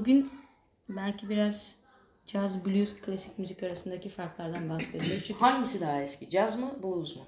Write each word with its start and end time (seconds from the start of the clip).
bugün 0.00 0.30
belki 0.88 1.28
biraz 1.28 1.76
caz, 2.26 2.64
blues, 2.66 2.96
klasik 3.00 3.38
müzik 3.38 3.62
arasındaki 3.62 4.08
farklardan 4.08 4.68
bahsedeceğiz. 4.70 5.22
Çünkü 5.26 5.40
Hangisi 5.40 5.80
daha 5.80 6.02
eski? 6.02 6.30
Caz 6.30 6.58
mı, 6.60 6.70
blues 6.82 7.16
mu? 7.16 7.22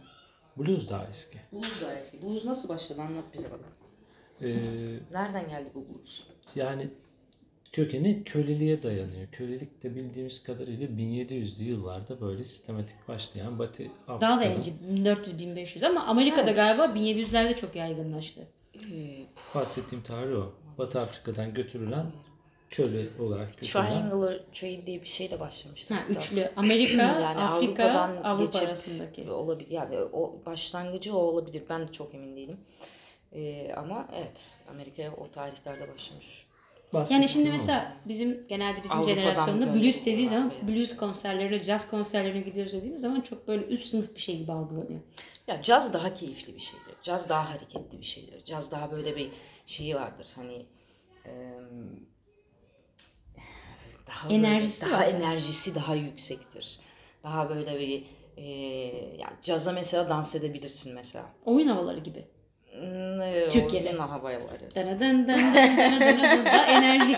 Blues 0.56 0.88
daha 0.90 1.06
eski. 1.06 1.38
Blues 1.52 1.82
daha 1.82 1.94
eski. 1.94 2.22
Blues 2.22 2.44
nasıl 2.44 2.68
başladı? 2.68 3.00
Anlat 3.02 3.24
bize 3.34 3.44
bakalım. 3.44 3.74
Ee, 4.40 4.48
Nereden 5.12 5.48
geldi 5.48 5.70
bu 5.74 5.78
blues? 5.88 6.20
yani 6.54 6.88
kökeni 7.72 8.24
köleliğe 8.24 8.82
dayanıyor. 8.82 9.26
Kölelik 9.32 9.82
de 9.82 9.94
bildiğimiz 9.96 10.42
kadarıyla 10.42 10.86
1700'lü 10.86 11.62
yıllarda 11.62 12.20
böyle 12.20 12.44
sistematik 12.44 13.08
başlayan 13.08 13.58
Batı 13.58 13.82
Afrika'da. 13.82 14.20
daha 14.20 14.40
da 14.40 14.44
önce 14.54 14.72
1400-1500 14.92 15.86
ama 15.86 16.04
Amerika'da 16.04 16.50
Evet. 16.50 16.56
galiba 16.56 16.84
1700'lerde 16.84 17.56
çok 17.56 17.76
yaygınlaştı. 17.76 18.46
Ee, 18.74 18.80
Bahsettiğim 19.54 20.04
tarih 20.04 20.36
o. 20.36 20.52
Batı 20.78 21.00
Afrika'dan 21.00 21.54
götürülen 21.54 22.06
köle 22.70 23.06
olarak. 23.22 23.56
Triangular 23.60 24.38
Trade 24.54 24.86
diye 24.86 25.02
bir 25.02 25.06
şeyle 25.08 25.40
başlamıştı. 25.40 25.94
Ha, 25.94 26.00
üçlü. 26.08 26.52
Amerika, 26.56 27.02
Yani 27.20 27.26
Afrika, 27.40 27.84
Avrupa'dan 27.84 28.16
Avrupa 28.24 28.44
geçip- 28.58 28.68
arasındaki. 28.68 29.30
olabilir. 29.30 29.70
Yani 29.70 29.98
o 29.98 30.40
başlangıcı 30.46 31.14
o 31.16 31.18
olabilir. 31.18 31.62
Ben 31.68 31.88
de 31.88 31.92
çok 31.92 32.14
emin 32.14 32.36
değilim. 32.36 32.56
Ee, 33.32 33.72
ama 33.76 34.08
evet 34.16 34.58
Amerika'ya 34.70 35.12
o 35.16 35.30
tarihlerde 35.30 35.80
başlamış. 35.94 36.46
Bahsettiğim 36.92 37.20
Yani 37.22 37.28
şimdi 37.28 37.48
o. 37.48 37.52
mesela 37.52 37.96
bizim 38.04 38.46
genelde 38.48 38.82
bizim 38.82 38.96
Avrupa'dan 38.98 39.14
jenerasyonda 39.20 39.74
blues 39.74 40.06
dediği 40.06 40.28
zaman 40.28 40.52
blues 40.68 40.96
konserlerine, 40.96 41.64
jazz 41.64 41.90
konserlerine 41.90 42.40
gidiyoruz 42.40 42.72
dediğimiz 42.72 43.00
zaman 43.02 43.20
çok 43.20 43.48
böyle 43.48 43.64
üst 43.66 43.86
sınıf 43.86 44.14
bir 44.14 44.20
şey 44.20 44.38
gibi 44.38 44.52
algılanıyor. 44.52 45.00
Ya 45.46 45.62
caz 45.62 45.92
daha 45.94 46.14
keyifli 46.14 46.54
bir 46.54 46.60
şeydir. 46.60 46.94
Caz 47.02 47.28
daha 47.28 47.50
hareketli 47.50 47.98
bir 48.00 48.04
şeydir. 48.06 48.44
Caz 48.44 48.70
daha 48.72 48.90
böyle 48.92 49.16
bir 49.16 49.30
şeyi 49.66 49.94
vardır. 49.96 50.26
Hani 50.34 50.66
em, 51.24 51.90
daha 54.10 54.30
böyle- 54.30 54.46
Enerjisi 54.46 54.86
daha 54.90 55.00
var. 55.00 55.06
enerjisi 55.08 55.74
daha 55.74 55.94
yüksektir. 55.94 56.78
Daha 57.24 57.48
böyle 57.50 57.80
bir 57.80 58.02
e, 58.36 58.44
ya 59.18 59.30
caza 59.42 59.72
mesela 59.72 60.08
dans 60.08 60.34
edebilirsin 60.34 60.94
mesela. 60.94 61.24
Oyun 61.44 61.66
havaları 61.66 61.98
gibi. 62.00 62.24
Hmm, 62.72 63.48
Türkiye'de. 63.50 63.88
oyun 63.88 63.98
havaları. 63.98 64.74
Dana 64.74 65.00
dın 65.00 65.18
dın 65.28 65.28
dın 65.28 65.54
dana 65.78 66.00
dana 66.00 66.36
dın. 66.38 66.44
Daha 66.44 66.64
enerjik. 66.66 67.16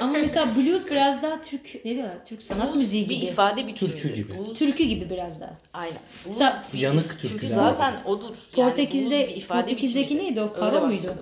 Ama 0.00 0.12
mesela 0.12 0.48
blues 0.56 0.86
biraz 0.90 1.22
daha 1.22 1.40
Türk 1.40 1.84
ne 1.84 1.94
diyorlar? 1.94 2.24
Türk 2.26 2.42
sanat 2.42 2.66
Blues 2.66 2.76
müziği 2.76 3.08
bir 3.08 3.16
gibi. 3.16 3.24
ifade 3.26 3.66
biçimidir. 3.66 4.00
Türkü 4.00 4.14
gibi. 4.14 4.38
Blues, 4.38 4.58
Türkü 4.58 4.84
gibi 4.84 5.10
biraz 5.10 5.40
daha. 5.40 5.58
Aynen. 5.72 5.92
Blues 5.94 6.26
Mesela- 6.26 6.64
bir- 6.74 6.78
Yanık 6.78 7.10
Çünkü 7.20 7.28
türküler. 7.28 7.54
zaten 7.54 8.02
odur. 8.04 8.34
Yani 8.56 8.68
Portekiz'de 8.70 9.28
bir 9.28 9.46
Portekiz'deki 9.48 10.04
biçimidir. 10.04 10.24
neydi 10.28 10.40
o? 10.40 10.54
Fado 10.54 10.86
muydu? 10.86 11.14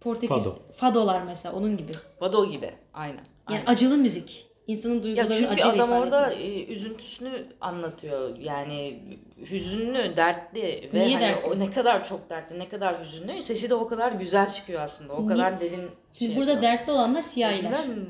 Portekiz 0.00 0.36
Fado. 0.44 0.58
Fadolar 0.76 1.22
mesela 1.22 1.54
onun 1.54 1.76
gibi. 1.76 1.92
Vado 2.20 2.50
gibi. 2.50 2.70
Aynen. 2.94 3.24
Yani 3.50 3.58
aynen. 3.60 3.72
acılı 3.72 3.96
müzik. 3.96 4.46
İnsanın 4.66 5.02
duygularını 5.02 5.34
çünkü 5.34 5.48
acıyla 5.48 5.68
adam 5.72 5.88
ifade 5.88 6.00
orada 6.00 6.26
etmiş. 6.26 6.44
e, 6.44 6.66
üzüntüsünü 6.72 7.46
anlatıyor. 7.60 8.36
Yani 8.36 9.02
hüzünlü, 9.50 10.16
dertli 10.16 10.90
ve 10.94 11.06
Niye 11.06 11.18
hani 11.18 11.20
dertli? 11.20 11.50
o 11.50 11.58
ne 11.58 11.70
kadar 11.72 12.04
çok 12.04 12.30
dertli, 12.30 12.58
ne 12.58 12.68
kadar 12.68 13.04
hüzünlü. 13.04 13.42
Sesi 13.42 13.70
de 13.70 13.74
o 13.74 13.86
kadar 13.86 14.12
güzel 14.12 14.50
çıkıyor 14.52 14.80
aslında. 14.80 15.12
O 15.12 15.24
Ni- 15.24 15.28
kadar 15.28 15.60
derin. 15.60 15.90
Şimdi 16.12 16.32
şey 16.32 16.36
burada 16.40 16.52
yapıyor. 16.52 16.72
dertli 16.72 16.92
olanlar 16.92 17.22
siyahiler. 17.22 17.70
Neden, 17.72 18.06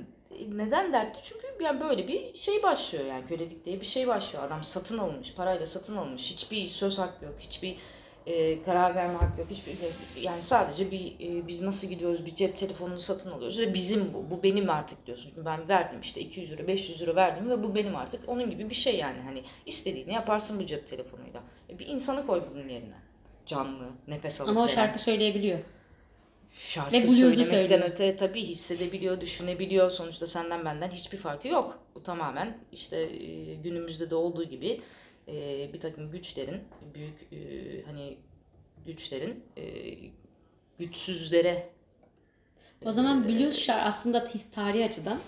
neden 0.58 0.92
dertli? 0.92 1.20
Çünkü 1.22 1.64
yani 1.64 1.80
böyle 1.80 2.08
bir 2.08 2.34
şey 2.36 2.62
başlıyor 2.62 3.06
yani 3.06 3.26
kölelik 3.28 3.64
diye 3.64 3.80
bir 3.80 3.86
şey 3.86 4.06
başlıyor. 4.06 4.44
Adam 4.44 4.64
satın 4.64 4.98
alınmış, 4.98 5.34
parayla 5.34 5.66
satın 5.66 5.96
alınmış. 5.96 6.30
Hiçbir 6.32 6.68
söz 6.68 6.98
hakkı 6.98 7.24
yok, 7.24 7.34
hiçbir 7.38 7.76
e, 8.26 8.62
karar 8.62 8.94
verme 8.94 9.14
hakkı 9.14 9.40
yok. 9.40 9.50
Hiçbir 9.50 9.72
yani 10.22 10.42
sadece 10.42 10.90
bir 10.90 11.06
e, 11.20 11.48
biz 11.48 11.62
nasıl 11.62 11.88
gidiyoruz 11.88 12.26
bir 12.26 12.34
cep 12.34 12.58
telefonunu 12.58 13.00
satın 13.00 13.30
alıyoruz 13.30 13.58
ve 13.58 13.74
bizim 13.74 14.14
bu, 14.14 14.30
bu 14.30 14.42
benim 14.42 14.70
artık 14.70 15.06
diyorsun. 15.06 15.28
Çünkü 15.28 15.44
ben 15.46 15.68
verdim 15.68 16.00
işte 16.02 16.20
200 16.20 16.50
lira, 16.52 16.66
500 16.66 17.02
lira 17.02 17.16
verdim 17.16 17.50
ve 17.50 17.62
bu 17.62 17.74
benim 17.74 17.96
artık. 17.96 18.28
Onun 18.28 18.50
gibi 18.50 18.70
bir 18.70 18.74
şey 18.74 18.96
yani 18.96 19.20
hani 19.20 19.42
istediğini 19.66 20.12
yaparsın 20.12 20.60
bu 20.60 20.66
cep 20.66 20.88
telefonuyla. 20.88 21.42
E, 21.70 21.78
bir 21.78 21.86
insanı 21.86 22.26
koy 22.26 22.42
bunun 22.54 22.68
yerine. 22.68 22.94
Canlı, 23.46 23.84
nefes 24.08 24.40
alıp 24.40 24.50
Ama 24.50 24.60
o 24.60 24.64
veren. 24.64 24.74
şarkı 24.74 24.98
söyleyebiliyor. 24.98 25.58
Şarkı 26.54 26.92
Ve 26.92 27.08
söylemekten 27.08 27.44
söylüyor. 27.44 27.80
öte 27.90 28.16
tabii 28.16 28.44
hissedebiliyor, 28.44 29.20
düşünebiliyor. 29.20 29.90
Sonuçta 29.90 30.26
senden 30.26 30.64
benden 30.64 30.90
hiçbir 30.90 31.18
farkı 31.18 31.48
yok. 31.48 31.78
Bu 31.94 32.02
tamamen 32.02 32.58
işte 32.72 32.96
e, 33.00 33.54
günümüzde 33.54 34.10
de 34.10 34.14
olduğu 34.14 34.44
gibi 34.44 34.80
e, 35.28 35.72
bir 35.72 35.80
takım 35.80 36.10
güçlerin, 36.10 36.60
büyük 36.94 37.32
e, 37.32 37.82
hani 37.82 38.16
güçlerin 38.86 39.44
e, 39.56 39.94
güçsüzlere 40.78 41.68
O 42.84 42.92
zaman 42.92 43.28
e, 43.28 43.50
şar 43.50 43.86
aslında 43.86 44.24
tarihi 44.52 44.84
açıdan 44.84 45.20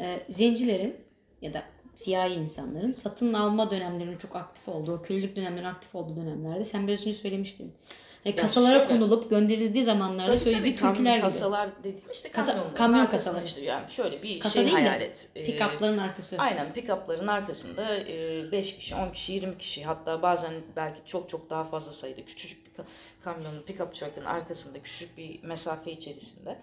e, 0.00 0.20
zencilerin 0.28 0.96
ya 1.42 1.54
da 1.54 1.62
siyahi 1.94 2.34
insanların 2.34 2.92
satın 2.92 3.32
alma 3.32 3.70
dönemlerinin 3.70 4.18
çok 4.18 4.36
aktif 4.36 4.68
olduğu, 4.68 5.02
kölelik 5.02 5.36
dönemlerinin 5.36 5.68
aktif 5.68 5.94
olduğu 5.94 6.16
dönemlerde 6.16 6.64
sen 6.64 6.88
biraz 6.88 7.00
önce 7.00 7.12
söylemiştin. 7.12 7.72
Yani 8.24 8.36
Ya 8.36 8.42
kasalara 8.42 8.72
şöyle- 8.78 8.86
konulup 8.88 9.30
gönderildiği 9.30 9.84
zamanlarda 9.84 10.30
Tabii 10.30 10.38
söylediği 10.38 10.76
tabii 10.76 10.92
türküler 10.94 11.12
gibi. 11.12 11.22
kasalar 11.22 11.68
dediğim 11.78 12.10
işte 12.12 12.28
Kasa- 12.30 12.52
kamyonların 12.52 12.74
kamyon 12.76 13.06
kasaları. 13.06 13.44
işte 13.44 13.60
yani 13.60 13.90
şöyle 13.90 14.22
bir 14.22 14.40
Kasa 14.40 14.52
şey 14.54 14.64
değil 14.64 14.76
de 14.76 14.80
hayal 14.80 15.00
et. 15.00 15.30
E, 15.34 15.44
Pick-up'ların 15.44 15.98
arkası. 15.98 16.36
Aynen 16.38 16.72
pick-up'ların 16.72 17.26
arkasında 17.30 17.88
5 18.52 18.76
kişi, 18.76 18.94
10 18.94 19.10
kişi, 19.12 19.32
20 19.32 19.58
kişi 19.58 19.84
hatta 19.84 20.22
bazen 20.22 20.52
belki 20.76 21.00
çok 21.06 21.28
çok 21.28 21.50
daha 21.50 21.64
fazla 21.64 21.92
sayıda 21.92 22.24
küçücük 22.24 22.66
bir 22.66 22.82
ka- 22.82 22.86
kamyonun 23.24 23.62
pick-up 23.62 23.92
truck'ın 23.94 24.24
arkasında 24.24 24.78
küçük 24.82 25.18
bir 25.18 25.42
mesafe 25.42 25.92
içerisinde 25.92 26.58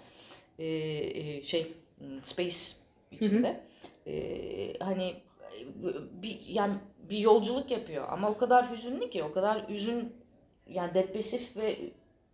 e, 0.60 0.66
e, 0.66 1.42
şey 1.44 1.74
m, 2.00 2.08
space 2.24 2.58
içinde 3.12 3.62
e, 4.08 4.14
hani 4.80 5.04
e, 5.08 5.58
bir 6.22 6.40
yani 6.48 6.74
bir 7.10 7.18
yolculuk 7.18 7.72
yapıyor 7.72 8.06
ama 8.10 8.30
o 8.30 8.38
kadar 8.38 8.72
hüzünlü 8.72 9.10
ki 9.10 9.24
o 9.24 9.34
kadar 9.34 9.70
hüzün 9.70 10.14
yani 10.70 10.94
depresif 10.94 11.58
ve 11.58 11.78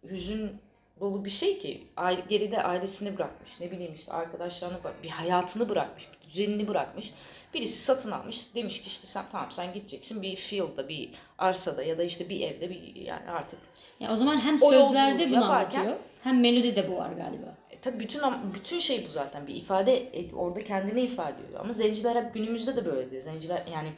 hüzün 0.10 0.52
dolu 1.00 1.26
bir 1.26 1.30
şey 1.30 1.60
ki 1.60 1.84
aile, 1.98 2.22
geride 2.30 2.64
ailesini 2.64 3.18
bırakmış 3.18 3.60
ne 3.60 3.72
bileyim 3.72 3.94
işte 3.94 4.12
arkadaşlarını 4.12 4.78
bir 5.04 5.10
hayatını 5.10 5.70
bırakmış 5.70 6.08
bir 6.14 6.30
düzenini 6.30 6.68
bırakmış. 6.68 7.14
Birisi 7.54 7.78
satın 7.82 8.12
almış 8.12 8.56
demiş 8.56 8.82
ki 8.82 8.88
işte 8.88 9.08
sen 9.08 9.24
tamam 9.32 9.52
sen 9.52 9.74
gideceksin 9.74 10.22
bir 10.22 10.36
field'da 10.36 10.90
bir 10.90 11.10
arsada 11.38 11.84
ya 11.84 11.98
da 11.98 12.04
işte 12.04 12.30
bir 12.30 12.42
evde 12.42 12.70
bir 12.70 12.96
yani 12.96 13.30
artık 13.32 13.60
Ya 14.00 14.12
o 14.12 14.16
zaman 14.16 14.40
hem 14.40 14.60
sözlerde 14.60 15.30
bunu 15.30 15.36
yaparken- 15.36 15.80
anlatıyor 15.80 16.12
hem 16.24 16.42
melodide 16.42 16.92
bu 16.92 16.98
var 16.98 17.10
galiba. 17.10 17.56
E, 17.72 17.80
tabii 17.80 18.00
bütün 18.00 18.22
bütün 18.54 18.80
şey 18.80 19.06
bu 19.08 19.12
zaten 19.12 19.48
bir 19.48 19.56
ifade 19.56 19.98
e, 19.98 20.36
orada 20.36 20.60
kendini 20.60 21.02
ifade 21.02 21.44
ediyor. 21.46 21.60
Ama 21.60 21.74
zenciler 21.74 22.16
hep 22.16 22.34
günümüzde 22.34 22.76
de 22.76 22.86
böyledir. 22.86 23.22
Zenciler 23.22 23.64
yani 23.74 23.90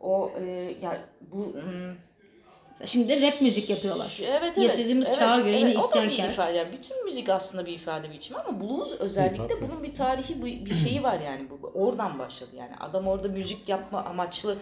o 0.00 0.32
e, 0.40 0.74
ya 0.82 1.04
bu 1.20 1.54
hmm, 1.54 1.94
Şimdi 2.86 3.08
de 3.08 3.26
rap 3.26 3.40
müzik 3.40 3.70
yapıyorlar. 3.70 4.18
Evet 4.22 4.42
evet. 4.42 4.58
Yaşadığımız 4.58 5.06
evet, 5.08 5.18
çağa 5.18 5.40
göre 5.40 5.60
evet. 5.60 5.76
O 5.76 5.96
da 5.96 6.02
bir 6.02 6.10
isyankar. 6.10 6.32
ifade. 6.32 6.56
Yani 6.56 6.72
bütün 6.72 7.04
müzik 7.04 7.28
aslında 7.28 7.66
bir 7.66 7.72
ifade 7.72 8.12
biçimi 8.12 8.38
ama 8.38 8.60
blues 8.60 9.00
özellikle 9.00 9.62
bunun 9.62 9.82
bir 9.82 9.94
tarihi 9.94 10.44
bir, 10.66 10.74
şeyi 10.74 11.02
var 11.02 11.20
yani. 11.20 11.46
Bu 11.50 11.72
oradan 11.74 12.18
başladı 12.18 12.50
yani. 12.56 12.76
Adam 12.80 13.06
orada 13.06 13.28
müzik 13.28 13.68
yapma 13.68 14.04
amaçlı 14.04 14.56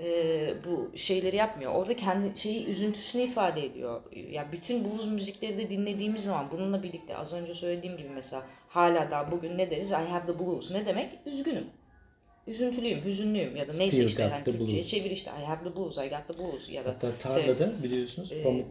e, 0.00 0.54
bu 0.64 0.98
şeyleri 0.98 1.36
yapmıyor. 1.36 1.74
Orada 1.74 1.96
kendi 1.96 2.38
şeyi 2.38 2.66
üzüntüsünü 2.66 3.22
ifade 3.22 3.64
ediyor. 3.64 4.02
Yani 4.30 4.52
bütün 4.52 4.84
blues 4.84 5.06
müzikleri 5.06 5.58
de 5.58 5.70
dinlediğimiz 5.70 6.24
zaman 6.24 6.50
bununla 6.50 6.82
birlikte 6.82 7.16
az 7.16 7.32
önce 7.32 7.54
söylediğim 7.54 7.96
gibi 7.96 8.08
mesela 8.08 8.42
hala 8.68 9.10
daha 9.10 9.30
bugün 9.30 9.58
ne 9.58 9.70
deriz? 9.70 9.90
I 9.90 9.94
have 9.94 10.26
the 10.26 10.38
blues. 10.38 10.70
Ne 10.70 10.86
demek? 10.86 11.18
Üzgünüm. 11.26 11.66
Üzüntülüyüm, 12.48 13.04
hüzünlüyüm 13.04 13.56
ya 13.56 13.68
da 13.68 13.72
neyse 13.72 13.96
Still 13.96 14.06
işte 14.06 14.22
yani 14.22 14.44
Türkçe'ye 14.44 14.78
blues. 14.78 14.86
çevir 14.90 15.10
işte 15.10 15.30
I 15.30 15.44
have 15.44 15.64
the 15.70 15.76
blues, 15.76 15.98
I 15.98 16.08
got 16.08 16.28
the 16.28 16.38
blues 16.38 16.68
ya 16.68 16.84
da 16.84 16.88
Hatta 16.88 17.12
tarlada 17.18 17.72
biliyorsunuz 17.84 18.32
e, 18.32 18.42
pamuk 18.42 18.66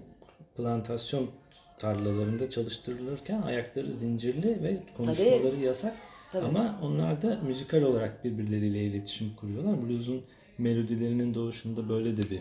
plantasyon 0.57 1.29
tarlalarında 1.77 2.50
çalıştırılırken 2.50 3.41
ayakları 3.41 3.91
zincirli 3.91 4.63
ve 4.63 4.77
konuşmaları 4.97 5.56
yasak. 5.56 5.94
tabii. 6.31 6.45
Ama 6.45 6.79
onlar 6.83 7.21
da 7.21 7.39
müzikal 7.47 7.81
olarak 7.81 8.24
birbirleriyle 8.24 8.83
iletişim 8.83 9.35
kuruyorlar. 9.35 9.89
Blues'un 9.89 10.21
melodilerinin 10.57 11.33
doğuşunda 11.33 11.89
böyle 11.89 12.18
de 12.18 12.30
bir 12.31 12.39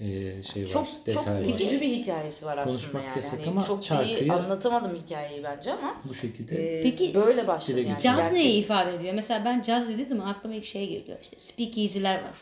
e, 0.00 0.42
şey 0.42 0.62
var, 0.62 0.68
çok 0.68 0.86
çok 0.86 1.06
detay 1.06 1.34
var. 1.34 1.40
üzücü 1.40 1.80
bir 1.80 1.88
hikayesi 1.88 2.46
var 2.46 2.58
aslında 2.58 3.04
yani. 3.04 3.22
Hani 3.30 3.46
ama 3.48 3.64
çok 3.64 3.90
iyi 3.90 4.32
anlatamadım 4.32 4.96
hikayeyi 5.06 5.44
bence 5.44 5.72
ama 5.72 5.94
Bu 6.08 6.14
şekilde 6.14 6.78
e, 6.78 6.82
Peki, 6.82 7.14
böyle 7.14 7.46
başladı 7.46 7.80
yani. 7.80 8.00
Caz 8.00 8.32
neyi 8.32 8.60
ifade 8.60 8.94
ediyor? 8.94 9.14
Mesela 9.14 9.44
ben 9.44 9.62
caz 9.62 9.88
dediği 9.88 10.04
zaman 10.04 10.26
aklıma 10.26 10.54
ilk 10.54 10.64
şey 10.64 10.88
geliyor. 10.88 11.18
İşte 11.22 11.38
speakeasy'ler 11.38 12.14
var 12.14 12.34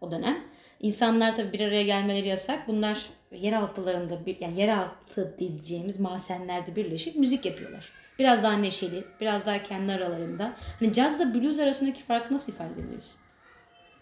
o 0.00 0.10
dönem. 0.10 0.44
İnsanlar 0.80 1.36
tabii 1.36 1.52
bir 1.52 1.60
araya 1.60 1.82
gelmeleri 1.82 2.28
yasak. 2.28 2.68
Bunlar 2.68 3.06
yeraltılarında 3.32 4.26
bir 4.26 4.40
yani 4.40 4.60
yeraltı 4.60 5.36
diyeceğimiz 5.38 6.00
mahzenlerde 6.00 6.76
birleşip 6.76 7.16
müzik 7.16 7.46
yapıyorlar. 7.46 7.92
Biraz 8.18 8.42
daha 8.42 8.52
neşeli, 8.52 9.04
biraz 9.20 9.46
daha 9.46 9.62
kendi 9.62 9.92
aralarında. 9.92 10.52
Hani 10.80 10.92
cazla 10.92 11.34
blues 11.34 11.58
arasındaki 11.58 12.02
farkı 12.02 12.34
nasıl 12.34 12.52
ifade 12.52 12.72
edebiliriz? 12.72 13.16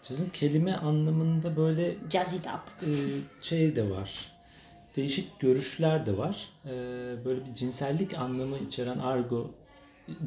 Cazın 0.09 0.29
kelime 0.29 0.73
anlamında 0.73 1.55
böyle 1.55 1.95
Jazz 2.11 2.33
it 2.33 2.45
up. 2.45 2.87
e, 2.87 2.89
şey 3.41 3.75
de 3.75 3.89
var. 3.89 4.31
Değişik 4.95 5.39
görüşler 5.39 6.05
de 6.05 6.17
var. 6.17 6.49
E, 6.65 6.69
böyle 7.25 7.45
bir 7.45 7.55
cinsellik 7.55 8.13
anlamı 8.13 8.57
içeren 8.57 8.99
argo 8.99 9.51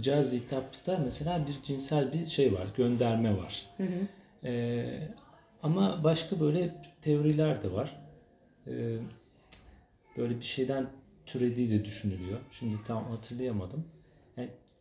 caz 0.01 0.33
hitapta 0.33 1.01
mesela 1.05 1.47
bir 1.47 1.63
cinsel 1.63 2.13
bir 2.13 2.27
şey 2.27 2.53
var, 2.53 2.67
gönderme 2.77 3.37
var. 3.37 3.67
Hı 3.77 3.83
hı. 3.83 4.07
Ee, 4.45 5.09
ama 5.63 6.05
başka 6.05 6.41
böyle 6.41 6.75
teoriler 7.03 7.63
de 7.63 7.73
var. 7.73 7.97
Ee, 8.67 8.97
böyle 10.17 10.39
bir 10.41 10.45
şeyden 10.45 10.87
türediği 11.27 11.71
de 11.71 11.85
düşünülüyor. 11.85 12.39
Şimdi 12.53 12.77
tam 12.87 13.05
hatırlayamadım. 13.05 13.85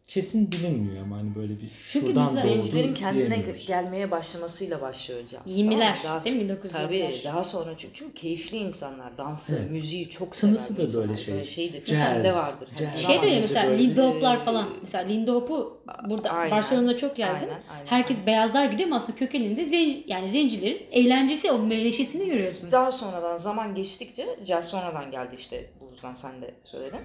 Kesin 0.08 0.52
bilinmiyor 0.52 1.04
ama 1.04 1.18
hani 1.18 1.36
böyle 1.36 1.54
bir 1.54 1.70
Çünkü 1.92 2.06
şuradan 2.08 2.34
mesela- 2.34 2.56
doğdu 2.56 2.62
Zencilerin 2.62 2.94
kendine 2.94 3.30
diyemiyoruz. 3.30 3.68
gelmeye 3.68 4.12
başlamasıyla 4.12 4.82
başlıyor 4.82 5.22
caz. 5.32 5.42
20'ler 5.58 5.98
Tamam 6.04 6.18
mı? 6.18 6.24
değil 6.26 6.36
mi? 6.36 6.42
1900'ler. 6.44 6.72
Tabii 6.88 7.22
daha 7.24 7.44
sonra 7.44 7.74
çünkü, 7.78 7.94
çünkü 7.94 8.14
keyifli 8.14 8.58
insanlar, 8.58 9.18
dansı, 9.18 9.56
Evet. 9.60 9.72
müziği 9.72 10.10
çok 10.10 10.36
sever. 10.36 10.54
Tınısı 10.54 10.78
da 10.78 10.84
insanlar. 10.84 11.08
böyle 11.08 11.18
şey. 11.22 11.46
şeydir. 11.46 11.86
Jazz, 11.86 12.00
Sende 12.00 12.34
vardır. 12.36 12.70
jazz. 12.80 12.88
Hani 12.90 13.04
Şey 13.04 13.22
de 13.22 13.26
öyle 13.26 13.40
mesela 13.40 13.68
böyle- 13.70 13.84
Lindy 13.84 14.02
Hop'lar 14.02 14.46
falan. 14.46 14.70
Mesela 14.82 15.04
Lindy 15.08 15.32
Hop'u 15.32 15.82
burada 16.10 16.30
Aynen. 16.30 16.52
Barcelona'da 16.52 16.98
çok 16.98 17.20
yaygın. 17.20 17.40
Aynen, 17.40 17.62
aynen, 17.72 17.86
Herkes 17.86 18.16
aynen. 18.18 18.28
beyazlar 18.28 18.66
gidiyor 18.66 18.88
ama 18.90 18.96
aslında 18.96 19.18
kökeninde 19.20 19.66
zen, 19.66 19.98
yani 20.08 20.30
zencilerin 20.30 20.82
eğlencesi 20.92 21.52
o 21.52 21.60
meyleşesini 21.60 22.26
görüyorsun. 22.26 22.72
Daha 22.72 22.92
sonradan 22.92 23.38
zaman 23.38 23.76
geçtikçe 23.76 24.40
caz 24.48 24.68
sonradan 24.68 25.12
geldi 25.12 25.36
işte 25.40 25.66
blues'dan 25.82 26.14
sen 26.14 26.42
de 26.42 26.54
söyledin. 26.66 27.00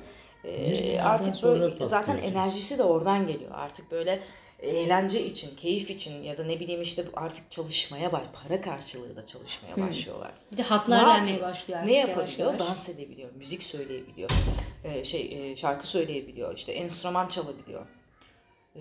Ee, 0.45 0.51
Yirmilerden 0.63 1.05
artık 1.05 1.43
böyle 1.43 1.85
zaten 1.87 2.17
enerjisi 2.17 2.79
de 2.79 2.83
oradan 2.83 3.27
geliyor. 3.27 3.51
Artık 3.55 3.91
böyle 3.91 4.23
eğlence 4.59 5.25
için, 5.27 5.57
keyif 5.57 5.91
için 5.91 6.23
ya 6.23 6.39
da 6.39 6.45
ne 6.45 6.61
bileyim 6.61 6.83
işte 6.83 7.05
artık 7.15 7.51
çalışmaya 7.51 8.13
baş, 8.13 8.23
para 8.45 8.61
karşılığı 8.61 9.17
da 9.17 9.27
çalışmaya 9.27 9.77
Hmm. 9.77 9.89
başlıyorlar. 9.89 10.31
Bir 10.53 10.57
de 10.57 10.63
haklar 10.63 11.07
vermeye 11.07 11.43
başlıyor 11.43 11.79
artık 11.81 11.93
Ne 11.93 11.99
yapabiliyor? 11.99 12.49
yavaş. 12.53 12.59
Dans 12.61 12.89
edebiliyor, 12.89 13.31
müzik 13.35 13.63
söyleyebiliyor, 13.63 14.31
ee, 14.85 15.05
şey 15.05 15.53
e, 15.53 15.57
şarkı 15.57 15.87
söyleyebiliyor, 15.87 16.57
işte 16.57 16.73
enstrüman 16.73 17.29
çalabiliyor. 17.29 17.87
Ee, 18.77 18.81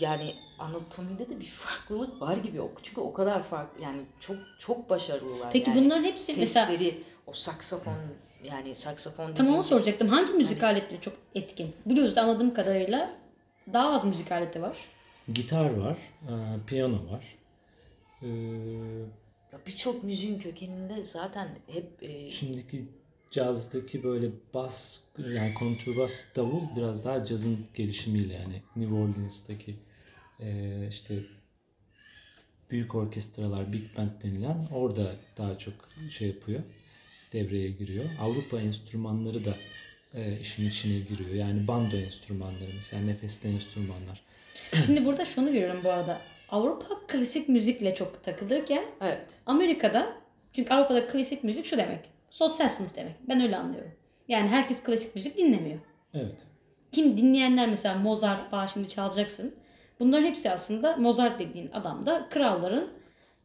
Yani 0.00 0.34
anatomide 0.58 1.28
de 1.30 1.40
bir 1.40 1.44
farklılık 1.46 2.20
var 2.22 2.36
gibi. 2.36 2.60
O- 2.60 2.72
Çünkü 2.82 3.00
o 3.00 3.12
kadar 3.12 3.42
farklı 3.42 3.82
yani 3.82 4.00
çok 4.20 4.36
çok 4.58 4.90
başarılılar. 4.90 5.52
Peki 5.52 5.70
yani. 5.70 5.84
bunların 5.84 6.04
hepsi 6.04 6.40
mesela 6.40 6.66
sesleri, 6.66 6.94
o 7.26 7.32
saksafon 7.32 7.94
yani 8.44 8.74
saksafon 8.74 9.34
tam 9.34 9.48
onu 9.48 9.62
soracaktım. 9.62 10.08
Hangi 10.08 10.32
müzik 10.32 10.62
Hani- 10.62 10.72
aletleri 10.72 11.00
çok 11.00 11.14
etkin? 11.34 11.72
Blues 11.86 12.18
anladığım 12.18 12.54
kadarıyla 12.54 13.16
daha 13.72 13.94
az 13.94 14.04
müzik 14.04 14.32
aleti 14.32 14.62
var. 14.62 14.76
Gitar 15.34 15.70
var, 15.70 15.96
e, 16.22 16.32
piyano 16.66 17.10
var. 17.10 17.36
Ee, 18.22 18.26
Ya 19.52 19.60
birçok 19.66 20.04
müziğin 20.04 20.38
kökeninde 20.38 21.04
zaten 21.04 21.48
hep 21.72 22.02
e, 22.02 22.30
Şimdiki 22.30 22.84
cazdaki 23.30 24.02
böyle 24.02 24.30
bas 24.54 25.00
yani 25.34 25.54
kontrbas 25.54 26.24
davul 26.36 26.62
biraz 26.76 27.04
daha 27.04 27.24
cazın 27.24 27.58
gelişimiyle 27.74 28.34
yani 28.34 28.62
New 28.76 28.94
Orleans'taki 28.94 29.76
eee, 30.40 30.86
işte 30.90 31.14
büyük 32.70 32.94
orkestralar 32.94 33.72
Big 33.72 33.96
Band 33.96 34.10
denilen 34.22 34.68
orada 34.72 35.12
daha 35.36 35.58
çok 35.58 35.74
şey 36.10 36.28
yapıyor 36.28 36.60
devreye 37.34 37.70
giriyor. 37.70 38.04
Avrupa 38.20 38.60
enstrümanları 38.60 39.44
da 39.44 39.54
eee, 40.14 40.38
işin 40.40 40.68
içine 40.68 40.98
giriyor. 40.98 41.30
Yani 41.34 41.68
bando 41.68 41.96
enstrümanları 41.96 42.70
mesela 42.74 43.02
nefesli 43.02 43.48
enstrümanlar. 43.48 44.22
Şimdi 44.86 45.04
burada 45.04 45.24
şunu 45.24 45.52
görüyorum 45.52 45.80
bu 45.84 45.90
arada. 45.90 46.18
Avrupa 46.48 47.06
klasik 47.08 47.48
müzikle 47.48 47.94
çok 47.94 48.24
takılırken 48.24 48.84
evet. 49.00 49.26
Amerika'da 49.46 50.16
çünkü 50.52 50.74
Avrupa'da 50.74 51.08
klasik 51.08 51.44
müzik 51.44 51.66
şu 51.66 51.76
demek. 51.76 52.00
Sosyal 52.30 52.68
sınıf 52.68 52.96
demek. 52.96 53.14
Ben 53.28 53.40
öyle 53.42 53.56
anlıyorum. 53.56 53.90
Yani 54.28 54.48
herkes 54.48 54.82
klasik 54.82 55.14
müzik 55.14 55.38
dinlemiyor. 55.38 55.78
Evet. 56.14 56.38
Kim 56.92 57.16
dinleyenler 57.16 57.68
mesela 57.68 57.94
Mozart, 57.94 58.52
Bach 58.52 58.72
şimdi 58.72 58.88
çalacaksın. 58.88 59.54
Bunların 60.00 60.24
hepsi 60.26 60.50
aslında 60.50 60.96
Mozart 60.96 61.38
dediğin 61.40 61.70
adam 61.72 62.06
da 62.06 62.28
kralların 62.30 62.88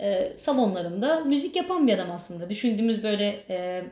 e, 0.01 0.33
salonlarında 0.37 1.19
müzik 1.23 1.55
yapan 1.55 1.87
bir 1.87 1.93
adam 1.93 2.11
aslında. 2.11 2.49
Düşündüğümüz 2.49 3.03
böyle 3.03 3.43
e, 3.49 3.83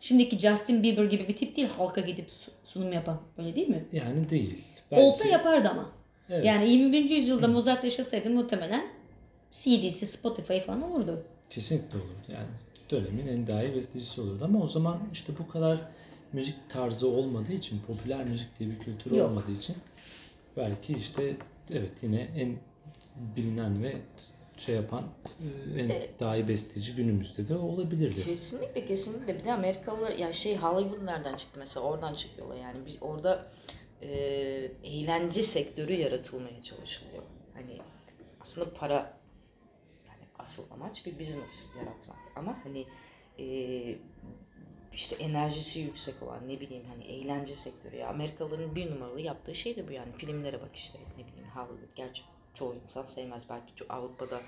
şimdiki 0.00 0.38
Justin 0.38 0.82
Bieber 0.82 1.04
gibi 1.04 1.28
bir 1.28 1.36
tip 1.36 1.56
değil 1.56 1.68
halka 1.68 2.00
gidip 2.00 2.30
su- 2.30 2.50
sunum 2.64 2.92
yapan. 2.92 3.20
Öyle 3.38 3.56
değil 3.56 3.68
mi? 3.68 3.84
Yani 3.92 4.30
değil. 4.30 4.64
Olsa 4.90 5.24
Belki- 5.24 5.32
yapardı 5.32 5.68
ama. 5.68 5.90
Evet. 6.30 6.44
Yani 6.44 6.70
21. 6.70 7.10
yüzyılda 7.10 7.48
Mozart 7.48 7.84
yaşasaydı 7.84 8.30
muhtemelen 8.30 8.86
CD'si, 9.50 10.06
Spotify 10.06 10.58
falan 10.58 10.82
olurdu. 10.82 11.22
Kesinlikle 11.50 11.98
olurdu. 11.98 12.08
Yani 12.32 12.46
dönemin 12.90 13.26
en 13.26 13.46
daha 13.46 13.62
iyi 13.64 13.74
bestecisi 13.76 14.20
olurdu 14.20 14.44
ama 14.44 14.62
o 14.62 14.68
zaman 14.68 14.98
işte 15.12 15.32
bu 15.38 15.48
kadar 15.52 15.78
müzik 16.32 16.54
tarzı 16.68 17.08
olmadığı 17.08 17.52
için, 17.52 17.80
popüler 17.86 18.24
müzik 18.24 18.58
diye 18.58 18.70
bir 18.70 18.78
kültür 18.78 19.10
Yok. 19.16 19.30
olmadığı 19.30 19.52
için 19.52 19.76
belki 20.56 20.92
işte 20.94 21.36
evet 21.70 21.90
yine 22.02 22.28
en 22.36 22.56
bilinen 23.36 23.82
ve 23.82 23.96
şey 24.58 24.74
yapan 24.74 25.04
e, 25.76 25.80
en 25.80 25.88
Evet. 25.88 26.20
daha 26.20 26.36
iyi 26.36 26.48
besteci 26.48 26.94
günümüzde 26.94 27.48
de 27.48 27.56
olabilirdi. 27.56 28.24
Kesinlikle 28.24 28.86
kesinlikle 28.86 29.38
bir 29.38 29.44
de 29.44 29.52
Amerikalılar 29.52 30.10
ya 30.12 30.32
şey 30.32 30.56
Hollywood 30.56 31.06
nereden 31.06 31.36
çıktı 31.36 31.60
mesela 31.60 31.86
oradan 31.86 32.14
çıkıyorlar 32.14 32.56
yani 32.56 32.86
biz 32.86 32.96
orada 33.00 33.52
e, 34.02 34.08
eğlence 34.84 35.42
sektörü 35.42 35.92
yaratılmaya 35.92 36.62
çalışılıyor. 36.62 37.22
Hani 37.54 37.78
aslında 38.40 38.74
para 38.74 39.18
yani 40.06 40.22
asıl 40.38 40.70
amaç 40.70 41.06
bir 41.06 41.18
business 41.18 41.70
yaratmak 41.78 42.18
ama 42.36 42.58
hani 42.64 42.86
e, 43.38 43.46
işte 44.94 45.16
enerjisi 45.16 45.80
yüksek 45.80 46.22
olan 46.22 46.48
ne 46.48 46.60
bileyim 46.60 46.84
hani 46.88 47.04
eğlence 47.04 47.54
sektörü 47.56 47.96
ya 47.96 48.08
Amerikalıların 48.08 48.74
bir 48.76 48.90
numaralı 48.90 49.20
yaptığı 49.20 49.54
şey 49.54 49.76
de 49.76 49.88
bu 49.88 49.92
yani 49.92 50.12
filmlere 50.12 50.60
bak 50.62 50.70
işte 50.76 50.98
ne 51.18 51.26
bileyim 51.26 51.48
Hollywood 51.54 51.96
gerçi 51.96 52.22
çoğu 52.58 52.74
insan 52.84 53.04
sevmez 53.04 53.42
belki 53.50 53.74
çok 53.76 53.90
Avrupa'da 53.90 54.40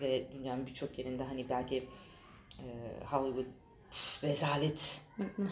ve 0.00 0.24
dünyanın 0.34 0.66
birçok 0.66 0.98
yerinde 0.98 1.22
hani 1.24 1.48
belki 1.48 1.76
e, 2.58 2.66
Hollywood 3.10 3.44
rezalet 4.22 5.00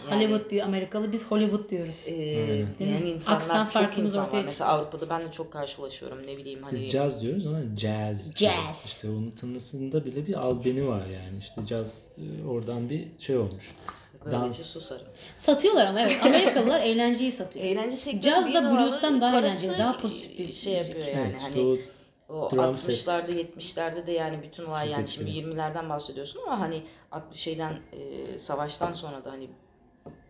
Hollywood 0.08 0.50
diyor 0.50 0.66
Amerikalı 0.66 1.12
biz 1.12 1.24
Hollywood 1.24 1.70
diyoruz. 1.70 2.04
e, 2.08 2.12
Aynen. 2.12 2.66
diyen 2.78 3.02
insanlar 3.14 3.36
Aksan 3.40 3.64
çok 3.64 3.72
farkımız 3.72 4.12
insan 4.12 4.26
ortaya 4.26 4.38
var. 4.38 4.44
Mesela 4.44 4.70
Avrupa'da 4.70 5.08
ben 5.10 5.20
de 5.28 5.32
çok 5.32 5.52
karşılaşıyorum 5.52 6.26
ne 6.26 6.36
bileyim 6.36 6.62
hani 6.62 6.72
Biz 6.72 6.88
caz 6.92 7.22
diyoruz 7.22 7.46
ona 7.46 7.60
jazz. 7.76 8.34
Jazz. 8.36 8.84
İşte 8.86 9.08
onun 9.08 9.30
tınısında 9.30 10.04
bile 10.04 10.26
bir 10.26 10.34
albeni 10.34 10.88
var 10.88 11.06
yani. 11.06 11.38
İşte 11.38 11.66
caz 11.66 12.08
e, 12.18 12.46
oradan 12.46 12.90
bir 12.90 13.08
şey 13.18 13.36
olmuş. 13.36 13.74
böylece 14.24 14.40
dans. 14.40 14.60
susarım. 14.62 15.06
Satıyorlar 15.36 15.86
ama 15.86 16.00
evet 16.00 16.18
Amerikalılar 16.24 16.80
eğlenceyi 16.86 17.32
satıyor. 17.32 17.64
Eğlence 17.64 17.96
sektörü 17.96 18.22
Caz 18.22 18.54
da 18.54 18.70
blues'tan 18.70 19.20
daha 19.20 19.38
eğlenceli, 19.38 19.78
daha 19.78 19.96
pozitif 19.98 20.38
bir 20.48 20.52
şey 20.52 20.78
müzik. 20.78 20.96
yapıyor 20.96 21.16
yani 21.16 21.28
evet 21.30 21.40
hani 21.42 21.80
o 22.34 22.50
drum 22.50 22.74
set. 22.74 22.94
60'larda 22.94 23.30
70'lerde 23.30 24.06
de 24.06 24.12
yani 24.12 24.42
bütün 24.42 24.64
olay 24.64 24.86
Çok 24.86 24.92
yani 24.92 25.08
şimdi 25.08 25.30
etkili. 25.30 25.54
20'lerden 25.54 25.88
bahsediyorsun 25.88 26.40
ama 26.46 26.60
hani 26.60 26.82
60 27.12 27.40
şeyden 27.40 27.78
e, 27.92 28.38
savaştan 28.38 28.92
sonra 28.92 29.24
da 29.24 29.32
hani 29.32 29.50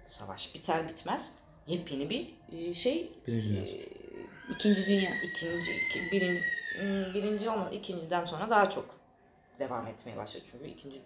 savaş 0.07 0.55
biter 0.55 0.89
bitmez 0.89 1.33
yepyeni 1.67 2.11
bir 2.11 2.35
e, 2.53 2.75
şey 2.75 3.13
birinci 3.27 3.49
dünya 3.51 3.63
e. 3.63 4.03
İkinci 4.51 4.87
Dünya. 4.87 5.11
ikinci 5.25 5.73
iki, 5.73 6.13
birin, 6.13 6.39
hmm, 6.81 7.15
birinci 7.15 7.51
olmadı 7.51 7.75
ikinciden 7.75 8.25
sonra 8.25 8.51
daha 8.51 8.71
çok 8.71 8.85
devam 9.59 9.87
etmeye 9.87 10.17
başladı 10.17 10.45
çünkü 10.53 10.69
ikinci 10.69 11.01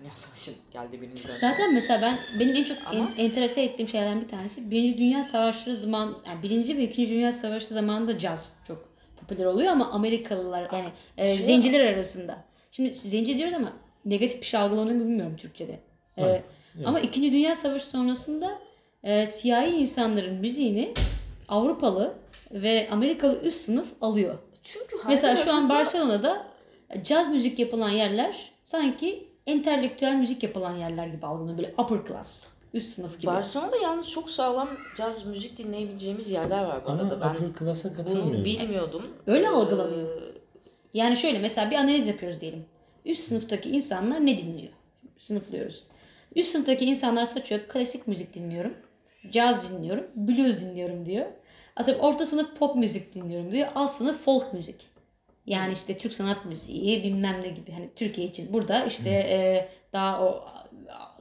dünya 0.00 0.12
savaşı 0.16 0.50
geldi 0.72 1.00
birinciden 1.00 1.36
sonra. 1.36 1.38
Zaten 1.38 1.74
mesela 1.74 2.02
ben 2.02 2.18
benim 2.40 2.56
en 2.56 2.64
çok 2.64 2.78
Ama- 2.86 3.10
en, 3.16 3.24
enterese 3.24 3.62
ettiğim 3.62 3.88
şeylerden 3.88 4.20
bir 4.20 4.28
tanesi 4.28 4.70
Birinci 4.70 4.98
Dünya 4.98 5.24
Savaşları 5.24 5.76
zaman 5.76 6.16
yani 6.26 6.42
Birinci 6.42 6.76
ve 6.76 6.82
İkinci 6.82 7.10
Dünya 7.10 7.32
Savaşı 7.32 7.66
zamanında 7.66 8.18
caz 8.18 8.56
çok 8.66 8.87
popüler 9.20 9.44
oluyor 9.44 9.72
ama 9.72 9.90
Amerikalılar 9.90 10.68
yani 10.72 10.88
e, 11.16 11.36
Şey- 11.36 11.44
zenciler 11.44 11.80
arasında. 11.94 12.44
Şimdi 12.70 12.94
zenci 12.94 13.38
diyoruz 13.38 13.54
ama 13.54 13.72
negatif 14.04 14.40
bir 14.40 14.46
şey 14.46 14.60
algılanıyor 14.60 15.00
bilmiyorum 15.00 15.36
Türkçe'de. 15.36 15.72
E, 15.72 16.22
evet. 16.22 16.42
Ama 16.84 17.00
İkinci 17.00 17.32
Dünya 17.32 17.56
Savaşı 17.56 17.86
sonrasında 17.86 18.58
e, 19.02 19.26
siyahi 19.26 19.70
insanların 19.70 20.34
müziğini 20.34 20.94
Avrupalı 21.48 22.14
ve 22.52 22.88
Amerikalı 22.90 23.40
üst 23.42 23.60
sınıf 23.60 23.86
alıyor. 24.00 24.38
çünkü 24.62 24.96
Mesela 25.08 25.36
şu 25.36 25.52
an 25.52 25.68
Barcelona'da 25.68 26.46
caz 27.02 27.28
müzik 27.28 27.58
yapılan 27.58 27.90
yerler 27.90 28.52
sanki 28.64 29.28
entelektüel 29.46 30.14
müzik 30.14 30.42
yapılan 30.42 30.76
yerler 30.76 31.06
gibi 31.06 31.26
algılanıyor. 31.26 31.58
Böyle 31.58 31.72
upper 31.78 31.98
class, 32.08 32.44
üst 32.74 32.88
sınıf 32.88 33.18
gibi. 33.20 33.26
Barcelona'da 33.26 33.76
yalnız 33.76 34.10
çok 34.10 34.30
sağlam 34.30 34.68
caz 34.96 35.26
müzik 35.26 35.58
dinleyebileceğimiz 35.58 36.30
yerler 36.30 36.64
var 36.64 36.84
bu 36.84 36.90
Ama 36.90 37.02
arada. 37.02 37.20
Ben 37.20 37.44
upper 37.44 37.58
class'a 37.64 37.88
bunu 37.88 37.96
katılmıyorum. 37.96 38.44
bilmiyordum. 38.44 39.02
Öyle 39.26 39.44
Ee, 39.44 39.48
algılanıyor. 39.48 40.08
Yani 40.94 41.16
şöyle 41.16 41.38
mesela 41.38 41.70
bir 41.70 41.76
analiz 41.76 42.06
yapıyoruz 42.06 42.40
diyelim. 42.40 42.64
Üst 43.04 43.24
sınıftaki 43.24 43.70
insanlar 43.70 44.26
ne 44.26 44.38
dinliyor? 44.38 44.72
Sınıflıyoruz. 45.18 45.84
Üst 46.36 46.50
sınıftaki 46.52 46.84
insanlar 46.84 47.24
saçıyor 47.24 47.60
klasik 47.68 48.06
müzik 48.06 48.34
dinliyorum. 48.34 48.74
Caz 49.30 49.70
dinliyorum. 49.72 50.06
Blues 50.16 50.60
dinliyorum 50.60 51.06
diyor. 51.06 51.26
Atıyorum 51.76 52.04
orta 52.04 52.26
sınıf 52.26 52.56
pop 52.58 52.76
müzik 52.76 53.14
dinliyorum 53.14 53.52
diyor. 53.52 53.68
Alt 53.74 53.90
sınıf 53.90 54.24
folk 54.24 54.52
müzik. 54.54 54.86
Yani 55.46 55.72
işte 55.72 55.96
Türk 55.98 56.12
sanat 56.12 56.44
müziği 56.44 57.02
bilmem 57.04 57.42
ne 57.42 57.48
gibi. 57.48 57.72
Hani 57.72 57.90
Türkiye 57.96 58.26
için 58.26 58.52
burada 58.52 58.84
işte 58.84 59.10
e, 59.10 59.68
Daha 59.92 60.24
o 60.26 60.44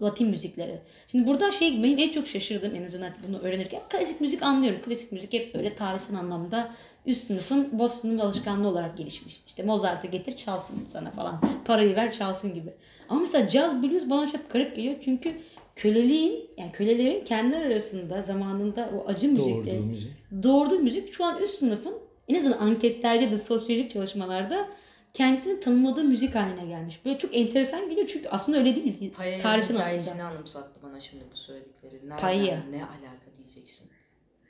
Latin 0.01 0.29
müzikleri. 0.29 0.79
Şimdi 1.07 1.27
burada 1.27 1.51
şey 1.51 1.83
benim 1.83 1.97
en 1.99 2.09
çok 2.09 2.27
şaşırdığım 2.27 2.75
en 2.75 2.83
azından 2.83 3.11
bunu 3.27 3.39
öğrenirken 3.39 3.81
klasik 3.89 4.21
müzik 4.21 4.43
anlıyorum. 4.43 4.81
Klasik 4.81 5.11
müzik 5.11 5.33
hep 5.33 5.55
böyle 5.55 5.75
tarihsel 5.75 6.15
anlamda 6.17 6.71
üst 7.05 7.23
sınıfın 7.23 7.79
boş 7.79 7.91
sınıf 7.91 8.23
alışkanlığı 8.23 8.67
olarak 8.67 8.97
gelişmiş. 8.97 9.43
İşte 9.47 9.63
Mozart'ı 9.63 10.07
getir 10.07 10.37
çalsın 10.37 10.85
sana 10.89 11.11
falan. 11.11 11.41
Parayı 11.65 11.95
ver 11.95 12.13
çalsın 12.13 12.53
gibi. 12.53 12.73
Ama 13.09 13.19
mesela 13.21 13.49
jazz 13.49 13.83
blues 13.83 14.09
bana 14.09 14.31
çok 14.31 14.49
garip 14.51 14.75
geliyor 14.75 14.95
çünkü 15.05 15.33
köleliğin 15.75 16.49
yani 16.57 16.71
kölelerin 16.71 17.23
kendileri 17.25 17.65
arasında 17.65 18.21
zamanında 18.21 18.89
o 18.95 19.07
acı 19.07 19.37
Doğurduğu 19.37 19.73
müzik. 19.85 20.11
doğurduğu 20.43 20.79
müzik 20.79 21.13
şu 21.13 21.25
an 21.25 21.41
üst 21.41 21.53
sınıfın 21.53 21.93
en 22.27 22.35
azından 22.35 22.57
anketlerde 22.57 23.31
ve 23.31 23.37
sosyolojik 23.37 23.91
çalışmalarda 23.91 24.67
kendisini 25.13 25.59
tanımladığı 25.59 26.03
müzik 26.03 26.35
haline 26.35 26.65
gelmiş. 26.65 27.05
Böyle 27.05 27.17
çok 27.17 27.35
enteresan 27.37 27.89
geliyor 27.89 28.07
çünkü 28.07 28.29
aslında 28.29 28.57
öyle 28.57 28.75
değil. 28.75 29.13
Paya'nın 29.13 29.43
Tarihsel 29.43 29.75
hikayesini 29.75 30.23
anımsattı 30.23 30.79
bana 30.83 30.99
şimdi 30.99 31.23
bu 31.31 31.37
söyledikleri. 31.37 31.95
Nereden, 31.95 32.17
Paya. 32.17 32.63
ne 32.71 32.83
alaka 32.85 33.37
diyeceksin. 33.37 33.89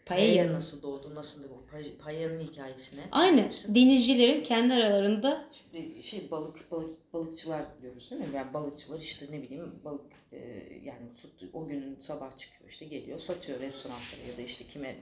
Paella. 0.05 0.43
Paya 0.43 0.53
nasıl 0.53 0.81
doğdu, 0.81 1.15
nasıl? 1.15 1.43
Pay- 1.71 1.97
Paya'nın 1.97 2.39
hikayesini. 2.39 3.01
Aynı. 3.11 3.49
Denizcilerin 3.67 4.43
kendi 4.43 4.73
aralarında 4.73 5.45
Şimdi 5.51 6.03
şey 6.03 6.31
balık 6.31 6.71
balık 6.71 7.13
balıkçılar 7.13 7.65
diyoruz 7.81 8.11
değil 8.11 8.21
mi? 8.21 8.27
Yani 8.35 8.53
balıkçılar 8.53 8.99
işte 8.99 9.25
ne 9.31 9.41
bileyim 9.41 9.75
balık 9.85 10.05
e, 10.31 10.37
yani 10.83 11.15
tut, 11.21 11.49
o 11.53 11.67
günün 11.67 11.97
sabah 12.01 12.37
çıkıyor 12.37 12.69
işte 12.69 12.85
geliyor 12.85 13.19
satıyor 13.19 13.59
restoranlara 13.59 14.31
ya 14.31 14.37
da 14.37 14.41
işte 14.41 14.63
kime 14.63 14.87
e, 14.87 14.97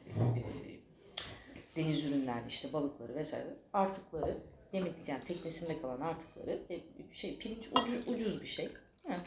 deniz 1.76 2.06
ürünlerini 2.06 2.48
işte 2.48 2.74
balıkları 2.74 3.16
vesaire 3.16 3.56
artıkları 3.74 4.38
yemek 4.76 4.94
yani 5.08 5.24
teknesinde 5.24 5.82
kalan 5.82 6.02
artıkları 6.02 6.62
e, 6.70 6.80
şey 7.16 7.38
pirinç 7.38 7.68
ucu- 7.68 8.14
ucuz 8.14 8.42
bir 8.42 8.48
şey. 8.48 8.70
Yani, 9.10 9.22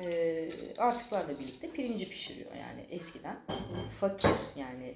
e, 0.00 0.48
artıklarla 0.78 1.38
birlikte 1.38 1.70
pirinci 1.70 2.08
pişiriyor 2.08 2.54
yani 2.54 2.86
eskiden 2.90 3.34
e, 3.34 3.56
fakir 4.00 4.30
yani 4.56 4.94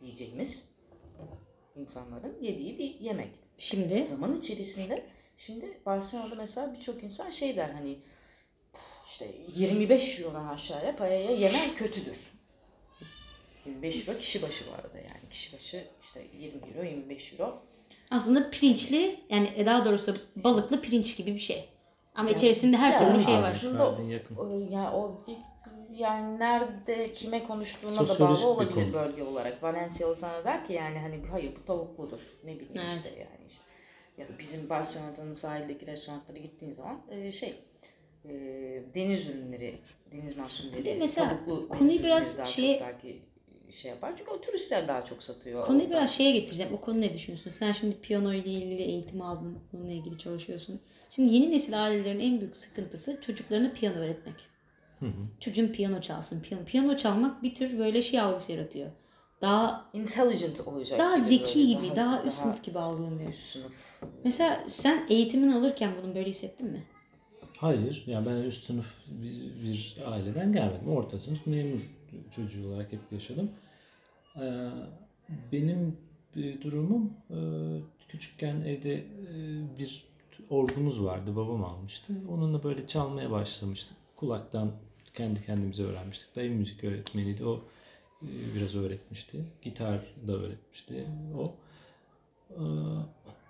diyeceğimiz 0.00 0.70
insanların 1.76 2.42
yediği 2.42 2.78
bir 2.78 3.00
yemek 3.00 3.30
şimdi 3.58 4.04
zaman 4.04 4.38
içerisinde 4.38 5.04
şimdi 5.36 5.80
Barcelona'da 5.86 6.34
mesela 6.34 6.74
birçok 6.74 7.02
insan 7.02 7.30
şey 7.30 7.56
der 7.56 7.70
hani 7.70 7.98
işte 9.06 9.34
25 9.56 10.20
Euro'dan 10.20 10.48
aşağıya 10.48 10.96
payaya 10.96 11.30
yemen 11.30 11.74
kötüdür. 11.76 12.32
25 13.66 14.08
Euro 14.08 14.18
kişi 14.18 14.42
başı 14.42 14.64
bu 14.70 14.74
arada 14.74 14.98
yani 14.98 15.28
kişi 15.30 15.56
başı 15.56 15.84
işte 16.02 16.26
20 16.38 16.60
Euro 16.68 16.84
25 16.84 17.32
Euro. 17.32 17.62
Aslında 18.10 18.50
pirinçli 18.50 19.20
yani 19.30 19.66
daha 19.66 19.84
doğrusu 19.84 20.16
balıklı 20.36 20.80
pirinç 20.80 21.16
gibi 21.16 21.34
bir 21.34 21.40
şey. 21.40 21.68
Ama 22.14 22.28
Yani- 22.28 22.38
içerisinde 22.38 22.76
her 22.76 22.98
türlü 22.98 23.24
şey 23.24 23.34
var. 23.34 23.38
aslında- 23.38 23.92
Verdin 23.92 24.08
yakın. 24.08 24.36
O- 24.36 24.60
Yani 24.70 24.88
o 24.96 25.20
yani 25.92 26.38
nerede 26.38 27.14
kime 27.14 27.44
konuştuğuna 27.44 27.92
da 28.00 28.06
Sosyolojik 28.06 28.44
bağlı 28.44 28.52
olabilir 28.52 28.74
konu. 28.74 28.92
bölge 28.92 29.22
olarak. 29.22 29.62
Valencialı 29.62 30.16
sana 30.16 30.44
der 30.44 30.66
ki 30.66 30.72
yani 30.72 30.98
hani 30.98 31.20
hayır 31.30 31.52
bu 31.56 31.64
tavukludur. 31.64 32.20
Ne 32.44 32.54
bileyim 32.54 32.72
Evet. 32.76 32.94
işte 32.94 33.08
yani 33.20 33.46
işte. 33.50 33.62
Ya 34.18 34.28
da 34.28 34.38
bizim 34.38 34.68
Barcelona'nın 34.70 35.32
sahildeki 35.34 35.86
restoranlara 35.86 36.38
gittiğin 36.38 36.74
zaman 36.74 37.00
e, 37.10 37.32
şey 37.32 37.54
e, 38.24 38.30
deniz 38.94 39.28
ürünleri, 39.28 39.74
deniz 40.12 40.36
mahsulleri, 40.36 40.78
Bir 40.80 40.84
de 40.84 40.94
mesela 40.94 41.28
tavuklu 41.30 41.68
konuyu 41.68 41.88
deniz 41.90 42.04
biraz 42.04 42.22
ürünleri 42.26 42.38
daha 42.38 42.46
şeye- 42.46 42.78
çok 42.78 42.86
belki 42.88 43.22
şey 43.72 43.90
yapar. 43.90 44.12
Çünkü 44.18 44.30
o 44.30 44.40
turistler 44.40 44.88
daha 44.88 45.04
çok 45.04 45.22
satıyor. 45.22 45.66
Konuyu 45.66 45.82
orada. 45.82 45.94
biraz 45.96 46.10
şeye 46.10 46.30
getireceğim. 46.32 46.74
O 46.74 46.80
konu 46.80 47.00
ne 47.00 47.14
düşünüyorsun? 47.14 47.50
Sen 47.50 47.72
şimdi 47.72 48.00
piyano 48.00 48.32
ile 48.32 48.50
ilgili 48.50 48.82
eğitim 48.82 49.22
aldın. 49.22 49.58
Bununla 49.72 49.92
ilgili 49.92 50.18
çalışıyorsun. 50.18 50.80
Şimdi 51.10 51.34
yeni 51.34 51.50
nesil 51.50 51.84
ailelerin 51.84 52.20
en 52.20 52.40
büyük 52.40 52.56
sıkıntısı 52.56 53.20
çocuklarına 53.20 53.72
piyano 53.72 53.96
öğretmek. 53.96 54.34
Hı 55.00 55.06
hı. 55.06 55.40
Çocuğun 55.40 55.68
piyano 55.68 56.00
çalsın. 56.00 56.40
Piyano, 56.40 56.64
piyano 56.64 56.96
çalmak 56.96 57.42
bir 57.42 57.54
tür 57.54 57.78
böyle 57.78 58.02
şey 58.02 58.20
algısı 58.20 58.52
yaratıyor. 58.52 58.90
Daha 59.40 59.90
intelligent 59.92 60.60
olacak. 60.60 60.98
daha 60.98 61.16
gibi 61.16 61.24
zeki 61.24 61.58
böyle, 61.58 61.86
gibi, 61.86 61.96
daha, 61.96 62.22
üst 62.22 62.38
sınıf 62.38 62.64
gibi 62.64 62.78
algılanıyor. 62.78 63.30
üst 63.30 63.52
sınıf. 63.52 63.72
Mesela 64.24 64.64
sen 64.66 65.06
eğitimini 65.10 65.54
alırken 65.54 65.92
bunu 66.02 66.14
böyle 66.14 66.30
hissettin 66.30 66.66
mi? 66.66 66.84
Hayır. 67.56 68.04
Yani 68.06 68.26
ben 68.26 68.34
üst 68.34 68.64
sınıf 68.64 68.94
bir, 69.06 69.68
bir 69.68 69.96
aileden 70.06 70.52
gelmedim. 70.52 70.88
Orta 70.88 71.18
sınıf 71.18 71.46
memur 71.46 71.80
çocuğu 72.30 72.68
olarak 72.68 72.92
hep 72.92 73.00
yaşadım. 73.12 73.50
Ee, 74.36 74.70
benim 75.52 75.96
bir 76.36 76.60
durumum 76.60 77.12
e, 77.30 77.38
küçükken 78.08 78.60
evde 78.60 78.94
e, 78.94 79.04
bir 79.78 80.06
orgumuz 80.50 81.04
vardı. 81.04 81.36
Babam 81.36 81.64
almıştı. 81.64 82.12
Onunla 82.30 82.64
böyle 82.64 82.86
çalmaya 82.86 83.30
başlamıştık. 83.30 83.96
Kulaktan 84.16 84.72
kendi 85.14 85.46
kendimize 85.46 85.82
öğrenmiştik. 85.82 86.36
Dayım 86.36 86.54
müzik 86.54 86.84
öğretmeniydi. 86.84 87.44
O 87.44 87.64
e, 88.22 88.28
biraz 88.56 88.76
öğretmişti. 88.76 89.44
Gitar 89.62 90.00
da 90.26 90.32
öğretmişti. 90.32 91.06
O. 91.38 91.54
Ee, 92.50 92.62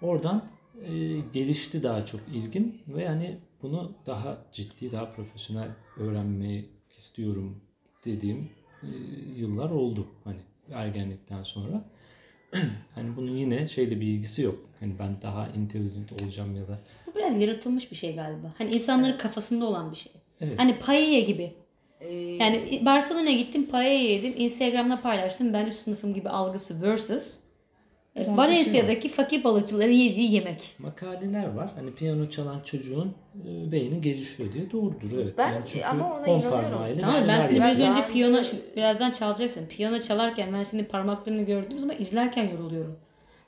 oradan 0.02 0.44
e, 0.84 1.20
gelişti 1.32 1.82
daha 1.82 2.06
çok 2.06 2.20
ilgim 2.28 2.74
ve 2.88 3.02
yani 3.02 3.38
bunu 3.62 3.92
daha 4.06 4.38
ciddi, 4.52 4.92
daha 4.92 5.12
profesyonel 5.12 5.68
öğrenmeyi 5.96 6.68
istiyorum 6.96 7.60
dediğim 8.06 8.48
e, 8.82 8.88
yıllar 9.36 9.70
oldu 9.70 10.06
hani 10.24 10.38
ergenlikten 10.72 11.42
sonra. 11.42 11.84
hani 12.94 13.16
bunun 13.16 13.36
yine 13.36 13.68
şeyle 13.68 14.00
bir 14.00 14.06
ilgisi 14.06 14.42
yok. 14.42 14.58
Hani 14.80 14.98
ben 14.98 15.22
daha 15.22 15.48
intelligent 15.48 16.12
olacağım 16.12 16.56
ya 16.56 16.68
da 16.68 16.78
Bu 17.06 17.14
biraz 17.18 17.40
yaratılmış 17.40 17.90
bir 17.90 17.96
şey 17.96 18.14
galiba. 18.14 18.52
Hani 18.58 18.74
insanların 18.74 19.18
kafasında 19.18 19.66
olan 19.66 19.90
bir 19.90 19.96
şey. 19.96 20.12
evet. 20.40 20.58
Hani 20.58 20.78
paella 20.78 21.20
gibi. 21.20 21.52
Ee, 22.00 22.14
Yani 22.14 22.82
Barcelona'ya 22.84 23.36
gittim 23.36 23.66
paella 23.66 24.00
yedim. 24.08 24.34
Instagram'da 24.36 25.02
paylaştım. 25.02 25.52
Ben 25.52 25.66
üst 25.66 25.78
sınıfım 25.78 26.14
gibi 26.14 26.28
algısı 26.28 26.82
versus 26.82 27.38
Biraz 28.16 28.36
Valencia'daki 28.38 29.08
fakir 29.08 29.44
balıkçıların 29.44 29.92
yediği 29.92 30.32
yemek. 30.32 30.74
makaleler 30.78 31.54
var. 31.54 31.70
Hani 31.76 31.94
piyano 31.94 32.30
çalan 32.30 32.60
çocuğun 32.64 33.14
e, 33.48 33.72
beyni 33.72 34.00
gelişiyor 34.00 34.52
diye 34.52 34.70
doğrudur 34.70 35.18
evet. 35.22 35.34
Ben- 35.38 35.52
yani 35.52 35.64
çünkü 35.66 35.84
ama 35.84 36.14
ona 36.14 36.26
on 36.26 36.40
inanıyorum. 36.40 36.98
Tamam 37.00 37.14
ben 37.20 37.28
Ben- 37.28 37.56
biraz 37.56 37.80
önce 37.80 38.00
ben- 38.00 38.08
piyano, 38.12 38.44
şimdi 38.44 38.62
birazdan 38.76 39.10
çalacaksın. 39.10 39.66
Piyano 39.66 40.00
çalarken 40.00 40.52
ben 40.52 40.62
senin 40.62 40.84
parmaklarını 40.84 41.42
gördüğüm 41.42 41.78
zaman 41.78 41.96
izlerken 41.98 42.48
yoruluyorum. 42.50 42.96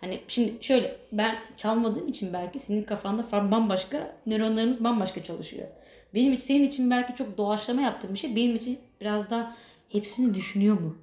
Hani 0.00 0.20
şimdi 0.28 0.52
şöyle 0.60 0.96
ben 1.12 1.34
çalmadığım 1.56 2.08
için 2.08 2.32
belki 2.32 2.58
senin 2.58 2.82
kafanda 2.82 3.22
fa- 3.22 3.50
bambaşka 3.50 4.16
nöronlarımız 4.26 4.84
bambaşka 4.84 5.22
çalışıyor. 5.22 5.68
Benim 6.14 6.32
için 6.32 6.44
senin 6.44 6.68
için 6.68 6.90
belki 6.90 7.16
çok 7.16 7.38
doğaçlama 7.38 7.82
yaptığım 7.82 8.14
bir 8.14 8.18
şey 8.18 8.36
benim 8.36 8.56
için 8.56 8.78
biraz 9.00 9.30
daha 9.30 9.56
hepsini 9.88 10.34
düşünüyor 10.34 10.80
mu? 10.80 10.96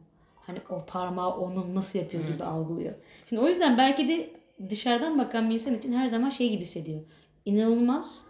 Hani 0.48 0.60
o 0.70 0.86
parmağı 0.88 1.32
onun 1.32 1.76
nasıl 1.76 2.00
yapıyor 2.00 2.24
Hı. 2.24 2.34
gibi 2.34 2.44
algılıyor. 2.44 2.94
Şimdi 3.30 3.42
o 3.42 3.48
yüzden 3.48 3.78
belki 3.78 4.08
de 4.08 4.30
dışarıdan 4.70 5.18
bakan 5.18 5.50
bir 5.50 5.54
insan 5.54 5.74
için 5.74 5.94
her 5.94 6.08
zaman 6.08 6.30
şey 6.30 6.50
gibi 6.50 6.62
hissediyor. 6.62 7.02
İnanılmaz 7.46 8.26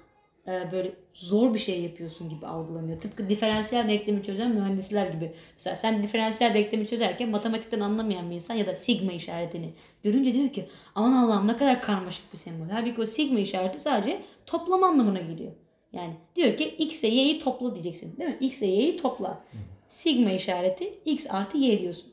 e, 0.47 0.71
böyle 0.71 0.95
zor 1.13 1.53
bir 1.53 1.59
şey 1.59 1.81
yapıyorsun 1.81 2.29
gibi 2.29 2.47
algılanıyor. 2.47 2.99
Tıpkı 2.99 3.29
diferansiyel 3.29 3.89
denklemi 3.89 4.23
çözen 4.23 4.51
mühendisler 4.51 5.07
gibi. 5.07 5.33
Mesela 5.53 5.75
sen 5.75 6.03
diferansiyel 6.03 6.53
denklemi 6.53 6.87
çözerken 6.87 7.29
matematikten 7.29 7.79
anlamayan 7.79 8.29
bir 8.29 8.35
insan 8.35 8.55
ya 8.55 8.67
da 8.67 8.73
sigma 8.73 9.11
işaretini 9.11 9.73
görünce 10.03 10.33
diyor 10.33 10.49
ki 10.49 10.65
aman 10.95 11.13
Allah'ım 11.13 11.47
ne 11.47 11.57
kadar 11.57 11.81
karmaşık 11.81 12.33
bir 12.33 12.37
sembol. 12.37 12.69
Halbuki 12.71 13.01
o 13.01 13.05
sigma 13.05 13.39
işareti 13.39 13.79
sadece 13.79 14.21
toplama 14.45 14.87
anlamına 14.87 15.19
geliyor. 15.19 15.51
Yani 15.93 16.13
diyor 16.35 16.57
ki 16.57 16.75
x 16.77 17.03
ile 17.03 17.15
y'yi 17.15 17.39
topla 17.39 17.75
diyeceksin 17.75 18.17
değil 18.17 18.29
mi? 18.29 18.37
x 18.39 18.61
ile 18.61 18.67
y'yi 18.67 18.97
topla. 18.97 19.43
Sigma 19.89 20.31
işareti 20.31 20.99
x 21.05 21.27
artı 21.29 21.57
y 21.57 21.79
diyorsun. 21.79 22.11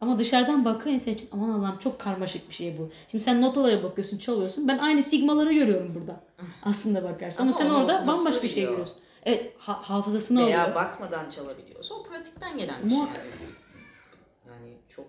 Ama 0.00 0.18
dışarıdan 0.18 0.64
bakan 0.64 0.92
insan 0.92 1.14
için 1.14 1.28
aman 1.32 1.48
Allah'ım 1.50 1.78
çok 1.78 1.98
karmaşık 1.98 2.48
bir 2.48 2.54
şey 2.54 2.78
bu. 2.78 2.90
Şimdi 3.10 3.24
sen 3.24 3.42
notalara 3.42 3.82
bakıyorsun, 3.82 4.18
çalıyorsun. 4.18 4.68
Ben 4.68 4.78
aynı 4.78 5.02
sigmaları 5.02 5.52
görüyorum 5.52 5.94
burada. 5.94 6.20
Aslında 6.62 7.04
bakarsan. 7.04 7.44
Ama, 7.46 7.56
Ama 7.56 7.64
sen 7.64 7.70
orada 7.74 8.06
bambaşka 8.06 8.42
bir 8.42 8.48
şey 8.48 8.56
biliyor. 8.56 8.70
görüyorsun. 8.70 8.96
Evet, 9.24 9.52
ha- 9.58 9.80
hafızasını 9.90 10.46
veya 10.46 10.62
alıyor. 10.62 10.74
bakmadan 10.74 11.30
çalabiliyorsa 11.30 11.94
o 11.94 12.02
pratikten 12.02 12.58
gelen 12.58 12.84
bir 12.84 12.88
şey 12.88 12.98
Muhakkak. 12.98 13.24
yani. 13.24 13.50
Yani 14.48 14.74
çok 14.88 15.06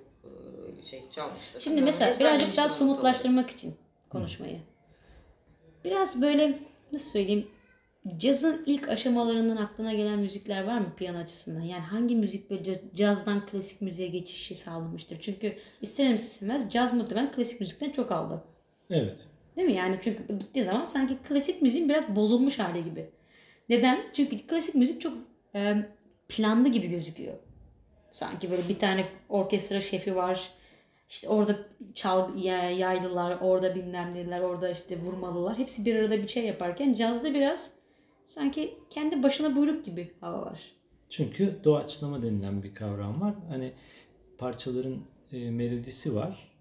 şey 0.90 1.10
çalmıştır. 1.12 1.62
Şimdi 1.62 1.78
Ama 1.78 1.86
mesela 1.86 2.20
birazcık 2.20 2.58
daha 2.58 2.70
somutlaştırmak 2.70 3.50
için 3.50 3.76
konuşmayı. 4.10 4.60
Biraz 5.84 6.22
böyle 6.22 6.60
nasıl 6.92 7.10
söyleyeyim 7.12 7.48
cazın 8.18 8.64
ilk 8.66 8.90
aşamalarından 8.90 9.58
aklına 9.58 9.94
gelen 9.94 10.20
müzikler 10.20 10.64
var 10.64 10.80
mı 10.80 10.94
piyano 10.98 11.18
açısından? 11.18 11.62
Yani 11.62 11.82
hangi 11.82 12.16
müzik 12.16 12.50
böyle 12.50 12.64
ca- 12.64 12.96
cazdan 12.96 13.46
klasik 13.46 13.82
müziğe 13.82 14.08
geçişi 14.08 14.56
sağlamıştır? 14.56 15.20
Çünkü 15.22 15.56
ister 15.82 16.14
istemez 16.14 16.72
caz 16.72 16.94
muhtemelen 16.94 17.32
klasik 17.32 17.60
müzikten 17.60 17.90
çok 17.90 18.12
aldı. 18.12 18.42
Evet. 18.90 19.28
Değil 19.56 19.68
mi? 19.68 19.74
Yani 19.74 20.00
çünkü 20.02 20.38
gittiği 20.38 20.64
zaman 20.64 20.86
sanki 20.86 21.18
klasik 21.18 21.62
müziğin 21.62 21.90
biraz 21.90 22.16
bozulmuş 22.16 22.60
hali 22.60 22.84
gibi. 22.84 23.10
Neden? 23.70 24.02
Çünkü 24.14 24.38
klasik 24.38 24.76
müzik 24.76 25.02
çok 25.02 25.14
e, 25.56 25.76
planlı 26.30 26.70
gibi 26.70 26.88
gözüküyor. 26.90 27.34
Sanki 28.12 28.52
böyle 28.52 28.70
bir 28.70 28.80
tane 28.80 29.06
orkestra 29.30 29.82
şefi 29.82 30.16
var. 30.16 30.50
İşte 31.10 31.30
orada 31.30 31.56
çal 31.96 32.38
ya- 32.38 32.70
yaylılar, 32.72 33.38
orada 33.42 33.76
bilmem 33.76 34.14
neler, 34.16 34.42
orada 34.42 34.70
işte 34.70 35.00
vurmalılar. 35.00 35.58
Hepsi 35.58 35.86
bir 35.86 35.96
arada 35.96 36.18
bir 36.24 36.28
şey 36.28 36.46
yaparken 36.46 36.94
cazda 36.94 37.34
biraz 37.34 37.72
sanki 38.26 38.78
kendi 38.90 39.24
başına 39.24 39.56
buyruk 39.56 39.86
gibi 39.86 40.12
hava 40.22 40.42
var. 40.42 40.74
Çünkü 41.10 41.60
doğaçlama 41.64 42.22
denilen 42.22 42.64
bir 42.64 42.76
kavram 42.76 43.22
var. 43.22 43.36
Hani 43.50 43.74
parçaların 44.38 45.00
e, 45.32 45.52
melodisi 45.52 46.16
var. 46.16 46.52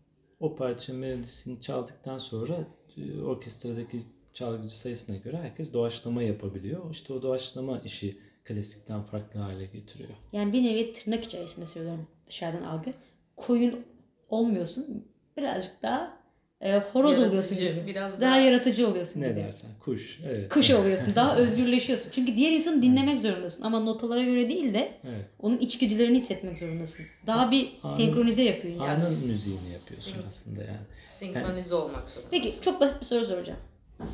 O 0.41 0.55
parça 0.55 0.93
melodisini 0.93 1.61
çaldıktan 1.61 2.19
sonra 2.19 2.55
e, 2.97 3.21
orkestradaki 3.21 4.03
çalgıcı 4.35 4.79
sayısına 4.79 5.17
göre 5.17 5.37
herkes 5.37 5.73
doğaçlama 5.73 6.23
yapabiliyor. 6.23 6.91
İşte 6.91 7.13
o 7.13 7.23
doğaçlama 7.23 7.79
işi 7.79 8.19
klasikten 8.45 9.03
farklı 9.03 9.41
hale 9.41 9.67
getiriyor. 9.67 10.11
Yani 10.33 10.53
bir 10.53 10.63
nevi 10.63 10.93
tırnak 10.93 11.25
içerisinde 11.25 11.67
söylüyorum 11.67 12.07
dışarıdan 12.27 12.63
algı. 12.63 12.91
Koyun 13.37 13.85
olmuyorsun. 14.29 15.05
Birazcık 15.37 15.83
daha 15.83 16.22
e, 16.63 16.79
horoz 16.79 17.19
Yaratıcı, 17.19 17.29
oluyorsun 17.29 17.59
gibi. 17.59 17.83
biraz 17.87 18.21
daha, 18.21 18.31
daha- 18.31 18.41
yaratıcı 18.41 18.89
oluyorsun 18.89 19.21
Ne 19.21 19.29
gibi. 19.29 19.37
dersen 19.41 19.71
kuş. 19.81 20.21
Evet. 20.27 20.49
Kuş 20.49 20.71
oluyorsun. 20.81 21.15
Daha 21.15 21.37
özgürleşiyorsun. 21.37 22.11
Çünkü 22.13 22.37
diğer 22.37 22.53
insanı 22.53 22.83
dinlemek 22.83 23.21
zorundasın. 23.21 23.65
Ama 23.65 23.81
notalara 23.81 24.23
göre 24.23 24.49
değil 24.49 24.75
de 24.75 24.99
Evet. 25.05 25.25
onun 25.41 25.59
içgüdülerini 25.59 26.17
hissetmek 26.17 26.59
zorundasın. 26.59 27.07
Daha 27.27 27.51
bir 27.51 27.73
Anın- 27.83 27.97
senkronize 27.97 28.43
yapıyor 28.43 28.75
insan. 28.75 28.89
Anın 28.89 29.11
müziğini 29.11 29.73
yapıyorsun 29.73 30.13
Evet. 30.17 30.25
aslında 30.29 30.61
yani. 30.65 30.77
Senkronize 31.05 31.75
olmak 31.75 32.11
zorunda. 32.11 32.29
Peki 32.31 32.53
çok 32.63 32.81
basit 32.81 33.01
bir 33.01 33.07
soru 33.07 33.25
soracağım. 33.25 33.61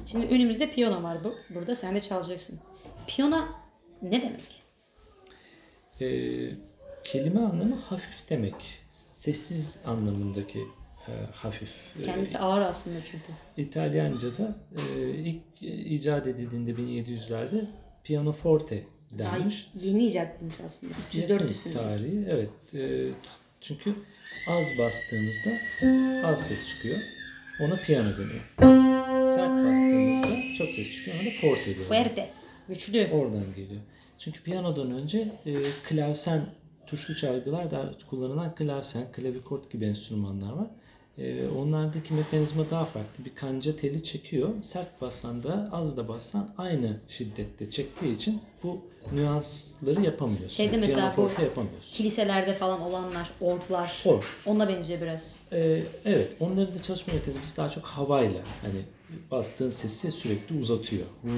Şimdi 0.06 0.26
önümüzde 0.26 0.70
piyano 0.70 1.02
var 1.02 1.24
bu. 1.24 1.34
Burada 1.54 1.74
sen 1.74 1.94
de 1.94 2.02
çalacaksın. 2.02 2.60
Piyano 3.06 3.44
ne 4.02 4.22
demek? 4.22 4.62
Ee, 6.00 6.06
kelime 7.04 7.40
anlamı 7.40 7.74
hafif 7.74 8.30
demek. 8.30 8.54
Sessiz 8.90 9.76
anlamındaki 9.86 10.58
hafif. 11.32 11.68
Ee, 12.00 12.02
Kendisi 12.02 12.38
ağır 12.38 12.60
aslında 12.60 12.98
çünkü. 13.10 13.24
İtalyanca'da 13.56 14.56
e, 14.76 15.08
ilk 15.10 15.42
icat 15.62 16.26
edildiğinde 16.26 16.70
1700'lerde 16.70 17.64
pianoforte 18.04 18.84
Daha 19.18 19.38
denmiş. 19.38 19.70
yeni 19.74 20.06
icat 20.06 20.36
edilmiş 20.36 20.56
aslında. 20.66 20.92
Yakın 21.14 21.46
300-400 21.46 21.52
sene. 21.54 21.72
tarihi. 21.72 22.24
Evet. 22.28 22.50
E, 22.74 23.08
çünkü 23.60 23.94
az 24.48 24.66
bastığımızda 24.78 25.50
az 26.28 26.46
ses 26.46 26.68
çıkıyor. 26.68 26.98
Ona 27.60 27.76
piyano 27.76 28.08
deniyor. 28.08 28.44
Sert 29.34 29.50
bastığımızda 29.50 30.54
çok 30.58 30.68
ses 30.74 30.92
çıkıyor. 30.94 31.16
Ona 31.16 31.26
da 31.26 31.30
forte 31.40 31.64
deniyor. 31.70 31.84
Fuerte. 31.84 32.30
Güçlü. 32.68 33.10
Oradan 33.12 33.44
geliyor. 33.56 33.80
Çünkü 34.18 34.42
piyanodan 34.42 34.90
önce 34.90 35.28
e, 35.46 35.54
klavsen 35.88 36.40
tuşlu 36.86 37.16
çalgılar 37.16 37.70
daha 37.70 37.90
kullanılan 38.10 38.54
klavsen, 38.54 39.12
klavikord 39.12 39.70
gibi 39.72 39.84
enstrümanlar 39.84 40.52
var. 40.52 40.66
E, 41.18 41.48
onlardaki 41.48 42.14
mekanizma 42.14 42.70
daha 42.70 42.84
farklı. 42.84 43.24
Bir 43.24 43.34
kanca 43.34 43.76
teli 43.76 44.04
çekiyor. 44.04 44.48
Sert 44.62 45.00
bassan 45.00 45.42
da 45.42 45.68
az 45.72 45.96
da 45.96 46.08
bassan 46.08 46.48
aynı 46.58 46.96
şiddette 47.08 47.70
çektiği 47.70 48.16
için 48.16 48.40
bu 48.62 48.80
nüansları 49.12 50.00
yapamıyorsun. 50.04 50.56
Şeyde 50.56 50.76
mesela 50.76 51.14
bu- 51.16 51.42
yapamıyorsun. 51.42 51.96
Kiliselerde 51.96 52.54
falan 52.54 52.80
olanlar, 52.80 53.30
orglar. 53.40 54.02
Or. 54.04 54.24
Ona 54.46 54.68
benziyor 54.68 55.00
biraz. 55.00 55.36
E, 55.52 55.82
evet, 56.04 56.32
onların 56.40 56.74
da 56.74 56.82
çalışma 56.82 57.14
mekanizması 57.14 57.56
daha 57.56 57.70
çok 57.70 57.84
havayla. 57.84 58.40
Hani 58.62 58.82
bastığın 59.30 59.70
sesi 59.70 60.12
sürekli 60.12 60.58
uzatıyor. 60.58 61.06
Hmm, 61.22 61.30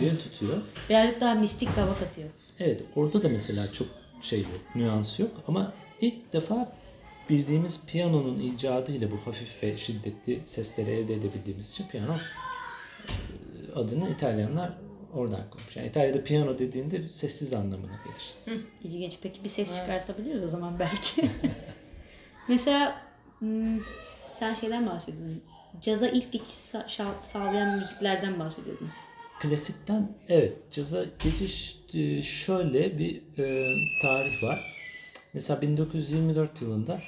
diye 0.00 0.18
tutuyor. 0.18 0.56
Birazcık 0.90 1.20
daha 1.20 1.34
mistik 1.34 1.68
hava 1.68 1.94
katıyor. 1.94 2.28
Evet 2.60 2.82
orada 2.96 3.22
da 3.22 3.28
mesela 3.28 3.72
çok 3.72 3.88
şey 4.22 4.38
yok, 4.40 4.48
nüans 4.74 5.20
yok 5.20 5.30
ama 5.48 5.72
ilk 6.00 6.32
defa 6.32 6.72
bildiğimiz 7.28 7.86
piyanonun 7.86 8.40
icadıyla 8.40 9.10
bu 9.10 9.16
hafif 9.26 9.62
ve 9.62 9.76
şiddetli 9.76 10.40
sesleri 10.46 10.90
elde 10.90 11.14
edebildiğimiz 11.14 11.70
için 11.70 11.86
piyano 11.88 12.14
e, 12.14 13.72
adını 13.74 14.10
İtalyanlar 14.10 14.72
oradan 15.12 15.50
koymuş. 15.50 15.76
Yani 15.76 15.88
İtalya'da 15.88 16.24
piyano 16.24 16.58
dediğinde 16.58 17.08
sessiz 17.08 17.52
anlamına 17.52 17.92
gelir. 18.04 18.62
İlginç. 18.84 19.18
Peki 19.22 19.44
bir 19.44 19.48
ses 19.48 19.70
Evet. 19.70 19.80
çıkartabiliriz 19.80 20.44
o 20.44 20.48
zaman 20.48 20.78
belki. 20.78 21.30
Mesela 22.48 23.02
hmm, 23.38 23.78
sen 24.32 24.54
şeyden 24.54 24.86
bahsediyordun. 24.86 25.42
Caza 25.80 26.08
ilk 26.08 26.32
geçiş 26.32 26.54
sa- 26.54 27.22
sağlayan 27.22 27.68
müziklerden 27.68 28.38
bahsediyordun. 28.38 28.88
Klasikten 29.40 30.08
evet 30.28 30.72
caza 30.72 31.04
geçiş 31.24 31.78
e, 31.94 32.22
şöyle 32.22 32.98
bir 32.98 33.22
e, 33.38 33.74
tarih 34.02 34.42
var. 34.42 34.58
Mesela 35.34 35.62
1924 35.62 36.62
yılında 36.62 37.00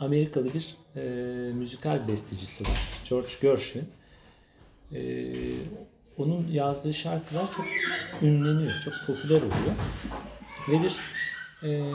Amerikalı 0.00 0.48
bir 0.54 0.76
e, 0.96 1.02
müzikal 1.52 2.08
bestecisi 2.08 2.64
var. 2.64 2.80
George 3.10 3.28
Gershwin. 3.42 3.84
E, 4.92 5.32
onun 6.18 6.48
yazdığı 6.48 6.94
şarkılar 6.94 7.52
çok 7.52 7.66
ünleniyor, 8.22 8.72
çok 8.84 8.94
popüler 9.06 9.36
oluyor. 9.36 9.74
Ve 10.68 10.82
bir 10.82 10.96
e, 11.68 11.92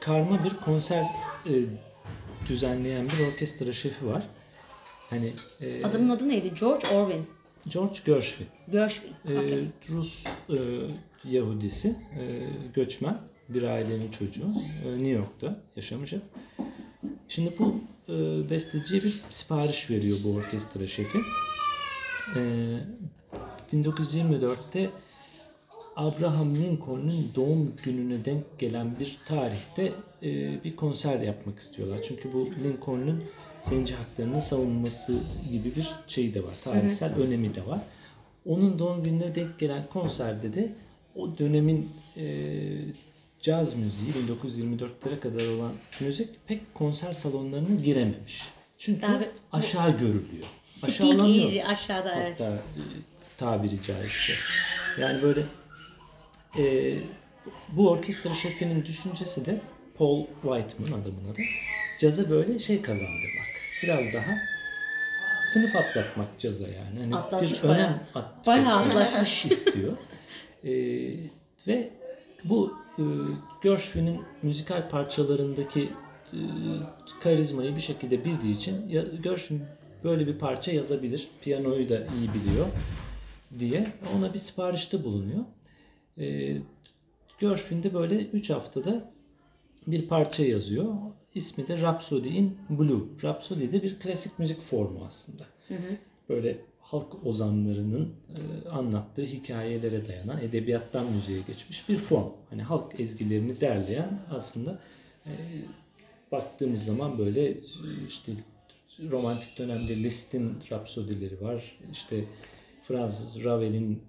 karma 0.00 0.44
bir 0.44 0.56
konser 0.64 1.04
e, 1.46 1.52
düzenleyen 2.48 3.08
bir 3.08 3.32
orkestra 3.32 3.72
şefi 3.72 4.06
var. 4.06 4.22
Hani 5.10 5.32
e, 5.60 5.84
Adamın 5.84 6.08
adı 6.08 6.28
neydi? 6.28 6.52
George 6.60 6.88
Orwell. 6.88 7.22
George 7.68 7.98
Gershwin. 8.06 8.46
Gershwin. 8.72 9.12
Okey. 9.24 9.64
Rus 9.90 10.24
e, 10.50 10.56
Yahudisi, 11.24 11.88
e, 11.88 12.46
göçmen 12.74 13.18
bir 13.48 13.62
ailenin 13.62 14.10
çocuğu. 14.10 14.48
E, 14.86 14.92
New 14.92 15.08
York'ta 15.08 15.60
yaşamış 15.76 16.12
hep. 16.12 16.22
Şimdi 17.28 17.52
bu 17.58 17.80
e, 18.08 18.14
besteciye 18.50 19.02
bir 19.02 19.22
sipariş 19.30 19.90
veriyor 19.90 20.18
bu 20.24 20.34
orkestra 20.34 20.86
şefi. 20.86 21.18
E, 22.36 22.40
1924'te 23.72 24.90
Abraham 25.96 26.54
Lincoln'un 26.54 27.30
doğum 27.34 27.72
gününe 27.84 28.24
denk 28.24 28.58
gelen 28.58 28.98
bir 29.00 29.18
tarihte 29.26 29.92
e, 30.22 30.64
bir 30.64 30.76
konser 30.76 31.20
yapmak 31.20 31.58
istiyorlar. 31.58 31.98
Çünkü 32.08 32.32
bu 32.32 32.46
Lincoln'un 32.64 33.24
zenci 33.62 33.94
haklarının 33.94 34.40
savunması 34.40 35.18
gibi 35.52 35.76
bir 35.76 35.88
şey 36.06 36.34
de 36.34 36.44
var. 36.44 36.54
Tarihsel 36.64 37.14
önemi 37.14 37.54
de 37.54 37.66
var. 37.66 37.80
Onun 38.46 38.78
doğum 38.78 39.02
gününe 39.02 39.34
denk 39.34 39.58
gelen 39.58 39.86
konserde 39.92 40.54
de 40.54 40.72
o 41.14 41.38
dönemin 41.38 41.88
e, 42.16 42.24
caz 43.46 43.74
müziği 43.76 44.12
1924'lere 44.12 45.20
kadar 45.20 45.48
olan 45.58 45.72
müzik 46.00 46.28
pek 46.48 46.74
konser 46.74 47.12
salonlarına 47.12 47.74
girememiş. 47.80 48.42
Çünkü 48.78 49.02
bir- 49.20 49.28
aşağı 49.52 49.90
görülüyor. 49.98 50.46
Aşağılanıyor 50.86 51.44
easy 51.44 51.62
aşağıda 51.62 52.14
evet. 52.14 52.34
hatta 52.40 52.50
e, 52.54 52.60
tabiri 53.38 53.82
caizse. 53.82 54.32
Yani 55.00 55.22
böyle 55.22 55.42
e, 56.58 56.94
bu 57.72 57.90
orkestra 57.90 58.34
şefinin 58.34 58.84
düşüncesi 58.84 59.46
de 59.46 59.60
Paul 59.98 60.26
Whiteman 60.42 61.00
adamın 61.00 61.32
adı. 61.32 61.40
Caza 62.00 62.30
böyle 62.30 62.58
şey 62.58 62.82
kazandırmak. 62.82 63.46
Biraz 63.82 64.14
daha 64.14 64.38
sınıf 65.52 65.76
atlatmak 65.76 66.38
caza 66.38 66.68
yani. 66.68 66.98
Hani 67.02 67.16
Atlatmış 67.16 67.62
bir 67.62 67.68
bayağı. 67.68 67.78
önem 67.86 68.00
at- 68.14 68.46
Bayağı 68.46 68.68
atlatmak 68.76 69.06
atlatmış. 69.06 69.44
istiyor. 69.44 69.92
E, 70.64 70.72
ve 71.66 71.90
bu 72.44 72.85
e, 72.98 73.02
Gershwin'in 73.62 74.20
müzikal 74.42 74.90
parçalarındaki 74.90 75.92
e, 76.32 76.38
karizmayı 77.20 77.76
bir 77.76 77.80
şekilde 77.80 78.24
bildiği 78.24 78.52
için 78.52 78.88
ya, 78.88 79.02
Gershwin 79.22 79.62
böyle 80.04 80.26
bir 80.26 80.38
parça 80.38 80.72
yazabilir. 80.72 81.28
Piyanoyu 81.42 81.88
da 81.88 81.98
iyi 81.98 82.34
biliyor 82.34 82.66
diye 83.58 83.86
ona 84.16 84.34
bir 84.34 84.38
siparişte 84.38 85.04
bulunuyor. 85.04 85.44
E, 86.18 86.56
Gershwin 87.40 87.82
de 87.82 87.94
böyle 87.94 88.16
3 88.16 88.50
haftada 88.50 89.12
bir 89.86 90.08
parça 90.08 90.44
yazıyor. 90.44 90.94
İsmi 91.34 91.68
de 91.68 91.76
Rhapsody 91.76 92.38
in 92.38 92.58
Blue. 92.70 93.02
Rhapsody 93.22 93.72
de 93.72 93.82
bir 93.82 93.98
klasik 93.98 94.38
müzik 94.38 94.60
formu 94.60 95.04
aslında. 95.06 95.44
Hı 95.68 95.74
hı. 95.74 95.96
Böyle 96.28 96.58
halk 96.86 97.26
ozanlarının 97.26 98.12
e, 98.28 98.68
anlattığı 98.68 99.22
hikayelere 99.22 100.08
dayanan 100.08 100.42
edebiyattan 100.42 101.12
müziğe 101.12 101.40
geçmiş 101.46 101.88
bir 101.88 101.96
form. 101.98 102.32
Hani 102.50 102.62
halk 102.62 103.00
ezgilerini 103.00 103.60
derleyen 103.60 104.20
aslında 104.30 104.78
e, 105.26 105.32
baktığımız 106.32 106.84
zaman 106.84 107.18
böyle 107.18 107.56
işte 108.08 108.32
romantik 109.10 109.58
dönemde 109.58 109.96
Liszt'in 110.02 110.52
rapsodileri 110.70 111.40
var. 111.40 111.78
İşte 111.92 112.24
Fransız 112.88 113.44
Ravel'in 113.44 114.02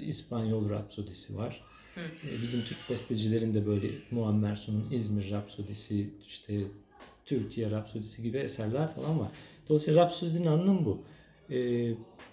İspanyol 0.00 0.70
rapsodisi 0.70 1.36
var. 1.36 1.64
E, 1.96 2.42
Bizim 2.42 2.64
Türk 2.64 2.78
bestecilerin 2.90 3.54
de 3.54 3.66
böyle 3.66 3.90
Muammer 4.10 4.56
Sun'un 4.56 4.90
İzmir 4.90 5.30
Rapsodisi, 5.30 6.10
işte 6.26 6.62
Türkiye 7.26 7.70
Rapsodisi 7.70 8.22
gibi 8.22 8.38
eserler 8.38 8.94
falan 8.94 9.20
var. 9.20 9.28
Dolayısıyla 9.68 10.04
Rapsodi'nin 10.04 10.46
anlamı 10.46 10.84
bu. 10.84 11.02
E, 11.50 11.90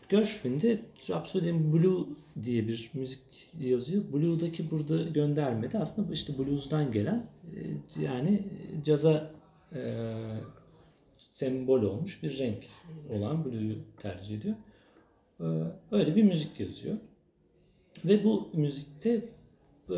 Gershwin'de 0.10 0.80
Rhapsody 1.10 1.50
in 1.50 1.74
Blue 1.74 2.06
diye 2.44 2.68
bir 2.68 2.92
müzik 2.94 3.50
yazıyor. 3.60 4.04
Blue'daki 4.14 4.72
burada 4.72 5.04
gönderme 5.04 5.72
de 5.72 5.80
aslında 5.80 6.10
bu 6.10 6.14
işte 6.14 6.38
blues'dan 6.38 6.92
gelen 6.92 7.28
e, 7.98 8.02
yani 8.02 8.44
caza 8.86 9.32
e, 9.76 10.14
sembol 11.36 11.82
olmuş 11.82 12.24
bir 12.24 12.38
renk 12.38 12.64
olan 13.10 13.46
Blue'yu 13.46 13.76
tercih 13.98 14.38
ediyor. 14.38 14.56
Ee, 15.40 15.44
öyle 15.92 16.16
bir 16.16 16.24
müzik 16.24 16.60
yazıyor. 16.60 16.98
Ve 18.06 18.24
bu 18.24 18.50
müzikte 18.54 19.10
e, 19.90 19.96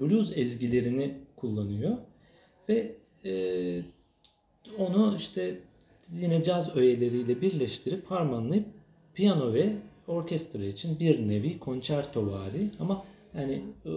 blues 0.00 0.32
ezgilerini 0.36 1.14
kullanıyor 1.36 1.96
ve 2.68 2.92
e, 3.24 3.82
onu 4.78 5.14
işte 5.16 5.58
yine 6.12 6.42
caz 6.42 6.76
öğeleriyle 6.76 7.40
birleştirip 7.40 8.10
harmanlayıp 8.10 8.66
piyano 9.16 9.54
ve 9.54 9.72
orkestra 10.08 10.64
için 10.64 11.00
bir 11.00 11.28
nevi 11.28 11.58
konçertovari 11.58 12.70
ama 12.80 13.04
yani 13.38 13.62
e, 13.86 13.90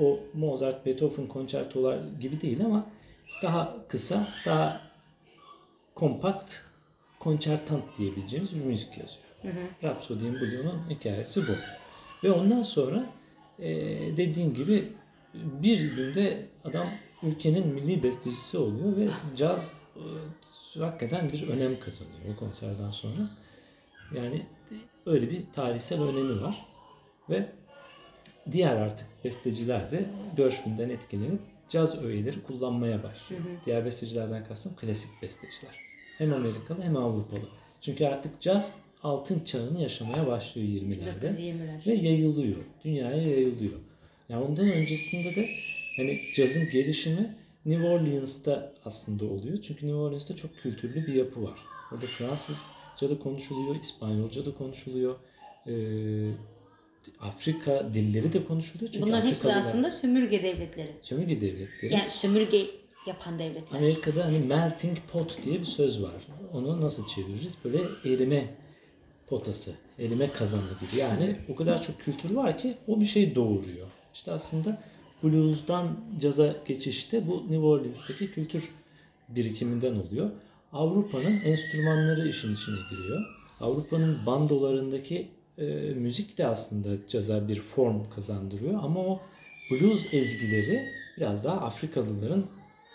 o 0.00 0.20
Mozart, 0.34 0.86
Beethoven 0.86 1.26
konçertolar 1.26 1.98
gibi 2.20 2.40
değil 2.40 2.64
ama 2.64 2.86
daha 3.42 3.76
kısa, 3.88 4.28
daha 4.46 4.80
kompakt 5.94 6.54
konçertant 7.18 7.84
diyebileceğimiz 7.98 8.54
bir 8.54 8.64
müzik 8.64 8.98
yazıyor. 8.98 9.24
Hı 9.42 9.48
hı. 9.48 9.88
Rhapsody 9.88 10.26
in 10.26 10.34
Blue'nun 10.34 10.90
hikayesi 10.90 11.42
bu. 11.48 11.52
Ve 12.24 12.32
ondan 12.32 12.62
sonra 12.62 13.06
e, 13.58 13.68
dediğim 14.16 14.54
gibi 14.54 14.88
bir 15.34 15.96
günde 15.96 16.46
adam 16.64 16.88
ülkenin 17.22 17.66
milli 17.66 18.02
bestecisi 18.02 18.58
oluyor 18.58 18.96
ve 18.96 19.08
caz 19.36 19.80
e, 19.96 20.78
hakikaten 20.78 21.30
bir 21.30 21.48
önem 21.48 21.80
kazanıyor 21.80 22.34
o 22.34 22.38
konserden 22.38 22.90
sonra. 22.90 23.30
Yani 24.14 24.46
öyle 25.06 25.30
bir 25.30 25.42
tarihsel 25.52 26.02
önemi 26.02 26.42
var. 26.42 26.66
Ve 27.30 27.46
diğer 28.52 28.76
artık 28.76 29.06
besteciler 29.24 29.90
de 29.90 30.04
Gershwin'den 30.36 30.90
etkilenip 30.90 31.40
caz 31.68 32.04
öğeleri 32.04 32.42
kullanmaya 32.42 33.02
başlıyor. 33.02 33.42
Hı 33.42 33.48
hı. 33.48 33.52
Diğer 33.66 33.84
bestecilerden 33.84 34.44
kastım 34.44 34.72
klasik 34.76 35.22
besteciler. 35.22 35.80
Hem 36.18 36.32
Amerikalı 36.32 36.82
hem 36.82 36.96
Avrupalı. 36.96 37.48
Çünkü 37.80 38.06
artık 38.06 38.40
caz 38.40 38.74
altın 39.02 39.44
çağını 39.44 39.82
yaşamaya 39.82 40.26
başlıyor 40.26 40.68
20'lerde 40.68 41.26
1920'ler. 41.26 41.86
ve 41.86 41.94
yayılıyor. 41.94 42.60
Dünyaya 42.84 43.22
yayılıyor. 43.22 43.78
Yani 44.28 44.44
ondan 44.44 44.72
öncesinde 44.72 45.34
de 45.36 45.48
hani 45.96 46.20
cazın 46.34 46.70
gelişimi 46.70 47.34
New 47.64 47.86
Orleans'ta 47.86 48.72
aslında 48.84 49.24
oluyor. 49.24 49.58
Çünkü 49.62 49.86
New 49.86 50.00
Orleans'ta 50.00 50.36
çok 50.36 50.56
kültürlü 50.56 51.06
bir 51.06 51.14
yapı 51.14 51.42
var. 51.42 51.58
Orada 51.92 52.06
Fransızca 52.06 52.79
da 53.00 53.18
konuşuluyor, 53.18 53.76
İspanyolca 53.82 54.46
da 54.46 54.54
konuşuluyor. 54.54 55.16
Ee, 55.66 55.72
Afrika 57.20 57.94
dilleri 57.94 58.32
de 58.32 58.44
konuşuluyor. 58.44 58.92
Çünkü 58.92 59.06
Bunların 59.06 59.26
hepsi 59.26 59.54
aslında 59.54 59.90
sömürge 59.90 60.42
devletleri. 60.42 60.90
sömürge 61.02 61.40
devletleri. 61.40 61.94
Yani 61.94 62.10
sömürge 62.10 62.66
yapan 63.06 63.38
devletler. 63.38 63.78
Amerika'da 63.78 64.24
hani 64.24 64.38
melting 64.38 64.98
pot 65.12 65.38
diye 65.44 65.60
bir 65.60 65.64
söz 65.64 66.02
var. 66.02 66.26
Onu 66.52 66.80
nasıl 66.80 67.06
çeviririz? 67.06 67.58
Böyle 67.64 67.78
erime 68.04 68.54
potası, 69.26 69.74
erime 69.98 70.32
kazanı 70.32 70.62
gibi. 70.80 71.00
Yani 71.00 71.36
o 71.48 71.56
kadar 71.56 71.82
çok 71.82 72.00
kültür 72.00 72.34
var 72.34 72.58
ki 72.58 72.74
o 72.86 73.00
bir 73.00 73.06
şey 73.06 73.34
doğuruyor. 73.34 73.86
İşte 74.14 74.32
aslında 74.32 74.82
blues'dan 75.22 75.96
caza 76.20 76.56
geçişte 76.66 77.26
bu 77.26 77.42
New 77.42 77.58
Orleans'taki 77.58 78.30
kültür 78.30 78.70
birikiminden 79.28 79.94
oluyor. 79.94 80.30
Avrupa'nın 80.72 81.40
enstrümanları 81.44 82.28
işin 82.28 82.54
içine 82.54 82.76
giriyor. 82.90 83.24
Avrupa'nın 83.60 84.26
bandolarındaki 84.26 85.28
e, 85.58 85.64
müzik 85.94 86.38
de 86.38 86.46
aslında 86.46 87.08
caza 87.08 87.48
bir 87.48 87.60
form 87.60 88.10
kazandırıyor 88.10 88.82
ama 88.82 89.00
o 89.00 89.20
blues 89.70 90.14
ezgileri 90.14 90.94
biraz 91.16 91.44
daha 91.44 91.60
Afrikalıların 91.60 92.46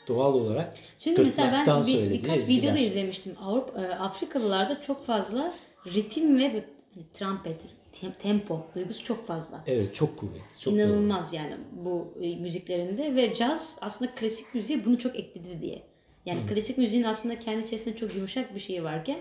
doğal 0.08 0.34
olarak 0.34 0.74
Çünkü 1.00 1.22
mesela 1.22 1.64
ben 1.68 1.86
bir, 1.88 2.12
birkaç 2.12 2.40
ezgiler. 2.40 2.58
videoda 2.64 2.80
izlemiştim. 2.80 3.34
Avrupa, 3.42 3.82
e, 3.82 3.88
Afrikalılarda 3.88 4.82
çok 4.82 5.06
fazla 5.06 5.54
ritim 5.86 6.38
ve 6.38 6.66
trumpet, 7.14 7.62
tem- 8.02 8.18
tempo 8.20 8.66
duygusu 8.76 9.04
çok 9.04 9.26
fazla. 9.26 9.64
evet 9.68 9.96
çok 9.96 10.18
kuvvetli. 10.18 10.60
Çok 10.60 10.74
İnanılmaz 10.74 11.34
yani 11.34 11.56
bu 11.72 12.14
e, 12.22 12.36
müziklerinde 12.36 13.16
ve 13.16 13.36
caz 13.36 13.78
aslında 13.82 14.12
klasik 14.16 14.54
müziğe 14.56 14.86
bunu 14.86 14.98
çok 15.00 15.16
ekledi 15.20 15.62
diye. 15.62 15.95
Yani 16.26 16.42
Hı. 16.42 16.48
klasik 16.48 16.78
müziğin 16.78 17.04
aslında 17.04 17.40
kendi 17.40 17.66
içerisinde 17.66 17.96
çok 17.96 18.16
yumuşak 18.16 18.56
bir 18.56 18.60
şeyi 18.60 18.84
varken 18.84 19.20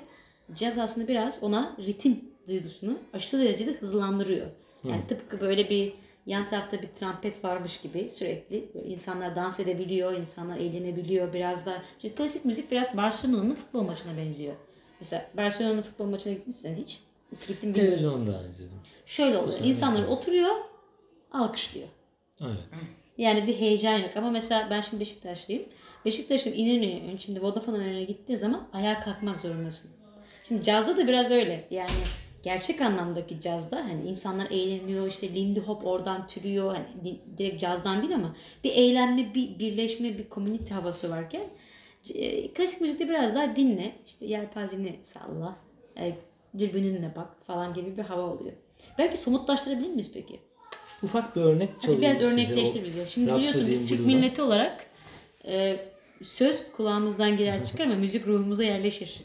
caz 0.54 0.78
aslında 0.78 1.08
biraz 1.08 1.42
ona 1.42 1.76
ritim 1.78 2.20
duygusunu 2.48 2.98
aşırı 3.12 3.40
derecede 3.40 3.70
hızlandırıyor. 3.72 4.46
Yani 4.84 5.02
Hı. 5.02 5.06
tıpkı 5.06 5.40
böyle 5.40 5.70
bir 5.70 5.92
yan 6.26 6.46
tarafta 6.46 6.82
bir 6.82 6.88
trompet 6.88 7.44
varmış 7.44 7.80
gibi 7.80 8.10
sürekli 8.10 8.68
insanlar 8.84 9.36
dans 9.36 9.60
edebiliyor, 9.60 10.12
insanlar 10.12 10.56
eğlenebiliyor 10.56 11.32
biraz 11.32 11.66
da. 11.66 11.82
Çünkü 12.02 12.14
klasik 12.14 12.44
müzik 12.44 12.70
biraz 12.70 12.96
Barcelona'nın 12.96 13.54
futbol 13.54 13.82
maçına 13.82 14.16
benziyor. 14.16 14.54
Mesela 15.00 15.26
Barcelona'nın 15.36 15.82
futbol 15.82 16.06
maçına 16.06 16.32
gitmişsen 16.32 16.74
hiç. 16.74 17.00
Gittim 17.48 17.74
bilmiyorum. 17.74 17.74
Televizyondan 17.74 18.48
izledim. 18.48 18.78
Şöyle 19.06 19.36
oluyor. 19.36 19.52
sahne 19.52 19.68
İnsanlar 19.68 20.02
oturuyor, 20.02 20.54
alkışlıyor. 21.32 21.88
Evet. 22.40 22.58
Yani 23.18 23.46
bir 23.46 23.54
heyecan 23.54 23.98
yok. 23.98 24.16
Ama 24.16 24.30
mesela 24.30 24.70
ben 24.70 24.80
şimdi 24.80 25.00
Beşiktaşlıyım. 25.00 25.62
Beşiktaş'ın 26.04 26.52
İnönü'ye, 26.52 27.02
şimdi 27.20 27.42
Vodafone 27.42 27.78
önüne 27.78 28.04
gittiği 28.04 28.36
zaman 28.36 28.68
ayağa 28.72 29.00
kalkmak 29.00 29.40
zorundasın. 29.40 29.90
Şimdi 30.44 30.62
cazda 30.62 30.96
da 30.96 31.06
biraz 31.08 31.30
öyle. 31.30 31.64
Yani 31.70 31.90
gerçek 32.42 32.80
anlamdaki 32.80 33.40
cazda 33.40 33.76
hani 33.76 34.08
insanlar 34.08 34.50
eğleniyor 34.50 35.06
işte 35.06 35.34
Lindy 35.34 35.60
Hop 35.60 35.86
oradan 35.86 36.28
türüyor 36.28 36.74
hani 36.74 36.86
di- 37.04 37.38
direkt 37.38 37.60
cazdan 37.60 38.02
değil 38.02 38.14
ama 38.14 38.36
bir 38.64 38.70
eğlenme 38.70 39.34
bir 39.34 39.58
birleşme 39.58 40.18
bir 40.18 40.28
komünite 40.28 40.74
havası 40.74 41.10
varken 41.10 41.44
e, 42.14 42.48
klasik 42.48 42.80
müzikte 42.80 43.08
biraz 43.08 43.34
daha 43.34 43.56
dinle 43.56 43.92
işte 44.06 44.26
yelpazeni 44.26 44.96
salla 45.02 45.56
e, 45.98 46.12
dürbününle 46.58 47.12
bak 47.16 47.28
falan 47.46 47.74
gibi 47.74 47.96
bir 47.96 48.02
hava 48.02 48.22
oluyor. 48.22 48.52
Belki 48.98 49.16
somutlaştırabilir 49.16 49.88
miyiz 49.88 50.10
peki? 50.14 50.40
Ufak 51.02 51.36
bir 51.36 51.40
örnek 51.40 51.68
Hadi 51.76 51.82
çalayım 51.82 52.02
biraz 52.02 52.16
size. 52.18 52.32
örnekleştir 52.32 52.84
bize. 52.84 53.06
Şimdi 53.06 53.34
biliyorsun 53.34 53.66
biz 53.70 53.88
Türk 53.88 54.06
milleti 54.06 54.42
olarak 54.42 54.86
e, 55.46 55.76
söz 56.22 56.72
kulağımızdan 56.72 57.36
girer 57.36 57.66
çıkar 57.66 57.84
ama 57.84 57.94
müzik 57.94 58.26
ruhumuza 58.26 58.64
yerleşir. 58.64 59.22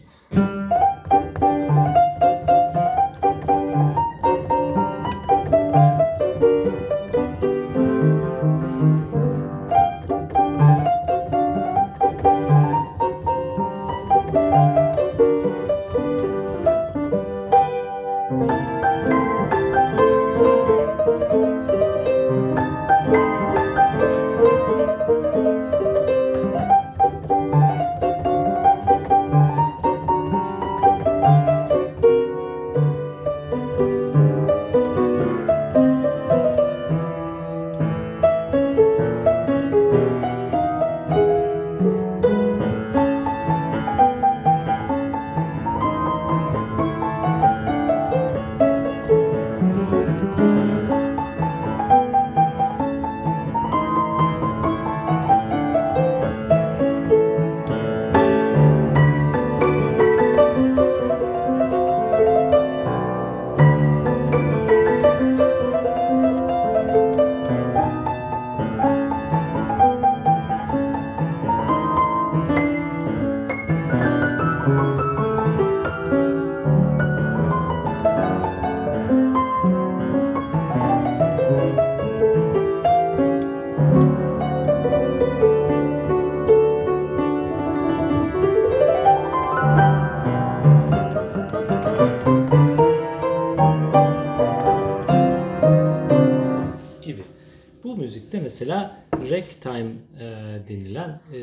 Müzikte 97.99 98.39
mesela 98.39 99.03
ragtime 99.13 99.91
e, 100.19 100.25
denilen 100.69 101.21
e, 101.33 101.41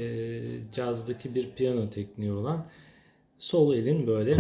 cazdaki 0.73 1.35
bir 1.35 1.51
piyano 1.51 1.91
tekniği 1.91 2.33
olan 2.33 2.67
sol 3.39 3.75
elin 3.75 4.07
böyle 4.07 4.37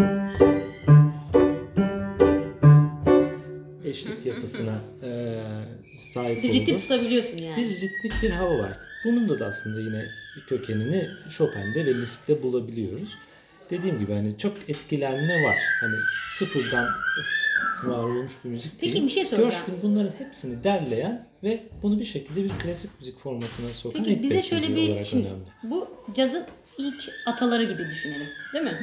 eşlik 3.84 4.26
yapısına 4.26 4.74
e, 5.02 5.40
sahip 6.14 6.42
Bir 6.42 6.52
ritim 6.52 6.78
tutabiliyorsun 6.78 7.38
yani. 7.38 7.56
Bir 7.56 7.80
ritmik 7.80 8.22
bir 8.22 8.30
hava 8.30 8.58
var. 8.58 8.78
Bunun 9.04 9.28
da, 9.28 9.38
da 9.38 9.46
aslında 9.46 9.80
yine 9.80 10.04
kökenini 10.48 11.08
Chopin'de 11.30 11.86
ve 11.86 11.94
Liszt'te 11.94 12.42
bulabiliyoruz. 12.42 13.18
Dediğim 13.70 13.98
gibi 13.98 14.12
hani 14.12 14.38
çok 14.38 14.56
etkilenme 14.68 15.44
var. 15.44 15.56
Hani 15.80 15.96
sıfırdan 16.38 16.86
var 17.84 17.98
olmuş 18.04 18.32
bir 18.44 18.50
müzik 18.50 18.72
Peki 18.80 18.92
değil. 18.92 19.04
bir 19.04 19.10
şey 19.10 19.24
soracağım. 19.24 19.50
Gershwin 19.50 19.74
bunların 19.82 20.12
hepsini 20.18 20.64
derleyen 20.64 21.26
ve 21.44 21.60
bunu 21.82 22.00
bir 22.00 22.04
şekilde 22.04 22.44
bir 22.44 22.48
klasik 22.48 22.90
müzik 23.00 23.18
formatına 23.18 23.68
sokan 23.74 24.04
Peki 24.04 24.22
bize 24.22 24.42
şöyle 24.42 24.76
bir 24.76 25.04
şimdi 25.04 25.26
önemli. 25.28 25.42
bu 25.62 25.88
cazın 26.14 26.44
ilk 26.78 27.10
ataları 27.26 27.64
gibi 27.64 27.90
düşünelim. 27.90 28.26
Değil 28.54 28.64
mi? 28.64 28.78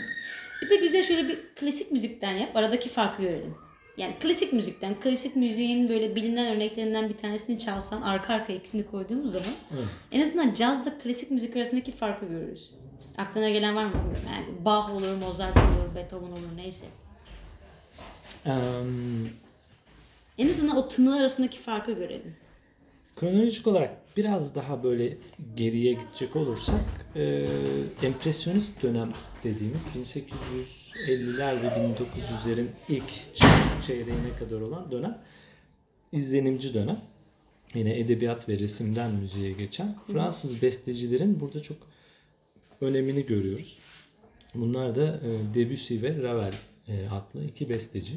Bir 0.62 0.70
de 0.70 0.82
bize 0.82 1.04
şöyle 1.04 1.28
bir 1.28 1.40
klasik 1.56 1.92
müzikten 1.92 2.32
yap. 2.32 2.56
Aradaki 2.56 2.90
farkı 2.90 3.22
görelim. 3.22 3.56
Yani 3.98 4.14
klasik 4.20 4.54
müzikten, 4.54 5.00
klasik 5.00 5.36
müziğin 5.36 5.90
böyle 5.90 6.16
bilinen 6.16 6.56
örneklerinden 6.56 7.10
bir 7.10 7.18
tanesini 7.18 7.60
çalsan 7.60 8.02
arka 8.02 8.34
arka 8.34 8.54
ikisini 8.54 8.86
koyduğumuz 8.86 9.32
zaman 9.32 9.48
Evet. 9.74 9.86
en 10.12 10.22
azından 10.22 10.54
cazla 10.54 10.98
klasik 11.04 11.32
müzik 11.32 11.56
arasındaki 11.56 11.92
farkı 11.92 12.26
görürüz. 12.26 12.72
Aklına 13.18 13.50
gelen 13.50 13.76
var 13.76 13.86
mı. 13.86 13.94
Yani 14.34 14.66
Bach 14.66 14.90
olur, 14.94 15.16
Mozart 15.16 15.58
olur, 15.58 15.96
Beethoven 15.96 16.32
olur 16.32 16.56
neyse. 16.56 16.86
Em, 18.46 19.30
En 20.38 20.50
azından 20.50 20.78
o 20.78 20.88
tını 20.88 21.16
arasındaki 21.16 21.60
farkı 21.60 21.92
görelim. 21.92 22.36
Kronolojik 23.16 23.68
olarak 23.68 24.18
biraz 24.18 24.56
daha 24.56 24.84
böyle 24.84 25.18
geriye 25.56 25.94
gidecek 25.94 26.36
olursak 26.36 27.06
e, 27.16 27.48
empresyonist 28.04 28.84
dönem 28.84 29.14
dediğimiz 29.44 29.86
1850'ler 31.08 31.64
ve 31.64 31.68
1900'lerin 31.68 32.68
ilk 32.90 33.04
çeyreğine 33.88 34.36
kadar 34.40 34.62
olan 34.62 34.92
dönem 34.92 35.18
izlenimci 36.12 36.74
dönem. 36.74 37.02
Yine 37.74 38.00
edebiyat 38.00 38.50
ve 38.50 38.60
resimden 38.60 39.12
müziğe 39.12 39.52
geçen 39.52 39.96
Fransız 40.08 40.62
bestecilerin 40.62 41.40
burada 41.40 41.62
çok 41.62 41.78
önemini 42.82 43.26
görüyoruz. 43.26 43.78
Bunlar 44.56 44.96
da 44.96 45.06
e, 45.06 45.54
Debussy 45.56 46.02
ve 46.02 46.24
Ravel 46.24 46.54
adlı 46.88 47.46
iki 47.46 47.70
besteci. 47.70 48.14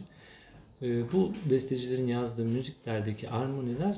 E, 0.83 1.13
bu 1.13 1.33
bestecilerin 1.51 2.07
yazdığı 2.07 2.45
müziklerdeki 2.45 3.31
armoniler 3.31 3.97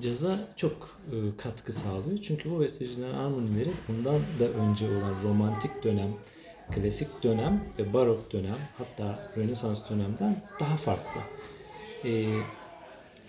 caza 0.00 0.38
çok 0.56 1.00
e, 1.12 1.36
katkı 1.36 1.72
sağlıyor. 1.72 2.18
Çünkü 2.22 2.50
bu 2.50 2.60
bestecilerin 2.60 3.14
armonileri 3.14 3.70
bundan 3.88 4.20
da 4.40 4.48
önce 4.48 4.86
olan 4.86 5.14
romantik 5.22 5.84
dönem, 5.84 6.10
klasik 6.70 7.22
dönem 7.22 7.64
ve 7.78 7.92
barok 7.92 8.32
dönem 8.32 8.56
hatta 8.78 9.18
Rönesans 9.36 9.90
dönemden 9.90 10.42
daha 10.60 10.76
farklı. 10.76 11.20
E, 12.04 12.26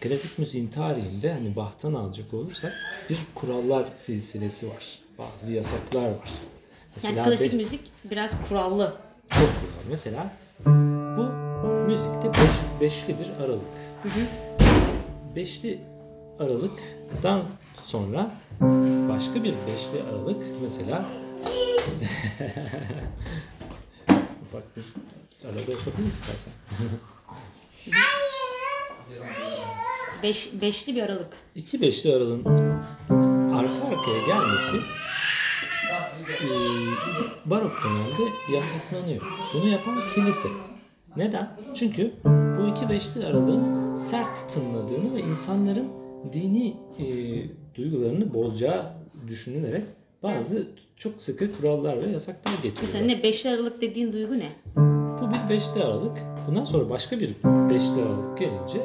klasik 0.02 0.40
müziğin 0.40 0.68
tarihinde 0.68 1.34
hani 1.34 1.56
Bach'tan 1.56 1.94
alacak 1.94 2.34
olursak 2.34 2.74
bir 3.10 3.18
kurallar 3.36 3.86
silsilesi 3.98 4.70
var. 4.70 5.00
Bazı 5.18 5.52
yasaklar 5.52 6.10
var. 6.10 6.32
Yani 7.04 7.22
klasik 7.24 7.54
be- 7.54 7.58
müzik 7.58 7.82
biraz 8.12 8.50
kurallı. 8.50 8.96
çok 9.30 9.40
kural. 9.40 9.90
Mesela 9.90 10.32
bu 11.18 11.24
müzikte 11.88 12.30
beş, 12.30 12.82
beşli 12.82 13.20
bir 13.20 13.44
aralık. 13.44 13.62
Hı 14.04 14.10
hı. 14.10 14.28
Beşli 15.36 15.80
aralıktan 16.40 17.44
sonra 17.86 18.32
başka 19.10 19.44
bir 19.44 19.54
beşli 19.54 20.04
aralık 20.12 20.44
mesela 20.64 21.06
ufak 24.44 24.78
bir 24.78 24.86
arada 25.46 25.72
yapabiliriz 25.72 26.14
istersen. 26.14 26.54
Beş, 30.24 30.50
beşli 30.62 30.96
bir 30.96 31.04
aralık. 31.04 31.34
İki 31.56 31.82
beşli 31.82 32.16
aralığın 32.16 32.46
arka 33.54 33.88
arkaya 33.88 34.20
gelmesi 34.28 34.78
e, 36.22 36.50
barok 37.50 37.72
dönemde 37.86 38.32
yasaklanıyor. 38.58 39.22
Bunu 39.54 39.68
yapan 39.70 39.96
kilise. 40.16 40.48
Neden? 41.18 41.50
Çünkü 41.76 42.12
bu 42.26 42.68
iki 42.68 42.90
beşli 42.90 43.26
aralığın 43.26 43.96
sert 43.96 44.54
tınladığını 44.54 45.16
ve 45.16 45.22
insanların 45.22 45.88
dini 46.34 46.78
e, 47.00 47.06
duygularını 47.76 48.34
bozacağı 48.34 48.94
düşünülerek 49.28 49.84
bazı 50.24 50.68
çok 50.98 51.22
sıkı 51.22 51.52
kurallar 51.58 52.02
ve 52.02 52.08
yasaklar 52.12 52.54
getiriyor. 52.54 52.82
Mesela 52.82 53.06
ne 53.06 53.24
beşli 53.24 53.50
aralık 53.50 53.82
dediğin 53.82 54.14
duygu 54.14 54.40
ne? 54.40 54.50
Bu 55.22 55.28
bir 55.32 55.50
beşli 55.50 55.84
aralık. 55.84 56.18
Bundan 56.48 56.64
sonra 56.64 56.90
başka 56.90 57.20
bir 57.20 57.30
beşli 57.44 58.02
aralık 58.04 58.38
gelince 58.40 58.80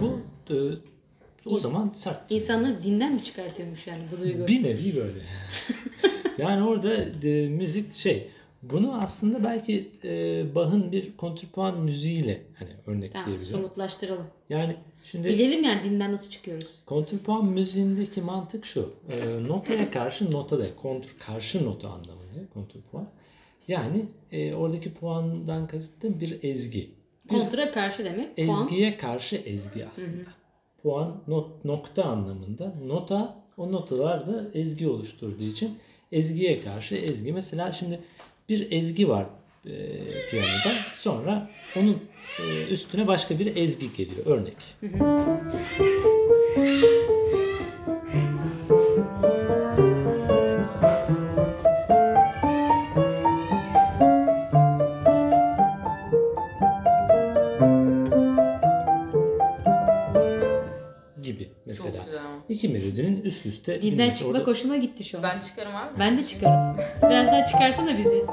bu 0.00 0.20
e, 0.50 0.54
o 1.46 1.56
İns- 1.56 1.60
zaman 1.60 1.90
sert. 1.94 2.32
İnsanları 2.32 2.82
dinden 2.84 3.12
mi 3.14 3.22
çıkartıyormuş 3.24 3.86
yani 3.86 4.02
bu 4.16 4.20
duygu? 4.24 4.46
Bir 4.46 4.62
nevi 4.62 4.96
böyle. 4.96 5.20
yani 6.38 6.68
orada 6.68 6.94
e, 7.28 7.48
müzik 7.48 7.94
şey 7.94 8.28
bunu 8.62 8.94
aslında 9.02 9.44
belki 9.44 9.90
e, 10.04 10.44
Bach'ın 10.54 10.92
bir 10.92 11.16
kontrpuan 11.16 11.80
müziğiyle 11.80 12.42
hani 12.58 12.70
Tamam 12.84 12.98
örnekleyebilirim. 12.98 13.44
somutlaştıralım. 13.44 14.26
Yani 14.48 14.76
şimdi 15.04 15.28
Bilelim 15.28 15.64
yani 15.64 15.84
dinden 15.84 16.12
nasıl 16.12 16.30
çıkıyoruz. 16.30 16.80
kontrpuan 16.86 17.44
müziğindeki 17.46 18.22
mantık 18.22 18.66
şu. 18.66 18.90
E, 19.10 19.42
notaya 19.48 19.90
karşı 19.90 20.32
nota 20.32 20.58
da 20.58 20.76
kontr 20.76 21.08
karşı 21.26 21.64
nota 21.64 21.88
anlamında 21.88 22.46
kontrpuan. 22.54 23.08
Yani 23.68 24.04
e, 24.32 24.54
oradaki 24.54 24.94
puandan 24.94 25.66
kasıtım 25.66 26.20
bir 26.20 26.38
ezgi. 26.42 26.90
Bir 27.24 27.28
Kontra 27.28 27.72
karşı 27.72 28.04
demek. 28.04 28.36
Puan. 28.36 28.48
ezgiye 28.64 28.96
karşı 28.96 29.36
ezgi 29.36 29.86
aslında. 29.86 30.30
Puan 30.82 31.22
not, 31.28 31.64
nokta 31.64 32.04
anlamında. 32.04 32.74
Nota 32.86 33.36
o 33.56 33.72
notalar 33.72 34.26
da 34.26 34.44
ezgi 34.54 34.88
oluşturduğu 34.88 35.44
için 35.44 35.78
ezgiye 36.12 36.62
karşı 36.62 36.94
ezgi. 36.94 37.32
Mesela 37.32 37.72
şimdi 37.72 38.00
bir 38.48 38.72
ezgi 38.72 39.08
var 39.08 39.26
e, 39.64 39.72
piyanoda. 40.30 40.72
Sonra 40.98 41.50
onun 41.76 42.02
e, 42.38 42.72
üstüne 42.72 43.06
başka 43.06 43.38
bir 43.38 43.56
ezgi 43.56 43.96
geliyor. 43.96 44.26
Örnek. 44.26 44.56
Hı 44.80 44.86
hı. 44.86 45.36
Üst 63.36 63.46
üste 63.46 63.82
Dinden 63.82 63.98
binmesi. 63.98 64.18
çıkmak 64.18 64.36
Orada 64.36 64.50
hoşuma 64.50 64.76
gitti 64.76 65.04
şu 65.04 65.18
an. 65.18 65.22
Ben, 65.22 65.36
Ben 65.36 65.40
çıkarım 65.40 65.76
abi. 65.76 66.18
de 66.18 66.26
çıkarım. 66.26 66.76
Biraz 67.10 67.26
daha 67.26 67.46
çıkarsana 67.46 67.98
bizi. 67.98 68.24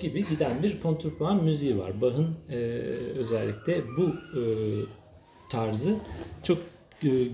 gibi 0.00 0.28
giden 0.28 0.62
bir 0.62 0.80
kontrpuan 0.80 1.44
müziği 1.44 1.78
var. 1.78 2.00
Bach'ın 2.00 2.36
e, 2.50 2.56
özellikle 3.18 3.82
bu 3.96 4.08
e, 4.38 4.42
tarzı 5.50 5.96
çok 6.42 6.58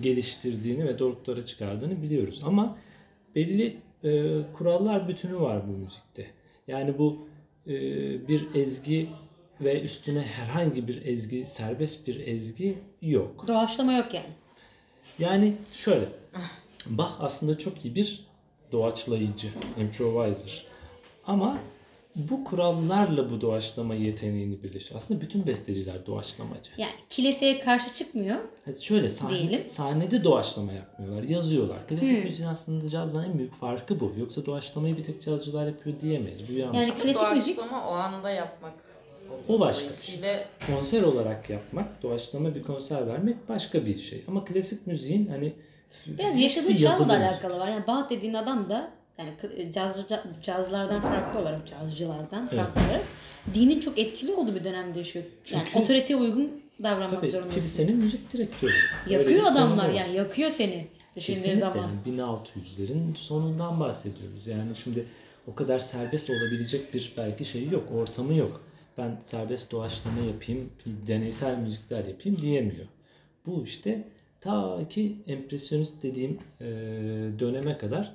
geliştirdiğini 0.02 0.84
ve 0.84 0.98
doruklara 0.98 1.46
çıkardığını 1.46 2.02
biliyoruz. 2.02 2.42
Ama 2.44 2.78
belli 3.34 3.76
e, 4.04 4.38
kurallar 4.52 5.08
bütünü 5.08 5.40
var 5.40 5.68
bu 5.68 5.72
müzikte. 5.72 6.26
Yani 6.68 6.98
bu 6.98 7.28
e, 7.66 7.74
bir 8.28 8.54
ezgi 8.54 9.08
ve 9.60 9.82
üstüne 9.82 10.22
herhangi 10.22 10.88
bir 10.88 11.06
ezgi, 11.06 11.46
serbest 11.46 12.06
bir 12.06 12.26
ezgi 12.26 12.78
yok. 13.02 13.44
Doğaçlama 13.48 13.92
yok 13.92 14.14
yani. 14.14 14.32
Yani 15.18 15.54
şöyle, 15.72 16.04
Bach 16.86 17.12
aslında 17.20 17.58
çok 17.58 17.84
iyi 17.84 17.94
bir 17.94 18.26
doğaçlayıcı, 18.72 19.48
improviser. 19.80 20.66
Ama 21.26 21.58
bu 22.16 22.44
kurallarla 22.44 23.30
bu 23.30 23.40
doğaçlama 23.40 23.94
yeteneğini 23.94 24.62
birleştiriyor. 24.62 25.00
Aslında 25.00 25.20
bütün 25.20 25.46
besteciler 25.46 26.06
doğaçlamacı. 26.06 26.70
Yani 26.78 26.92
kiliseye 27.10 27.60
karşı 27.60 27.94
çıkmıyor. 27.94 28.36
Yani 28.66 28.82
şöyle 28.82 29.10
sahne, 29.10 29.38
Diyelim. 29.38 29.70
sahnede 29.70 30.24
doğaçlama 30.24 30.72
yapmıyorlar, 30.72 31.22
yazıyorlar. 31.22 31.86
Klasik 31.88 32.16
Hmm. 32.18 32.24
müziğin 32.24 32.48
aslında 32.48 32.88
cazdan 32.88 33.24
en 33.24 33.38
büyük 33.38 33.54
farkı 33.54 34.00
bu. 34.00 34.12
Yoksa 34.18 34.46
doğaçlamayı 34.46 34.96
bir 34.96 35.04
tek 35.04 35.22
cazcılar 35.22 35.66
yapıyor 35.66 36.00
diyemeyiz. 36.00 36.48
Bu 36.48 36.52
yanlış. 36.58 36.76
Yani 36.88 36.90
klasik 37.00 37.32
müzik 37.34 37.56
Doğaçlama 37.58 37.88
o 37.90 37.92
anda 37.92 38.30
yapmak. 38.30 38.72
O 39.48 39.60
başka 39.60 39.88
bir 39.90 39.94
şey. 39.94 40.18
Konser 40.66 41.02
olarak 41.02 41.50
yapmak, 41.50 42.02
doğaçlama 42.02 42.54
bir 42.54 42.62
konser 42.62 43.06
vermek 43.06 43.48
başka 43.48 43.86
bir 43.86 43.98
şey. 43.98 44.24
Ama 44.28 44.44
klasik 44.44 44.86
müziğin 44.86 45.26
hani 45.28 45.52
biraz 46.06 46.38
yaşadığı 46.38 46.76
çağla 46.78 47.08
da 47.08 47.12
alakalı 47.12 47.58
var. 47.58 47.68
Yani 47.68 47.86
Bach 47.86 48.10
dediğin 48.10 48.34
adam 48.34 48.70
da 48.70 48.90
yani 49.18 49.30
kı- 49.42 49.72
caz, 49.72 50.04
cazlardan 50.42 51.00
farklı 51.00 51.40
olarak, 51.40 51.66
cazcılardan 51.66 52.48
Evet. 52.52 52.64
farklı 52.64 52.80
olarak 52.80 53.02
dinin 53.54 53.80
çok 53.80 53.98
etkili 53.98 54.32
olduğu 54.32 54.54
bir 54.54 54.64
dönemde 54.64 54.98
yaşıyor. 54.98 55.24
Yani 55.50 55.64
Çünkü- 55.66 55.78
otoriteye 55.78 56.16
uygun 56.18 56.50
davranmak 56.82 57.20
Tabii 57.20 57.28
zorundasın. 57.28 57.54
kilisenin 57.60 57.96
müzik 57.96 58.32
direktörü. 58.32 58.72
Yakıyor 59.10 59.44
adamlar 59.46 59.88
yani 59.90 60.14
yakıyor 60.16 60.50
seni 60.50 60.86
Kesinlikle 61.14 61.56
zaman. 61.56 61.76
yani 61.82 62.16
1600'lerin 62.16 63.14
sonundan 63.16 63.80
bahsediyoruz. 63.80 64.46
Yani 64.46 64.76
şimdi 64.84 65.04
o 65.46 65.54
kadar 65.54 65.78
serbest 65.78 66.30
olabilecek 66.30 66.94
bir 66.94 67.12
belki 67.16 67.44
şeyi 67.44 67.72
yok, 67.72 67.88
ortamı 67.94 68.34
yok. 68.34 68.60
Ben 68.98 69.16
serbest 69.24 69.72
doğaçlama 69.72 70.20
yapayım, 70.20 70.70
deneysel 71.06 71.58
müzikler 71.58 72.04
yapayım 72.04 72.38
diyemiyor. 72.42 72.86
Bu 73.46 73.62
işte 73.64 74.04
ta 74.40 74.78
ki 74.90 75.16
empresyonist 75.26 76.02
dediğim 76.02 76.38
e, 76.60 76.64
döneme 77.38 77.78
kadar 77.78 78.02
e, 78.04 78.10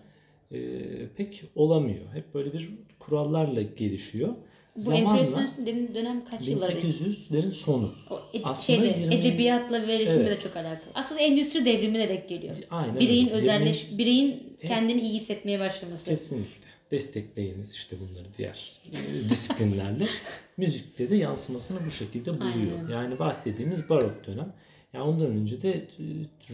pek 1.17 1.43
olamıyor. 1.55 2.13
Hep 2.13 2.33
böyle 2.33 2.53
bir 2.53 2.69
kurallarla 2.99 3.61
gelişiyor. 3.61 4.29
Bu 4.75 4.81
Zamanla 4.81 5.09
empresyonist 5.09 5.57
dönem 5.93 6.25
kaç 6.25 6.47
yılları? 6.47 6.71
1800'lerin 6.73 7.51
sonu. 7.51 7.95
O 8.09 8.15
ed- 8.33 8.41
Aslında 8.43 8.79
şeyde, 8.83 8.99
20 8.99 9.15
edebiyatla 9.15 9.87
ve 9.87 9.99
resimle 9.99 10.27
Evet. 10.27 10.37
de 10.37 10.43
çok 10.43 10.55
alakalı. 10.57 10.91
Aslında 10.95 11.21
endüstri 11.21 11.65
devrimine 11.65 12.09
dek 12.09 12.29
geliyor. 12.29 12.55
Aynen 12.71 12.99
Bireyin 12.99 13.25
öyle. 13.25 13.35
özelleş, 13.35 13.83
Yirmi- 13.83 13.97
bireyin 13.97 14.43
kendini 14.67 15.01
iyi 15.01 15.13
hissetmeye 15.13 15.59
başlaması. 15.59 16.09
Kesinlikle. 16.09 16.61
Destekleyiniz 16.91 17.73
işte 17.73 17.95
bunları 17.99 18.25
diğer 18.37 18.71
e, 18.93 19.29
disiplinlerle. 19.29 20.05
Müzikte 20.57 21.09
de 21.09 21.15
yansımasını 21.15 21.77
bu 21.87 21.91
şekilde 21.91 22.33
buluyor. 22.33 22.79
Aynen. 22.79 22.89
Yani 22.89 23.19
bahsettiğimiz 23.19 23.89
barok 23.89 24.27
dönem. 24.27 24.53
Yani 24.93 25.03
ondan 25.03 25.27
önce 25.27 25.61
de 25.61 25.71
e, 25.73 26.03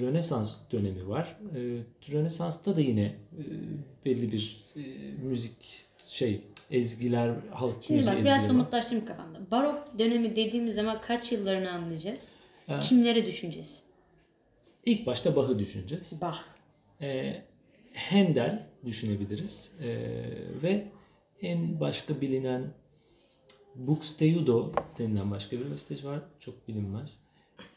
Rönesans 0.01 0.57
dönemi 0.71 1.07
var. 1.09 1.37
E, 1.55 1.59
Rönesans'ta 2.13 2.75
da 2.75 2.81
yine 2.81 3.03
e, 3.05 3.15
belli 4.05 4.31
bir 4.31 4.57
müzik 5.23 5.55
şey 6.07 6.41
ezgiler, 6.71 7.35
halk 7.51 7.75
Şimdi 7.81 7.97
müziği 7.99 8.15
bak 8.15 8.25
biraz 8.25 8.43
var. 8.43 8.47
somutlaştırayım 8.47 9.05
kafamda. 9.07 9.39
Barok 9.51 9.99
dönemi 9.99 10.35
dediğimiz 10.35 10.75
zaman 10.75 11.01
kaç 11.01 11.31
yıllarını 11.31 11.71
anlayacağız? 11.71 12.33
E, 12.69 12.79
Kimleri 12.79 13.25
düşüneceğiz? 13.25 13.83
İlk 14.85 15.05
başta 15.05 15.35
Bach'ı 15.35 15.59
düşüneceğiz. 15.59 16.21
Bach. 16.21 16.37
E, 17.01 17.41
Handel 17.93 18.65
düşünebiliriz. 18.85 19.71
E, 19.81 19.87
ve 20.63 20.87
en 21.41 21.79
başka 21.79 22.21
bilinen 22.21 22.63
Buxtehude 23.75 24.77
denilen 24.97 25.31
başka 25.31 25.59
bir 25.59 25.71
besteci 25.71 26.07
var. 26.07 26.19
Çok 26.39 26.67
bilinmez. 26.67 27.26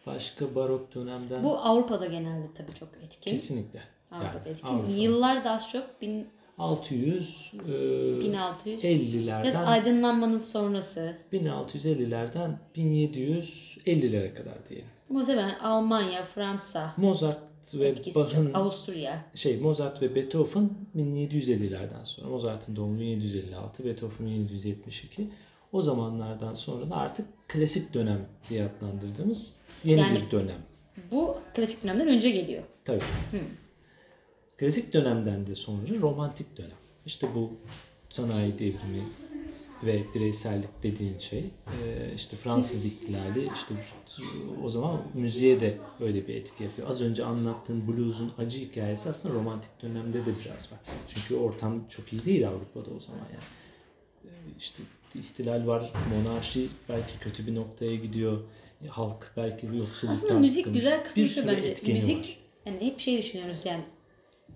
Başka 0.06 0.54
barok 0.54 0.94
dönemden 0.94 1.44
Bu 1.44 1.58
Avrupa'da 1.58 2.06
genelde 2.06 2.46
tabii 2.54 2.74
çok 2.74 2.88
etkin. 3.04 3.30
kesinlikle. 3.30 3.80
Avrupa'da 4.10 4.38
Yani 4.38 4.48
etkin. 4.48 4.66
Avrupa. 4.68 4.92
Yıllar 4.92 5.44
da 5.44 5.50
az 5.50 5.70
çok 5.70 6.02
bin, 6.02 6.26
600 6.58 7.52
e, 7.68 8.20
1600. 8.20 8.84
Biraz 8.84 8.92
50'lerden 8.92 9.64
aydınlanmanın 9.64 10.38
sonrası. 10.38 11.16
1650'lerden 11.32 12.58
1750'lere 12.76 14.34
kadar 14.34 14.68
diyelim. 14.68 14.88
Muhtemelen 15.08 15.58
Almanya, 15.58 16.24
Fransa 16.24 16.94
Mozart 16.96 17.38
ve 17.74 17.94
Bach'ın. 18.14 18.54
Avusturya. 18.54 19.24
şey 19.34 19.56
Mozart 19.56 20.02
ve 20.02 20.14
Beethoven 20.14 20.70
1750'lerden 20.96 22.04
sonra 22.04 22.28
Mozart'ın 22.28 22.76
doğumu 22.76 23.00
1756, 23.00 23.84
Beethoven 23.84 24.26
1772. 24.26 25.28
O 25.72 25.82
zamanlardan 25.82 26.54
sonra 26.54 26.90
da 26.90 26.96
artık 26.96 27.26
klasik 27.48 27.94
dönem 27.94 28.28
diye 28.50 28.64
adlandırdığımız 28.64 29.56
yeni 29.84 30.00
Yani- 30.00 30.20
bir 30.20 30.30
dönem. 30.30 30.58
Bu 31.12 31.36
klasik 31.54 31.82
dönemden 31.82 32.08
önce 32.08 32.30
geliyor. 32.30 32.62
Tabii. 32.84 33.00
Hı. 33.30 33.38
Klasik 34.58 34.92
dönemden 34.92 35.46
de 35.46 35.54
sonra 35.54 35.82
romantik 36.00 36.56
dönem. 36.56 36.76
İşte 37.06 37.28
bu 37.34 37.50
sanayi 38.10 38.52
devrimi 38.58 39.02
ve 39.84 40.04
bireysellik 40.14 40.82
dediğin 40.82 41.18
şey. 41.18 41.38
Ee, 41.84 42.12
işte 42.14 42.36
Fransız 42.36 42.84
ihtilali 42.84 43.48
işte 43.54 43.74
o 44.64 44.68
zaman 44.68 45.02
müziğe 45.14 45.60
de 45.60 45.78
öyle 46.00 46.28
bir 46.28 46.34
etki 46.34 46.64
yapıyor. 46.64 46.88
Az 46.90 47.02
önce 47.02 47.24
anlattığın 47.24 47.88
blues'un 47.88 48.32
acı 48.38 48.58
hikayesi 48.58 49.08
aslında 49.08 49.34
romantik 49.34 49.82
dönemde 49.82 50.18
de 50.26 50.30
biraz 50.44 50.72
var. 50.72 50.78
Çünkü 51.08 51.34
ortam 51.34 51.88
çok 51.88 52.12
iyi 52.12 52.24
değil 52.24 52.48
Avrupa'da 52.48 52.90
o 52.96 53.00
zaman 53.00 53.20
yani. 53.32 53.44
Ee, 54.24 54.28
İşte 54.58 54.82
ihtilal 55.16 55.66
var, 55.66 55.92
monarşi 56.16 56.68
belki 56.88 57.18
kötü 57.20 57.46
bir 57.46 57.54
noktaya 57.54 57.94
gidiyor. 57.94 58.40
Halk 58.88 59.32
belki 59.36 59.66
yoksulluktan 59.66 60.08
Aslında 60.08 60.34
müzik 60.34 60.56
sıkılmış. 60.56 60.78
güzel 60.78 61.04
kısmı 61.04 61.22
bir 61.22 61.46
bence. 61.46 61.92
Müzik 61.92 62.18
var. 62.18 62.38
yani 62.66 62.80
hep 62.80 63.00
şey 63.00 63.18
düşünüyoruz 63.18 63.66
yani. 63.66 63.82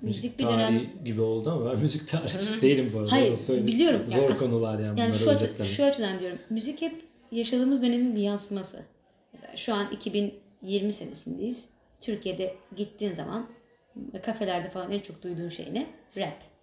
Müzik, 0.02 0.24
Müzik 0.24 0.38
bir 0.38 0.44
dönem 0.44 0.82
gibi 1.04 1.20
oldu 1.20 1.50
ama 1.50 1.72
ben 1.72 1.80
müzik 1.82 2.08
tarihçisi 2.08 2.62
değilim 2.62 2.90
bu 2.94 2.98
arada. 2.98 3.12
Hayır, 3.12 3.38
biliyorum. 3.66 4.02
Zor 4.06 4.16
Yani 4.22 4.36
konular 4.36 4.78
yani, 4.78 5.00
Yani 5.00 5.14
şu, 5.14 5.30
özetlemek. 5.30 5.72
şu 5.72 5.84
açıdan 5.84 6.18
diyorum. 6.20 6.38
Müzik 6.50 6.82
hep 6.82 7.04
yaşadığımız 7.32 7.82
dönemin 7.82 8.16
bir 8.16 8.20
yansıması. 8.20 8.84
Mesela 9.32 9.56
şu 9.56 9.74
an 9.74 9.90
2020 9.92 10.92
senesindeyiz. 10.92 11.68
Türkiye'de 12.00 12.54
gittiğin 12.76 13.12
zaman 13.12 13.46
kafelerde 14.22 14.70
falan 14.70 14.92
en 14.92 15.00
çok 15.00 15.22
duyduğun 15.22 15.48
şey 15.48 15.74
ne? 15.74 15.86
Rap. 16.16 16.53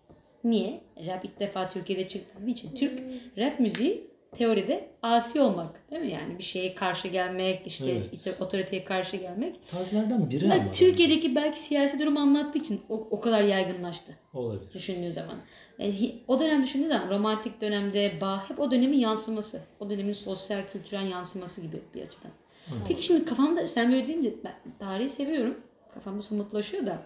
Niye? 0.43 0.82
Rap 1.08 1.25
ilk 1.25 1.39
defa 1.39 1.69
Türkiye'de 1.69 2.08
çıktığı 2.10 2.49
için. 2.49 2.75
Türk 2.75 2.99
rap 3.38 3.60
müziği 3.60 4.12
teoride 4.36 4.89
asi 5.01 5.41
olmak. 5.41 5.91
Değil 5.91 6.01
mi? 6.01 6.12
Yani 6.12 6.38
bir 6.38 6.43
şeye 6.43 6.75
karşı 6.75 7.08
gelmek, 7.08 7.67
işte, 7.67 7.91
Evet. 8.25 8.41
otoriteye 8.41 8.84
karşı 8.84 9.17
gelmek. 9.17 9.67
Tarzlardan 9.67 10.30
biri 10.30 10.45
Ama 10.45 10.56
ama. 10.56 10.71
Türkiye'deki 10.71 11.36
belki 11.36 11.60
siyasi 11.60 11.99
durumu 11.99 12.19
anlattığı 12.19 12.60
için 12.60 12.82
o, 12.89 12.95
o 13.12 13.21
kadar 13.21 13.43
yaygınlaştı 13.43 14.17
Olabilir. 14.34 14.73
düşündüğün 14.73 15.10
zaman. 15.10 15.36
Yani 15.80 15.91
hi- 15.91 16.15
o 16.27 16.39
dönem 16.39 16.63
düşündüğün 16.63 16.88
zaman 16.88 17.10
romantik 17.10 17.62
dönemde 17.62 18.13
Bach 18.21 18.49
hep 18.49 18.60
o 18.60 18.71
dönemin 18.71 18.97
yansıması. 18.99 19.62
O 19.80 19.89
dönemin 19.89 20.13
sosyal 20.13 20.62
kültürel 20.73 21.12
yansıması 21.12 21.62
gibi 21.62 21.82
bir 21.95 22.01
açıdan. 22.01 22.32
Evet. 22.69 22.82
Peki 22.88 23.04
şimdi 23.04 23.25
kafamda 23.25 23.67
sen 23.67 23.91
böyle 23.91 24.08
deyince 24.08 24.34
ben 24.43 24.54
tarihi 24.80 25.10
seviyorum. 25.10 25.58
Kafamda 25.93 26.21
somutlaşıyor 26.21 26.86
da 26.86 26.97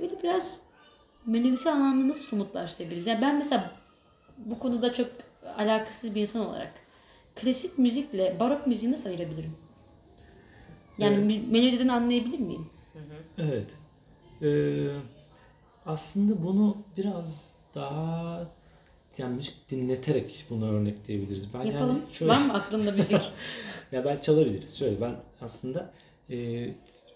böyle 0.00 0.22
biraz 0.22 0.60
menevisi 1.26 1.70
anlamda 1.70 2.08
nasıl 2.08 2.22
somutlaştırabiliriz? 2.22 3.06
Yani 3.06 3.22
ben 3.22 3.38
mesela 3.38 3.70
bu 4.38 4.58
konuda 4.58 4.94
çok 4.94 5.08
alakasız 5.56 6.14
bir 6.14 6.20
insan 6.20 6.46
olarak 6.46 6.72
klasik 7.36 7.78
müzikle 7.78 8.36
barok 8.40 8.66
müziği 8.66 8.92
nasıl 8.92 9.08
ayırabilirim? 9.08 9.52
Yani 10.98 11.32
Evet. 11.34 11.50
melodiden 11.50 11.88
anlayabilir 11.88 12.38
miyim? 12.38 12.66
Hı 12.92 12.98
hı. 12.98 13.48
Evet. 13.48 13.70
Ee, 14.42 14.96
aslında 15.86 16.44
bunu 16.44 16.76
biraz 16.96 17.52
daha 17.74 18.46
yani 19.18 19.36
müzik 19.36 19.70
dinleterek 19.70 20.46
bunu 20.50 20.70
örnekleyebiliriz. 20.72 21.54
Ben 21.54 21.62
Yapalım. 21.64 21.96
yani 21.96 22.12
şöyle, 22.12 22.32
Var 22.32 22.40
mı 22.46 22.52
aklında 22.54 22.90
müzik? 22.92 23.22
ya 23.92 24.04
ben 24.04 24.18
çalabiliriz. 24.20 24.78
Şöyle 24.78 25.00
ben 25.00 25.16
aslında 25.40 25.90
e, 26.30 26.66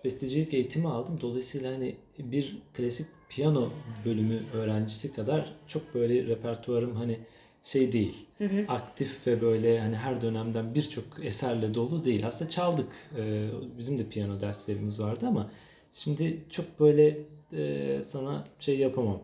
bestecilik 0.05 0.55
eğitimi 0.55 0.89
aldım. 0.89 1.19
Dolayısıyla 1.21 1.75
hani 1.75 1.97
bir 2.19 2.59
klasik 2.75 3.07
piyano 3.35 3.71
bölümü 4.05 4.43
öğrencisi 4.53 5.13
kadar 5.13 5.53
çok 5.69 5.95
böyle 5.95 6.27
repertuarım 6.27 6.97
hani 6.97 7.19
şey 7.65 7.93
değil. 7.93 8.27
Hı 8.39 8.45
hı. 8.45 8.65
aktif 8.69 9.27
ve 9.27 9.41
böyle 9.41 9.81
hani 9.81 9.97
her 9.97 10.23
dönemden 10.23 10.75
birçok 10.75 11.05
eserle 11.25 11.75
dolu 11.75 12.05
değil. 12.05 12.27
Aslında 12.27 12.51
çaldık. 12.51 12.89
Ee, 13.19 13.49
bizim 13.79 13.99
de 13.99 14.09
piyano 14.09 14.41
derslerimiz 14.41 15.01
vardı 15.01 15.27
ama 15.27 15.51
şimdi 15.93 16.39
çok 16.51 16.81
böyle 16.81 17.19
e, 17.53 18.01
sana 18.05 18.45
şey 18.61 18.79
yapamam. 18.79 19.23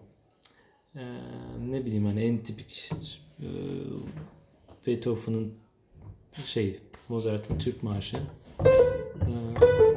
Ee, 0.96 1.00
ne 1.70 1.86
bileyim 1.86 2.06
hani 2.06 2.22
en 2.22 2.38
tipik 2.38 2.90
e, 3.40 3.46
Beethoven'ın 4.86 5.54
şey 6.46 6.80
Mozart'ın 7.08 7.58
Türk 7.58 7.82
Marşı. 7.82 8.16
Ee, 8.60 9.89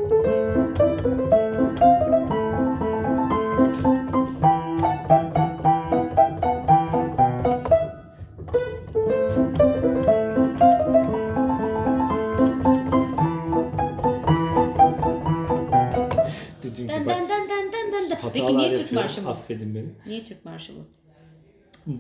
marşı 18.94 19.25
bu? 19.25 19.29
Affedin 19.29 19.75
beni. 19.75 19.85
Niye 20.08 20.23
Türk 20.23 20.46
marşı 20.46 20.73
bu? 20.75 20.85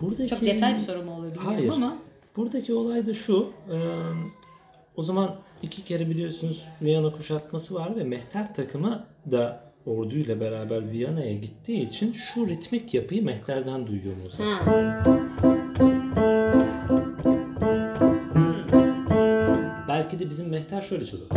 Buradaki 0.01 0.29
Çok 0.29 0.41
detay 0.41 0.75
bir 0.75 0.79
soru 0.79 1.03
mu 1.03 1.11
oluyor 1.17 1.31
bilmiyorum 1.35 1.55
Hayır. 1.57 1.71
ama. 1.71 1.97
Buradaki 2.35 2.73
olay 2.73 3.07
da 3.07 3.13
şu. 3.13 3.49
e, 3.71 3.75
o 4.95 5.01
zaman 5.01 5.35
iki 5.61 5.85
kere 5.85 6.09
biliyorsunuz 6.09 6.65
Viyana 6.81 7.11
kuşatması 7.11 7.75
var 7.75 7.95
ve 7.95 8.03
Mehter 8.03 8.55
takımı 8.55 9.05
da 9.31 9.63
orduyla 9.85 10.39
beraber 10.39 10.91
Viyana'ya 10.91 11.33
gittiği 11.33 11.81
için 11.89 12.13
şu 12.13 12.47
ritmik 12.47 12.93
yapıyı 12.93 13.23
Mehter'den 13.25 13.87
duyuyor 13.87 14.15
Mozart. 14.17 14.41
Ha. 14.41 14.73
Belki 19.87 20.19
de 20.19 20.29
bizim 20.29 20.49
Mehter 20.49 20.81
şöyle 20.81 21.05
çalıyor. 21.05 21.29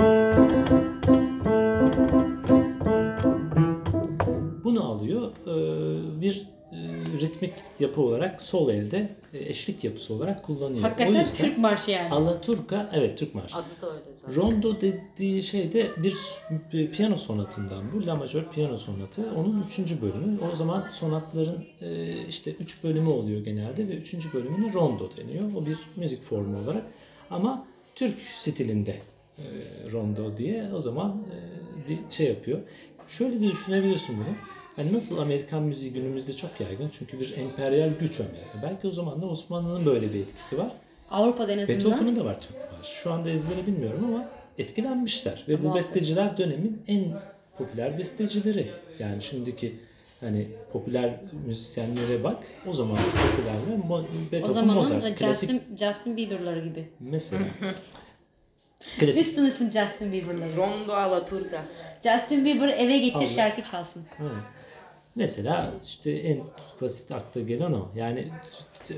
Bunu 5.46 6.16
e, 6.16 6.20
bir 6.20 6.46
e, 6.72 6.76
ritmik 7.20 7.52
yapı 7.80 8.00
olarak 8.00 8.40
sol 8.40 8.70
elde 8.70 9.08
e, 9.34 9.38
eşlik 9.38 9.84
yapısı 9.84 10.14
olarak 10.14 10.42
kullanıyor. 10.42 10.80
o 10.80 10.82
Hakikaten 10.82 11.20
yüzden 11.20 11.34
Türk 11.34 11.58
marşı 11.58 11.90
yani. 11.90 12.10
Alaturka 12.10 12.90
evet 12.92 13.18
Türk 13.18 13.34
marşı. 13.34 13.56
Adı 13.56 13.66
da 13.82 13.92
öyle 13.92 14.04
zaten. 14.20 14.36
Rondo 14.36 14.80
dediği 14.80 15.42
şey 15.42 15.72
de 15.72 15.90
bir 15.96 16.16
bir 16.72 16.90
piyano 16.90 17.16
sonatından 17.16 17.84
bu. 17.92 18.06
La 18.06 18.14
majör 18.14 18.44
piyano 18.44 18.78
sonatı. 18.78 19.22
Onun 19.36 19.64
üçüncü 19.66 20.02
bölümü. 20.02 20.38
O 20.52 20.56
zaman 20.56 20.84
sonatların 20.92 21.64
işte 22.28 22.50
üç 22.50 22.84
bölümü 22.84 23.10
oluyor 23.10 23.40
genelde 23.40 23.88
ve 23.88 23.92
üçüncü 23.92 24.32
bölümüne 24.32 24.72
rondo 24.72 25.10
deniyor. 25.16 25.44
O 25.56 25.66
bir 25.66 25.78
müzik 25.96 26.22
formu 26.22 26.58
olarak. 26.64 26.82
Ama 27.30 27.64
Türk 27.94 28.20
stilinde 28.22 28.96
rondo 29.92 30.36
diye 30.36 30.68
o 30.76 30.80
zaman 30.80 31.16
bir 31.88 31.98
şey 32.10 32.26
yapıyor. 32.26 32.58
Şöyle 33.08 33.40
de 33.40 33.48
düşünebilirsin 33.48 34.16
bunu. 34.16 34.34
Yani 34.78 34.92
nasıl 34.92 35.18
Amerikan 35.18 35.62
müziği 35.62 35.92
günümüzde 35.92 36.32
çok 36.32 36.60
yaygın 36.60 36.90
çünkü 36.98 37.20
bir 37.20 37.36
emperyal 37.36 37.90
güç 38.00 38.20
Amerika. 38.20 38.62
Belki 38.62 38.86
o 38.86 38.90
zaman 38.90 39.22
da 39.22 39.26
Osmanlı'nın 39.26 39.86
böyle 39.86 40.12
bir 40.14 40.20
etkisi 40.20 40.58
var. 40.58 40.72
Avrupa'da 41.10 41.52
en 41.52 41.58
azından. 41.58 41.90
Beethoven'ın 41.90 42.16
da 42.16 42.24
var 42.24 42.40
Türk 42.40 42.72
marşı. 42.72 42.94
Şu 42.94 43.12
anda 43.12 43.30
ezbere 43.30 43.66
bilmiyorum 43.66 44.04
ama 44.04 44.28
etkilenmişler. 44.58 45.44
Ve 45.48 45.64
bu 45.64 45.74
besteciler 45.74 46.38
dönemin 46.38 46.82
en 46.88 47.04
popüler 47.58 47.98
bestecileri. 47.98 48.70
Yani 48.98 49.22
şimdiki 49.22 49.76
hani 50.20 50.48
popüler 50.72 51.14
müzisyenlere 51.46 52.24
bak. 52.24 52.44
O 52.66 52.72
zaman 52.72 52.96
popülerler 52.96 53.78
Mo- 53.88 54.02
o 54.02 54.32
Beethoven, 54.32 54.52
zamanın 54.52 54.78
Mozart. 54.78 55.02
da 55.02 55.14
Klasik 55.14 55.50
Justin, 55.50 55.76
Justin 55.76 56.16
Bieber'ları 56.16 56.64
gibi. 56.64 56.88
mesela. 57.00 57.42
Üst 58.80 58.98
Klasik. 58.98 59.26
sınıfın 59.26 59.70
Justin 59.70 60.12
Bieber'ları. 60.12 60.56
Rondo 60.56 60.92
alla 60.92 61.26
turca. 61.26 61.64
Justin 62.04 62.44
Bieber 62.44 62.68
eve 62.68 62.98
getir 62.98 63.18
Allah. 63.18 63.26
şarkı 63.26 63.62
çalsın. 63.62 64.04
Evet. 64.20 64.32
Mesela 65.16 65.70
işte 65.86 66.10
en 66.12 66.38
basit 66.80 67.12
akla 67.12 67.40
gelen 67.40 67.72
o. 67.72 67.88
Yani 67.94 68.28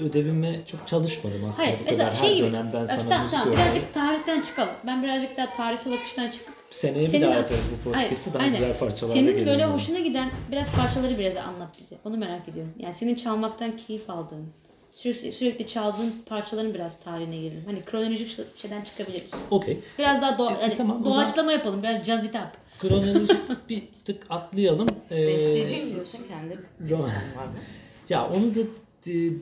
ödevime 0.00 0.60
çok 0.66 0.88
çalışmadım 0.88 1.44
aslında 1.48 1.66
Hayır 1.68 1.78
bu 1.80 1.84
mesela 1.84 2.04
kadar 2.08 2.20
şey 2.20 2.30
her 2.30 2.36
gibi. 2.36 2.46
dönemden 2.46 2.86
sana 2.86 2.98
tamam, 3.08 3.22
müzik 3.22 3.38
tamam, 3.38 3.48
öğreneyim. 3.54 3.72
birazcık 3.74 3.94
tarihten 3.94 4.40
çıkalım. 4.40 4.74
Ben 4.86 5.02
birazcık 5.02 5.36
daha 5.36 5.52
tarihsel 5.56 5.92
akıştan 5.92 6.30
çıkıp 6.30 6.54
Seneye 6.70 7.04
bir 7.06 7.10
Senin 7.10 7.26
daha 7.26 7.34
as- 7.38 7.50
yaparız 7.50 7.70
bu 7.86 7.90
podcast'ı. 7.90 8.34
Daha 8.34 8.42
aynen. 8.42 8.58
güzel 8.58 8.78
parçalarla 8.78 9.14
Senin 9.14 9.26
gelelim. 9.26 9.46
böyle 9.46 9.64
hoşuna 9.64 9.98
giden 9.98 10.30
biraz 10.50 10.72
parçaları 10.72 11.18
biraz 11.18 11.36
anlat 11.36 11.68
bize. 11.80 11.96
Onu 12.04 12.16
merak 12.16 12.48
ediyorum. 12.48 12.72
Yani 12.78 12.92
senin 12.92 13.14
çalmaktan 13.14 13.76
keyif 13.76 14.10
aldığın, 14.10 14.46
sürekli, 14.92 15.32
sürekli 15.32 15.68
çaldığın 15.68 16.14
parçaların 16.26 16.74
biraz 16.74 17.00
tarihine 17.00 17.36
girelim. 17.36 17.62
Hani 17.66 17.84
kronolojik 17.84 18.38
şeyden 18.56 18.84
çıkabiliriz. 18.84 19.34
Okey. 19.50 19.78
Biraz 19.98 20.22
daha 20.22 20.38
doğa, 20.38 20.52
E, 20.58 20.62
yani 20.62 20.76
tamam, 20.76 21.02
o 21.02 21.04
doğaçlama 21.04 21.52
yapalım. 21.52 21.82
Biraz 21.82 22.04
jazz 22.04 22.24
it 22.24 22.34
up. 22.34 22.67
Kronolojik 22.80 23.68
bir 23.68 23.82
tık 24.04 24.26
atlayalım. 24.30 24.94
Ee, 25.10 25.26
Besteci 25.26 25.86
diyorsun 25.94 26.18
kendi 26.28 26.58
besten 26.80 27.36
var 27.36 27.46
mı? 27.46 27.52
Ya 28.08 28.28
onu 28.30 28.54
da 28.54 28.60
di- 29.04 29.38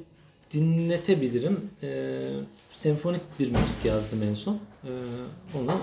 dinletebilirim. 0.53 1.71
Ee, 1.83 2.31
senfonik 2.73 3.21
bir 3.39 3.51
müzik 3.51 3.85
yazdım 3.85 4.23
en 4.23 4.35
son. 4.35 4.55
Ee, 4.85 4.89
onu 5.59 5.81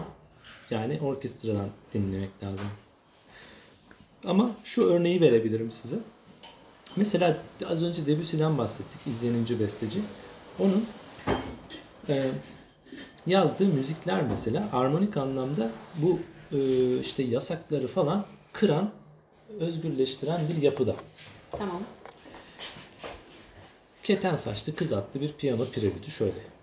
yani 0.70 0.99
orkestradan 1.01 1.70
dinlemek 1.93 2.43
lazım. 2.43 2.68
Ama 4.26 4.51
şu 4.64 4.84
örneği 4.86 5.22
verebilirim 5.22 5.72
size. 5.72 5.95
Mesela 6.95 7.38
az 7.66 7.84
önce 7.84 8.06
Debussy'den 8.06 8.58
bahsettik. 8.58 9.08
İzlenince 9.08 9.60
besteci. 9.60 10.01
Onun 10.60 10.86
e, 12.10 12.32
yazdığı 13.26 13.66
müzikler 13.68 14.24
mesela 14.30 14.70
armonik 14.74 15.18
anlamda 15.18 15.72
bu 15.95 16.20
e, 16.54 16.99
işte 16.99 17.24
yasakları 17.24 17.88
falan 17.88 18.26
kıran, 18.54 18.91
özgürleştiren 19.60 20.41
bir 20.49 20.62
yapıda. 20.62 20.95
Tamam. 21.51 21.84
Keten 24.04 24.36
saçlı 24.36 24.76
kız 24.76 24.93
adlı 24.93 25.22
bir 25.22 25.34
piyano 25.34 25.66
prelüdü 25.66 26.10
şöyle. 26.10 26.54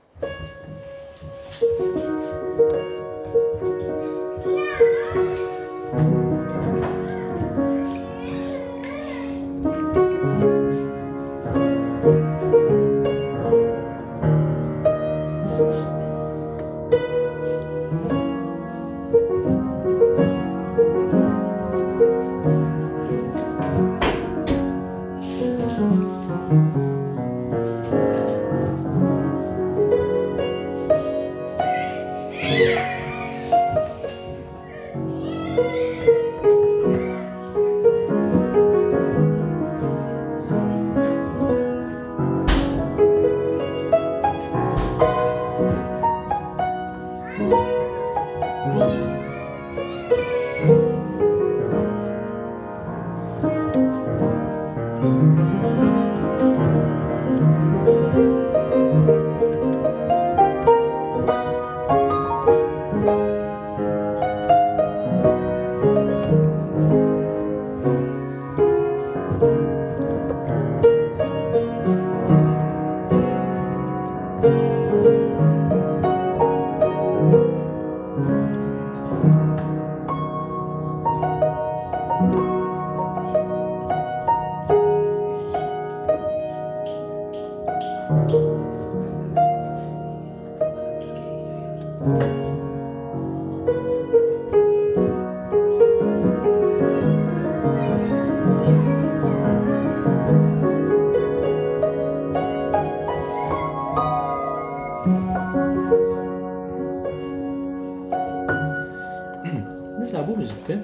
Müzikte 110.40 110.78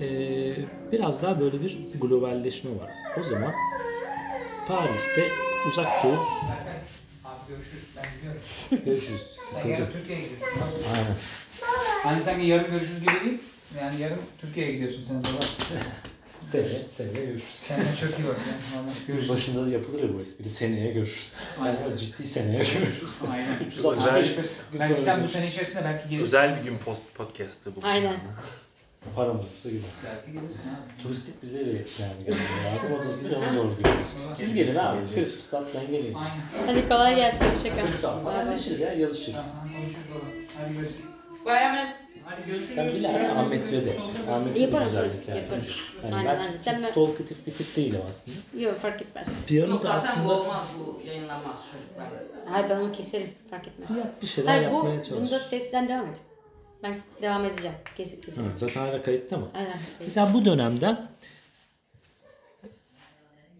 eee, 0.00 0.56
biraz 0.92 1.22
daha 1.22 1.40
böyle 1.40 1.62
bir 1.62 1.78
globalleşme 2.00 2.70
var. 2.70 2.90
O 3.20 3.22
zaman 3.22 3.52
Paris'te 4.68 5.28
uzak 5.68 6.04
doğu 6.04 6.12
Abi 6.12 7.48
görüşürüz. 7.48 7.82
Ben 7.96 8.04
gidiyorum. 8.16 8.40
görüşürüz. 8.84 9.20
Sen 9.54 9.68
yarın 9.68 9.92
Türkiye'ye 9.92 10.24
gidiyorsun. 10.24 10.60
Aynen. 10.94 11.14
Hani 12.02 12.22
sanki 12.22 12.46
yarın 12.46 12.70
görüşürüz 12.70 13.00
gibi 13.00 13.10
değil. 13.24 13.38
Yani 13.80 14.00
yarın 14.00 14.18
Türkiye'ye 14.40 14.72
gidiyorsun 14.72 15.02
sen 15.08 15.24
de. 15.24 15.28
Seneye, 16.46 16.80
seneye 16.90 17.24
görüşürüz. 17.26 17.54
Seninle 17.54 17.96
çok 18.00 18.10
iyi 18.18 18.28
bak 18.28 18.36
ya. 18.38 18.80
Vallahi 18.80 18.94
görüşürüz. 19.06 19.28
Başında 19.28 19.66
da 19.66 19.70
yapılır 19.70 20.02
ya 20.02 20.14
bu 20.14 20.20
espri. 20.20 20.50
Seneye 20.50 20.92
görüşürüz. 20.92 21.32
Aynen. 21.60 21.80
Yani 21.82 21.98
ciddi 21.98 22.22
seneye 22.28 22.58
görüşürüz. 22.58 23.22
Aynen. 23.32 23.66
365 23.66 24.34
gün 24.72 24.80
Belki 24.80 24.92
sonra 24.94 25.02
sen 25.04 25.16
bu 25.16 25.20
görüşürüz. 25.20 25.32
sene 25.32 25.48
içerisinde 25.48 25.84
belki 25.84 26.08
gelirsin. 26.08 26.24
Özel 26.26 26.56
bir 26.58 26.62
gün 26.70 26.78
post 26.78 27.02
podcast'ı 27.14 27.76
bu. 27.76 27.80
Aynen. 27.82 28.16
Param 29.14 29.30
olursa 29.36 29.68
gider. 29.70 29.80
Belki 30.04 30.32
gelirsin 30.40 30.68
abi. 30.68 31.02
Turistik 31.02 31.42
bize 31.42 31.58
de 31.58 31.70
yani 31.70 31.84
gelmesi 32.26 32.42
lazım. 32.66 32.92
O 32.96 32.98
da 32.98 33.24
bir 33.30 33.36
onu 33.36 33.54
zor 33.54 33.76
görüyoruz. 33.76 34.16
Siz 34.36 34.54
gelin 34.54 34.76
abi. 34.76 35.14
Christmas'tan 35.14 35.86
gelin. 35.90 36.14
Aynen. 36.14 36.66
Hadi 36.66 36.88
kolay 36.88 37.16
gelsin. 37.16 37.44
Hoşçakal. 37.44 37.86
Çok 37.92 38.00
sağ 38.00 38.16
ol. 38.20 38.24
Haberleşiriz 38.24 38.80
ya 38.80 38.92
yazışırız. 38.92 39.36
Konuşuruz 39.76 40.06
baba. 40.14 40.24
Hadi 40.58 40.72
görüşürüz. 40.74 41.04
Hemen. 41.46 42.07
Sen 42.74 42.88
bil 42.88 43.10
abi 43.10 43.24
Ahmet'le 43.26 43.72
de. 43.72 43.96
Ahmet'le 44.32 44.54
de 44.54 44.58
Yaparız, 44.60 44.86
güzellik 44.88 45.28
yani. 45.28 45.38
yaparız. 45.38 45.68
Yani 46.04 46.14
Aynen, 46.14 46.26
ben 46.38 46.44
aynen. 46.44 46.56
Sen 46.56 46.82
ver- 46.82 46.94
talkatif 46.94 47.46
bir 47.46 47.52
tip 47.52 47.76
değilim 47.76 48.00
aslında. 48.10 48.36
Yok 48.64 48.78
fark 48.78 49.02
etmez. 49.02 49.28
Piyano 49.46 49.70
Yok 49.70 49.82
da 49.84 50.00
zaten 50.00 50.24
bu 50.24 50.32
aslında 50.32 50.40
olmaz 50.40 50.64
bu 50.78 51.00
yayınlanmaz 51.06 51.66
çocuklar. 51.72 52.06
Hayır 52.46 52.70
ben 52.70 52.76
onu 52.76 52.92
keserim. 52.92 53.30
Fark 53.50 53.68
etmez. 53.68 53.98
yap 53.98 54.22
bir 54.22 54.26
şeyler 54.26 54.48
Hayır 54.50 54.70
bu 54.70 54.74
yapmaya 54.74 55.04
çalış. 55.04 55.20
bunda 55.22 55.38
sesten 55.40 55.88
devam 55.88 56.06
et. 56.06 56.16
Ben 56.82 57.00
devam 57.22 57.44
edeceğim. 57.44 57.76
Kesip 57.96 58.24
kesip. 58.26 58.44
Hı, 58.44 58.48
zaten 58.58 58.80
hala 58.80 59.02
kayıtta 59.02 59.36
mı? 59.36 59.46
Aynen. 59.54 59.78
Mesela 60.00 60.34
bu 60.34 60.44
dönemden 60.44 61.08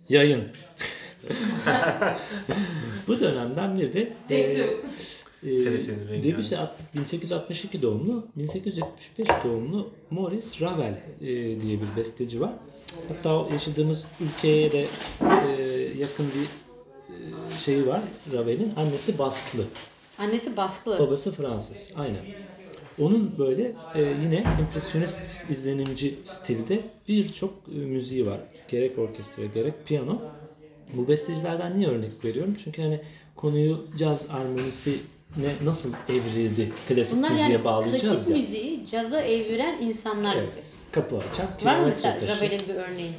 Yayın. 0.08 0.48
Bu 3.06 3.20
dönemden 3.20 3.78
bir 3.78 3.92
de 3.92 4.00
e, 4.00 4.12
Take 4.28 4.52
two. 4.52 4.86
E, 5.42 5.48
TRT'nin 5.64 6.08
rengi 6.08 6.32
Debussy 6.32 6.56
at- 6.56 6.94
1862 6.94 7.82
doğumlu, 7.82 8.26
1875 8.36 9.28
doğumlu 9.44 9.90
Maurice 10.10 10.60
Ravel 10.64 11.00
e, 11.20 11.26
diye 11.60 11.78
bir 11.80 11.96
besteci 11.96 12.40
var. 12.40 12.52
Hatta 13.08 13.52
yaşadığımız 13.52 14.04
ülkeye 14.20 14.72
de 14.72 14.86
e, 15.20 15.62
yakın 15.98 16.26
bir 16.26 16.44
e, 17.14 17.16
şeyi 17.64 17.86
var 17.86 18.00
Ravel'in. 18.32 18.72
Annesi 18.76 19.18
Basklı, 19.18 19.64
Annesi 20.18 20.56
baskılı. 20.56 20.98
babası 20.98 21.32
Fransız. 21.32 21.90
Aynen. 21.96 22.24
Onun 22.98 23.34
böyle 23.38 23.74
e, 23.94 24.02
yine 24.02 24.44
impresyonist 24.60 25.50
izlenimci 25.50 26.14
stilde 26.24 26.80
birçok 27.08 27.54
e, 27.74 27.78
müziği 27.78 28.26
var. 28.26 28.40
Gerek 28.68 28.98
orkestra 28.98 29.44
gerek 29.46 29.74
piyano. 29.86 30.18
Bu 30.96 31.08
bestecilerden 31.08 31.78
niye 31.78 31.88
örnek 31.88 32.24
veriyorum? 32.24 32.54
Çünkü 32.64 32.82
hani 32.82 33.00
konuyu 33.36 33.86
caz 33.98 34.26
armonisine 35.36 35.68
nasıl 35.68 35.92
evrildi 36.08 36.72
klasik 36.88 37.16
Bunlar 37.18 37.30
müziğe 37.30 37.48
yani 37.50 37.64
bağlayacağız 37.64 38.02
klasik 38.14 38.30
ya. 38.30 38.36
müziği 38.36 38.86
caza 38.86 39.20
eviren 39.20 39.82
insanlar 39.82 40.36
Evet. 40.36 40.54
gibi. 40.54 40.64
Kapı 40.92 41.16
açan, 41.18 41.46
Var 41.64 41.80
mı 41.80 41.86
mesela. 41.86 42.16
Ravel'in 42.36 42.60
bir 42.68 42.74
örneği? 42.74 43.10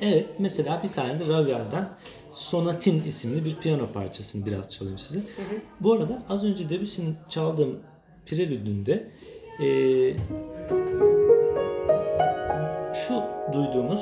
Evet, 0.00 0.26
mesela 0.38 0.80
bir 0.84 0.92
tane 0.92 1.20
de 1.20 1.26
Ravel'den 1.28 1.88
Sonatin 2.34 3.04
isimli 3.04 3.44
bir 3.44 3.56
piyano 3.56 3.92
parçasını 3.92 4.46
biraz 4.46 4.72
çalayım 4.74 4.98
size. 4.98 5.20
Bu 5.80 5.92
arada 5.92 6.22
az 6.28 6.44
önce 6.44 6.68
Debussy'nin 6.68 7.16
çaldığım 7.28 7.78
Prelüdü'nde 8.26 9.10
eee 9.60 10.16
şu 12.94 13.22
duyduğumuz 13.52 14.00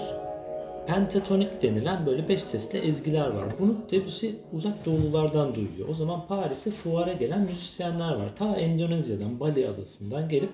pentatonik 0.87 1.63
denilen 1.63 2.07
böyle 2.07 2.29
beş 2.29 2.43
sesli 2.43 2.79
ezgiler 2.79 3.29
var. 3.29 3.49
Bunu 3.59 3.77
Debussy 3.91 4.29
uzak 4.53 4.87
doğululardan 4.87 5.55
duyuyor. 5.55 5.89
O 5.89 5.95
zaman 5.95 6.27
Paris'e 6.27 6.71
fuara 6.71 7.13
gelen 7.13 7.41
müzisyenler 7.41 8.15
var. 8.15 8.37
Ta 8.37 8.57
Endonezya'dan, 8.57 9.41
Bali 9.41 9.69
adasından 9.69 10.29
gelip 10.29 10.51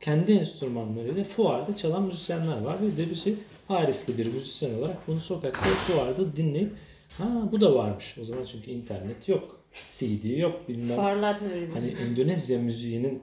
kendi 0.00 0.32
enstrümanlarıyla 0.32 1.24
fuarda 1.24 1.76
çalan 1.76 2.02
müzisyenler 2.02 2.60
var. 2.60 2.76
Ve 2.82 2.96
Debussy 2.96 3.30
Parisli 3.68 4.18
bir 4.18 4.26
müzisyen 4.26 4.74
olarak 4.74 5.08
bunu 5.08 5.20
sokakta 5.20 5.60
fuarda 5.60 6.36
dinleyip 6.36 6.72
ha 7.18 7.48
bu 7.52 7.60
da 7.60 7.74
varmış. 7.74 8.18
O 8.22 8.24
zaman 8.24 8.44
çünkü 8.44 8.70
internet 8.70 9.28
yok. 9.28 9.60
CD 9.98 10.38
yok 10.38 10.68
bilmem. 10.68 10.96
Fuarlardan 10.96 11.46
Hani 11.46 11.52
öğreniyorsun. 11.52 11.96
Endonezya 11.96 12.58
müziğinin 12.58 13.22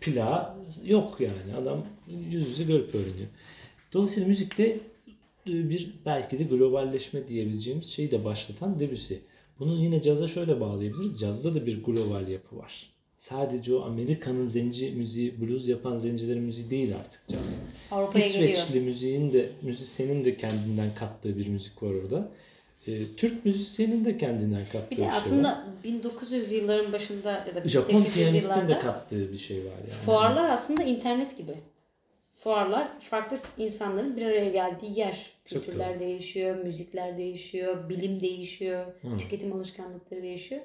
plağı 0.00 0.54
yok 0.84 1.20
yani. 1.20 1.54
Adam 1.62 1.84
yüz 2.30 2.48
yüze 2.48 2.64
görüp 2.64 2.94
öğreniyor. 2.94 3.28
Dolayısıyla 3.92 4.28
müzikte 4.28 4.80
bir 5.52 5.90
belki 6.06 6.38
de 6.38 6.44
globalleşme 6.44 7.28
diyebileceğimiz 7.28 7.86
şeyi 7.86 8.10
de 8.10 8.24
başlatan 8.24 8.80
Debussy. 8.80 9.14
Bunu 9.58 9.82
yine 9.82 10.02
caza 10.02 10.28
şöyle 10.28 10.60
bağlayabiliriz. 10.60 11.20
Cazda 11.20 11.54
da 11.54 11.66
bir 11.66 11.84
global 11.84 12.28
yapı 12.28 12.58
var. 12.58 12.90
Sadece 13.18 13.74
o 13.74 13.82
Amerika'nın 13.82 14.46
zenci 14.46 14.90
müziği, 14.90 15.40
blues 15.40 15.68
yapan 15.68 15.98
zencilerin 15.98 16.42
müziği 16.42 16.70
değil 16.70 16.96
artık 17.00 17.28
caz. 17.28 17.60
Avrupa'ya 17.90 18.26
geliyor. 18.26 18.50
İsveçli 18.50 18.80
müziğin 18.80 19.32
de 19.32 19.48
müzisyenin 19.62 20.24
de 20.24 20.36
kendinden 20.36 20.94
kattığı 20.94 21.38
bir 21.38 21.48
müzik 21.48 21.82
var 21.82 21.90
orada. 21.94 22.28
Ee, 22.86 23.16
Türk 23.16 23.44
müzisyenin 23.44 24.04
de 24.04 24.18
kendinden 24.18 24.62
kattığı 24.72 24.90
Bir 24.90 24.96
bir 24.96 25.02
de 25.02 25.10
şey 25.10 25.18
aslında 25.18 25.48
var. 25.48 25.64
1900 25.84 26.52
yılların 26.52 26.92
başında 26.92 27.30
ya 27.32 27.54
da 27.54 27.68
Japon 27.68 27.88
1800 28.00 28.14
piyanistin 28.14 28.68
de 28.68 28.78
kattığı 28.78 29.32
bir 29.32 29.38
şey 29.38 29.58
var 29.58 29.78
yani. 29.80 29.90
fuarlar 30.04 30.50
aslında 30.50 30.82
internet 30.82 31.36
gibi. 31.36 31.52
Fuarlar 32.44 32.88
farklı 33.00 33.38
insanların 33.58 34.16
bir 34.16 34.26
araya 34.26 34.50
geldiği 34.50 34.98
yer. 34.98 35.30
Çok 35.46 35.64
Kültürler 35.64 35.90
doğru. 35.94 36.00
değişiyor, 36.00 36.56
müzikler 36.56 37.18
değişiyor, 37.18 37.88
bilim 37.88 38.20
değişiyor, 38.20 38.86
Hı. 39.02 39.18
tüketim 39.18 39.52
alışkanlıkları 39.52 40.22
değişiyor. 40.22 40.60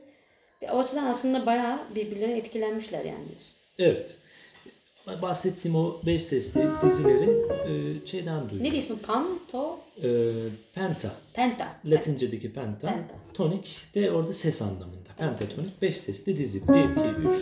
Ve 0.62 0.72
o 0.72 0.80
açıdan 0.80 1.06
aslında 1.06 1.46
bayağı 1.46 1.80
birbirlerine 1.96 2.38
etkilenmişler 2.38 3.06
yani. 3.06 3.26
Evet. 3.80 4.16
Bahsettiğim 5.22 5.78
o 5.78 5.96
beş 6.06 6.22
sesli 6.24 6.62
dizileri 6.86 7.30
e, 7.68 8.06
şeyden 8.08 8.50
duydum. 8.50 8.64
Neydi 8.64 8.78
ismi? 8.78 8.98
Panto, 9.00 9.80
E, 10.04 10.08
penta. 10.76 11.12
Penta. 11.34 11.76
Latincedeki 11.86 12.54
penta. 12.54 12.88
Penta. 12.88 13.16
Tonik 13.34 13.78
de 13.96 14.12
orada 14.12 14.34
ses 14.34 14.62
anlamında. 14.62 15.10
Pentatonik 15.18 15.82
5 15.82 15.98
sesli 15.98 16.38
dizi. 16.38 16.68
1, 16.68 16.74
2, 16.84 16.92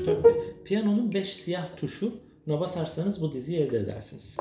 3, 0.02 0.08
4, 0.08 0.24
5. 0.26 0.34
Piyanonun 0.66 1.14
5 1.14 1.36
siyah 1.36 1.68
tuşuna 1.78 2.12
basarsanız 2.48 3.22
bu 3.22 3.32
diziyi 3.34 3.60
elde 3.60 3.78
edersiniz. 3.80 4.38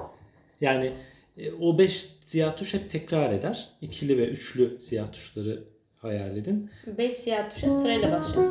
Yani 0.61 0.92
e, 1.36 1.53
o 1.53 1.78
5 1.78 1.92
siyah 2.24 2.57
tuş 2.57 2.74
hep 2.74 2.90
tekrar 2.90 3.32
eder. 3.32 3.68
İkili 3.80 4.18
ve 4.18 4.28
üçlü 4.28 4.80
siyah 4.80 5.12
tuşları 5.12 5.64
hayal 5.96 6.36
edin. 6.36 6.70
Beş 6.98 7.12
siyah 7.12 7.50
tuşa 7.50 7.70
sırayla 7.70 8.12
basacağız. 8.12 8.50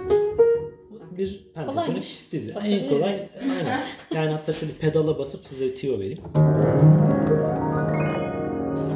Bir 1.17 1.45
pentatonik 1.55 2.27
dizi. 2.31 2.49
En 2.49 2.55
Basabiliriz. 2.55 2.89
kolay. 2.89 3.27
Aynen. 3.41 3.79
Yani 4.15 4.31
hatta 4.31 4.53
şöyle 4.53 4.73
pedala 4.73 5.19
basıp 5.19 5.47
size 5.47 5.73
tiyo 5.75 5.99
vereyim. 5.99 6.19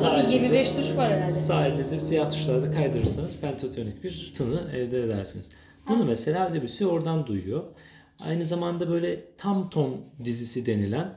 Tabii 0.02 0.20
elinizi- 0.20 0.34
25 0.34 0.70
tuş 0.70 0.98
var 0.98 1.12
herhalde. 1.12 1.34
Sağ 1.34 1.68
elinizi 1.68 2.02
siyah 2.02 2.30
tuşlarda 2.32 2.72
kaydırırsanız 2.72 3.38
pentatonik 3.42 4.04
bir 4.04 4.34
tını 4.38 4.72
elde 4.74 5.04
edersiniz. 5.04 5.50
Bunu 5.88 6.06
mesela 6.06 6.54
Debussy 6.54 6.86
oradan 6.86 7.28
duyuyor. 7.28 7.64
Aynı 8.24 8.46
zamanda 8.46 8.90
böyle 8.90 9.24
tam 9.38 9.70
ton 9.70 9.96
dizisi 10.24 10.66
denilen 10.66 11.14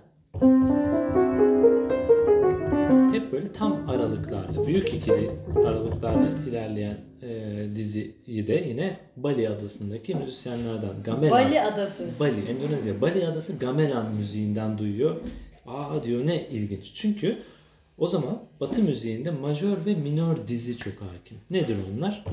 hep 3.12 3.32
böyle 3.32 3.52
tam 3.52 3.88
aralıklarla, 3.88 4.66
büyük 4.66 4.94
ikili 4.94 5.30
aralıklarla 5.66 6.28
ilerleyen 6.48 6.96
e, 7.22 7.60
diziyi 7.74 8.46
de 8.46 8.64
yine 8.68 8.96
Bali 9.16 9.48
adasındaki 9.48 10.14
müzisyenlerden 10.14 11.02
Gamelan. 11.04 11.30
Bali 11.30 11.60
adası. 11.60 12.06
Bali, 12.20 12.40
Endonezya. 12.48 13.00
Bali 13.00 13.26
adası 13.26 13.58
gamelan 13.58 14.14
müziğinden 14.14 14.78
duyuyor. 14.78 15.16
Aa 15.66 16.02
diyor 16.02 16.26
ne 16.26 16.46
ilginç. 16.46 16.94
Çünkü 16.94 17.38
o 17.98 18.06
zaman 18.06 18.38
Batı 18.60 18.82
müziğinde 18.82 19.30
majör 19.30 19.76
ve 19.86 19.94
minör 19.94 20.36
dizi 20.48 20.76
çok 20.76 20.94
hakim. 20.94 21.38
Nedir 21.50 21.76
onlar? 21.94 22.24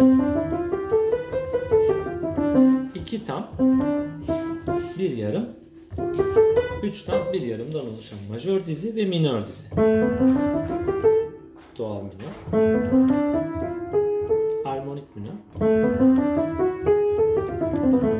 İki 2.95 3.25
tam, 3.25 3.47
bir 4.97 5.17
yarım, 5.17 5.49
üç 6.83 7.01
tam, 7.01 7.33
bir 7.33 7.41
yarımdan 7.41 7.93
oluşan 7.93 8.19
majör 8.29 8.65
dizi 8.65 8.95
ve 8.95 9.05
minör 9.05 9.45
dizi. 9.45 9.65
Doğal 11.77 12.01
minör, 12.01 12.61
armonik 14.65 15.15
minör, 15.15 15.31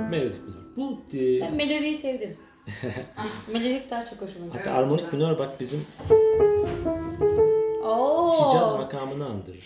melodik 0.10 0.42
minör. 0.48 0.66
Bu 0.78 1.00
e, 1.18 1.42
Ben 1.42 1.56
melodiyi 1.56 1.96
sevdim. 1.96 2.38
Ah, 3.18 3.26
Melodik 3.54 3.92
daha 3.92 4.06
çok 4.06 4.22
hoşuma 4.22 4.46
gitti. 4.46 4.58
Hatta 4.58 4.72
armonik 4.72 5.14
minör 5.14 5.40
bak 5.40 5.60
bizim 5.60 5.80
Oo. 7.84 8.50
Hicaz 8.50 8.74
makamını 8.80 9.26
andırır. 9.26 9.64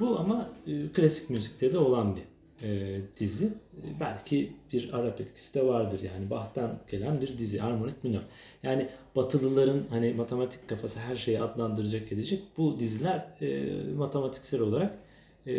Bu 0.00 0.18
ama 0.18 0.48
e, 0.66 0.92
klasik 0.92 1.30
müzikte 1.30 1.72
de 1.72 1.78
olan 1.78 2.16
bir 2.16 2.22
e, 2.62 3.00
dizi. 3.20 3.46
E, 3.46 4.00
belki 4.00 4.52
bir 4.72 4.92
Arap 4.92 5.20
etkisi 5.20 5.54
de 5.54 5.66
vardır 5.66 6.00
yani 6.00 6.30
Bach'tan 6.30 6.78
gelen 6.90 7.20
bir 7.20 7.38
dizi 7.38 7.62
armonik 7.62 8.04
minör. 8.04 8.22
Yani 8.62 8.88
Batılıların 9.16 9.82
hani 9.90 10.12
matematik 10.12 10.68
kafası 10.68 11.00
her 11.00 11.16
şeyi 11.16 11.40
adlandıracak 11.40 12.12
edecek 12.12 12.42
bu 12.56 12.78
diziler 12.78 13.26
e, 13.40 13.68
matematiksel 13.92 14.60
olarak 14.60 14.98
e, 15.46 15.52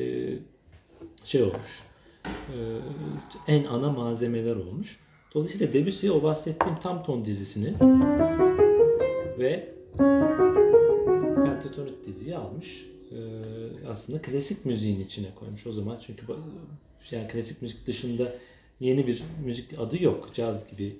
şey 1.26 1.43
olmuş. 1.43 1.84
E, 2.26 2.58
en 3.47 3.64
ana 3.64 3.89
malzemeler 3.91 4.56
olmuş. 4.56 4.99
Dolayısıyla 5.34 5.74
Debussy 5.74 6.12
o 6.12 6.24
bahsettiğim 6.24 6.80
tam 6.80 7.04
ton 7.04 7.26
dizisini 7.26 7.74
ve 9.39 9.74
pentatonik 11.45 12.06
diziyi 12.06 12.38
almış. 12.38 12.86
Ee, 13.12 13.88
aslında 13.88 14.22
klasik 14.22 14.66
müziğin 14.66 14.99
içine 14.99 15.28
koymuş 15.36 15.68
o 15.68 15.74
zaman. 15.74 15.97
Çünkü 16.02 16.28
yani 17.12 17.28
klasik 17.28 17.62
müzik 17.62 17.88
dışında 17.88 18.34
yeni 18.80 19.08
bir 19.08 19.24
müzik 19.45 19.80
adı 19.80 20.04
yok. 20.04 20.30
Caz 20.34 20.68
gibi. 20.72 20.99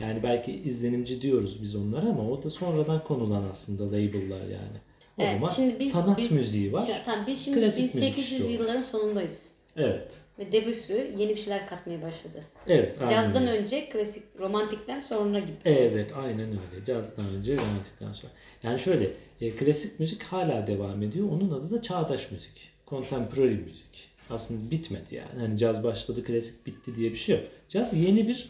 Yani 0.00 0.22
belki 0.22 0.52
izlenimci 0.52 1.22
diyoruz 1.22 1.62
biz 1.62 1.76
onlara 1.76 2.06
ama 2.06 2.30
o 2.30 2.42
da 2.42 2.50
sonradan 2.50 3.04
konulan 3.04 3.42
aslında 3.52 3.86
label'lar 3.86 4.40
yani. 4.42 4.78
O 5.18 5.22
Evet, 5.22 5.32
zaman 5.34 5.48
şimdi 5.48 5.78
biz- 5.80 5.92
sanat 5.92 6.18
biz- 6.18 6.32
müziği 6.32 6.72
var. 6.72 6.82
Şimdi, 6.86 6.98
tamam 7.04 7.24
biz 7.26 7.44
şimdi 7.44 7.60
Klasik 7.60 7.82
müzik 7.82 8.02
1800 8.02 8.40
işte 8.40 8.44
o. 8.44 8.50
yılların 8.62 8.82
sonundayız. 8.82 9.46
Evet. 9.76 10.12
Ve 10.38 10.52
Debussy 10.52 10.92
yeni 10.92 11.28
bir 11.28 11.36
şeyler 11.36 11.66
katmaya 11.66 12.02
başladı. 12.02 12.42
Evet. 12.66 12.96
aynen 13.00 13.12
Cazdan 13.12 13.46
öyle. 13.46 13.58
önce 13.62 13.88
klasik, 13.88 14.22
romantikten 14.38 14.98
sonra 14.98 15.38
gibi. 15.38 15.52
Evet 15.64 16.12
aynen 16.16 16.48
öyle. 16.48 16.84
Cazdan 16.86 17.26
önce 17.36 17.52
romantikten 17.56 18.12
sonra. 18.12 18.32
Yani 18.62 18.78
şöyle 18.78 19.10
e, 19.40 19.50
klasik 19.56 20.00
müzik 20.00 20.22
hala 20.22 20.66
devam 20.66 21.02
ediyor. 21.02 21.28
Onun 21.30 21.50
adı 21.50 21.70
da 21.70 21.82
çağdaş 21.82 22.30
müzik. 22.30 22.68
Contemporary 22.86 23.54
müzik. 23.54 24.11
Aslında 24.32 24.70
bitmedi 24.70 25.14
yani. 25.14 25.40
Hani 25.40 25.58
caz 25.58 25.84
başladı 25.84 26.24
klasik 26.24 26.66
bitti 26.66 26.94
diye 26.94 27.10
bir 27.10 27.16
şey 27.16 27.36
yok. 27.36 27.44
Caz 27.68 27.94
yeni 27.94 28.28
bir 28.28 28.48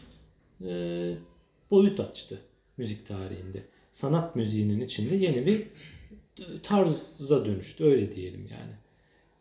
e, 0.65 0.71
boyut 1.71 1.99
açtı 1.99 2.39
müzik 2.77 3.07
tarihinde. 3.07 3.63
Sanat 3.91 4.35
müziğinin 4.35 4.81
içinde 4.81 5.15
yeni 5.15 5.45
bir 5.45 5.67
tarza 6.63 7.45
dönüştü 7.45 7.83
öyle 7.85 8.15
diyelim 8.15 8.47
yani. 8.51 8.71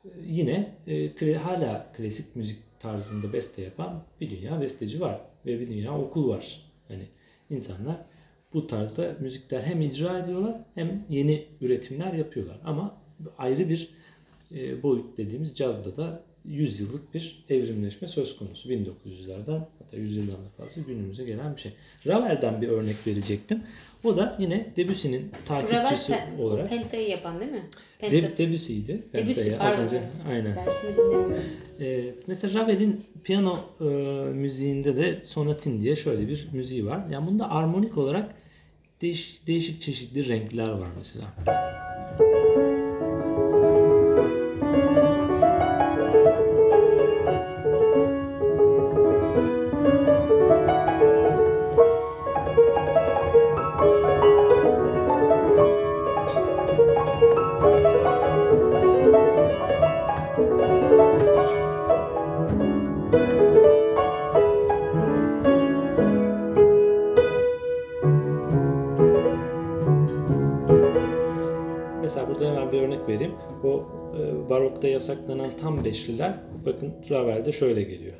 E, 0.05 0.09
Yine 0.33 0.75
e, 0.87 1.07
kla- 1.07 1.37
hala 1.37 1.93
klasik 1.97 2.37
müzik 2.37 2.59
tarzında 2.81 3.33
beste 3.33 3.63
yapan 3.63 4.03
bir 4.21 4.31
dünya 4.31 4.61
besteci 4.61 5.01
var 5.01 5.21
ve 5.47 5.61
bir 5.61 5.71
dünya 5.71 5.99
okul 5.99 6.29
var. 6.29 6.61
Hani 6.89 7.05
insanlar 7.51 7.97
bu 8.53 8.67
tarzda 8.67 9.17
müzikler 9.21 9.63
hem 9.63 9.81
icra 9.83 10.19
ediyorlar 10.19 10.57
hem 10.75 11.05
yeni 11.09 11.47
üretimler 11.61 12.13
yapıyorlar. 12.13 12.57
Ama 12.65 12.97
ayrı 13.39 13.69
bir 13.69 13.89
e, 14.55 14.83
boyut 14.83 15.17
dediğimiz 15.19 15.57
cazda 15.57 15.97
da 15.97 16.23
100 16.45 16.81
yıllık 16.81 17.15
bir 17.15 17.45
evrimleşme 17.51 18.09
söz 18.09 18.37
konusu. 18.37 18.69
1900'lerden 18.69 19.61
hatta 19.79 19.97
100 19.97 20.17
yıldan 20.17 20.35
da 20.35 20.49
fazla 20.59 20.83
günümüze 20.83 21.25
gelen 21.25 21.57
bir 21.57 21.61
şey. 21.61 21.73
Ravel'den 22.07 22.63
bir 22.63 22.69
örnek 22.69 22.97
verecektim. 23.07 23.63
O 24.05 24.17
da 24.17 24.37
yine 24.39 24.67
Debussy'nin 24.77 25.31
Ravel 25.51 25.67
takipçisi 25.67 26.19
o 26.39 26.43
olarak. 26.43 26.69
pentayı 26.69 27.09
yapan 27.09 27.41
değil 27.41 27.53
mi? 27.53 27.63
Penta. 27.99 28.17
Deb 28.17 28.39
Debussy'ydi. 28.39 29.03
Debussy, 29.13 29.51
pardon, 29.59 29.83
önce. 29.83 30.03
Aynen. 30.29 30.57
Dinlemiyorum. 30.97 31.35
Ee, 31.81 32.15
mesela 32.27 32.61
Ravel'in 32.61 33.01
piyano 33.25 33.61
e, 33.81 33.85
müziğinde 34.33 34.97
de 34.97 35.25
sonatin 35.25 35.83
diye 35.83 35.97
şöyle 35.97 36.29
bir 36.29 36.49
müziği 36.53 36.87
var. 36.87 37.07
Yani 37.11 37.27
bunda 37.27 37.51
armonik 37.51 37.99
olarak 37.99 38.35
değiş, 39.03 39.41
değişik 39.47 39.83
çeşitli 39.83 40.29
renkler 40.29 40.69
var. 40.69 40.89
Mesela 40.97 41.35
yasaklanan 75.03 75.51
tam 75.61 75.85
beşliler 75.85 76.35
bakın 76.67 76.93
Ravel'de 77.11 77.53
şöyle 77.53 77.83
geliyor. 77.83 78.15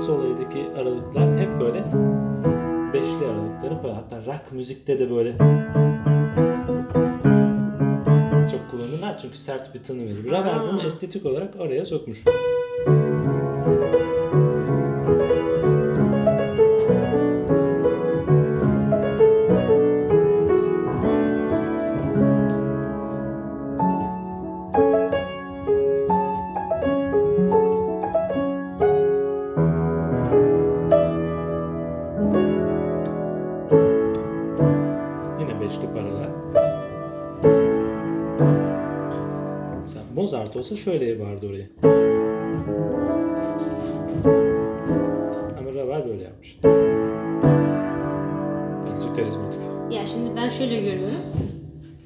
Sol 0.00 0.24
eldeki 0.24 0.66
aralıklar 0.76 1.38
hep 1.38 1.60
böyle 1.60 1.84
beşli 2.92 3.26
aralıkları 3.26 3.82
böyle. 3.82 3.94
Hatta 3.94 4.16
rock 4.16 4.52
müzikte 4.52 4.98
de 4.98 5.10
böyle 5.10 5.32
çok 8.50 8.70
kullanırlar 8.70 9.18
çünkü 9.18 9.36
sert 9.36 9.74
bir 9.74 9.82
tını 9.82 10.04
verir. 10.04 10.30
Ravel 10.30 10.72
bunu 10.72 10.82
estetik 10.82 11.26
olarak 11.26 11.60
oraya 11.60 11.84
sokmuş. 11.84 12.24
Olsa 40.70 40.82
şöyle 40.82 41.04
yapardı 41.04 41.46
orayı. 41.46 41.70
Ama 45.58 45.74
Ravel 45.74 46.08
böyle 46.08 46.22
yapmış. 46.22 46.58
Bence 48.86 49.06
karizmatik. 49.16 49.60
Ya 49.90 50.06
şimdi 50.06 50.36
ben 50.36 50.48
şöyle 50.48 50.80
görüyorum. 50.80 51.32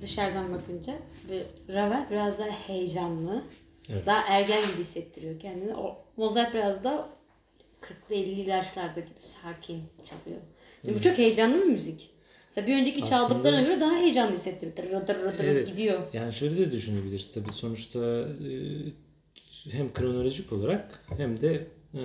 Dışarıdan 0.02 0.52
bakınca. 0.52 0.94
Bir 1.30 1.74
Ravel 1.74 2.06
biraz 2.10 2.38
daha 2.38 2.48
heyecanlı. 2.48 3.42
Evet. 3.88 4.06
Daha 4.06 4.20
ergen 4.28 4.62
gibi 4.72 4.80
hissettiriyor 4.80 5.38
kendini. 5.38 5.74
O 5.74 5.96
Mozart 6.16 6.54
biraz 6.54 6.84
da 6.84 7.08
40'lı 7.80 8.14
50'li 8.14 8.50
yaşlarda 8.50 9.00
gibi 9.00 9.18
sakin 9.18 9.82
çalıyor. 10.04 10.42
Şimdi 10.82 10.98
bu 10.98 11.02
çok 11.02 11.18
heyecanlı 11.18 11.62
bir 11.62 11.66
müzik. 11.66 12.13
Mesela 12.56 12.66
bir 12.66 12.80
önceki 12.80 13.02
Aslında- 13.02 13.18
çaldıklarına 13.20 13.62
göre 13.62 13.80
daha 13.80 13.96
heyecanlı 13.96 14.36
hissettiriyor. 14.36 15.06
Tır 15.06 15.14
tır 15.14 15.36
tır 15.36 15.44
Evet. 15.44 15.66
gidiyor. 15.68 16.00
Yani 16.12 16.32
şöyle 16.32 16.56
de 16.58 16.72
düşünebiliriz 16.72 17.32
tabii 17.32 17.52
sonuçta 17.52 18.20
e, 18.20 18.50
hem 19.70 19.92
kronolojik 19.92 20.52
olarak 20.52 21.04
hem 21.16 21.40
de 21.40 21.66
e, 21.94 22.00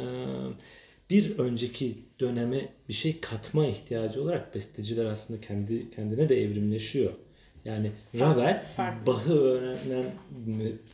bir 1.10 1.38
önceki 1.40 1.98
döneme 2.20 2.70
bir 2.90 2.94
şey 2.94 3.20
katma 3.20 3.66
ihtiyacı 3.66 4.24
olarak 4.24 4.56
besteciler 4.56 5.06
aslında 5.06 5.42
kendi 5.42 5.92
kendine 5.92 6.30
de 6.30 6.44
evrimleşiyor. 6.44 7.12
Yani 7.66 7.92
Ravel. 8.20 8.64
Bach'ı 9.08 9.40
öğrenen 9.40 10.06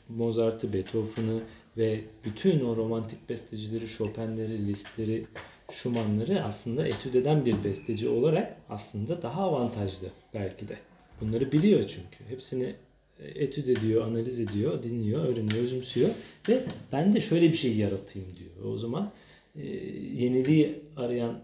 Mozart'ı, 0.09 0.73
Beethoven'ı 0.73 1.39
ve 1.77 2.01
bütün 2.25 2.59
o 2.65 2.75
romantik 2.75 3.29
bestecileri, 3.29 3.87
Chopin'leri, 3.87 4.67
Liszt'leri, 4.67 5.25
Schumann'ları 5.71 6.43
aslında 6.43 6.87
etüt 6.87 7.15
eden 7.15 7.45
bir 7.45 7.63
besteci 7.63 8.09
olarak 8.09 8.57
aslında 8.69 9.21
daha 9.21 9.43
avantajlı 9.43 10.07
belki 10.33 10.67
de. 10.67 10.77
Bunları 11.21 11.51
biliyor 11.51 11.79
çünkü. 11.81 12.29
Hepsini 12.29 12.75
e, 13.19 13.27
etüt 13.43 13.67
ediyor, 13.69 14.07
analiz 14.07 14.39
ediyor, 14.39 14.83
dinliyor, 14.83 15.25
öğreniyor, 15.25 15.63
özümsüyor 15.63 16.09
ve 16.49 16.63
ben 16.91 17.13
de 17.13 17.21
şöyle 17.21 17.51
bir 17.51 17.57
şey 17.57 17.75
yaratayım 17.75 18.27
diyor. 18.39 18.73
O 18.73 18.77
zaman 18.77 19.11
e, 19.55 19.67
yeniliği 20.15 20.79
arayan 20.97 21.39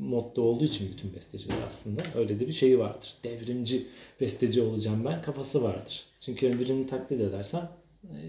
modda 0.00 0.40
olduğu 0.40 0.64
için 0.64 0.92
bütün 0.92 1.14
besteciler 1.14 1.56
aslında 1.68 2.02
öyle 2.14 2.40
de 2.40 2.48
bir 2.48 2.52
şeyi 2.52 2.78
vardır. 2.78 3.14
Devrimci 3.24 3.86
besteci 4.20 4.62
olacağım 4.62 5.04
ben 5.04 5.22
kafası 5.22 5.62
vardır. 5.62 6.04
Çünkü 6.20 6.60
birini 6.60 6.86
taklit 6.86 7.20
edersen 7.20 7.68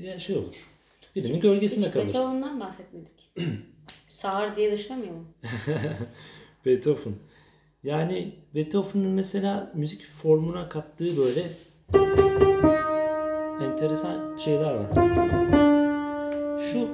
e, 0.04 0.20
şey 0.20 0.38
olur. 0.38 0.70
Birinin 1.16 1.40
gölgesinde 1.40 1.86
Hiç 1.86 1.94
kalırsın. 1.94 2.14
Beethoven'dan 2.14 2.60
bahsetmedik. 2.60 3.32
Sağır 4.14 4.56
diye 4.56 4.72
dışlamayalım. 4.72 5.28
Beethoven. 6.66 7.14
Yani 7.84 8.36
Beethoven'ın 8.56 9.12
mesela 9.12 9.72
müzik 9.76 10.06
formuna 10.06 10.70
kattığı 10.70 11.18
böyle 11.18 11.50
enteresan 13.66 14.38
şeyler 14.38 14.74
var. 14.74 14.90
Şu 16.60 16.88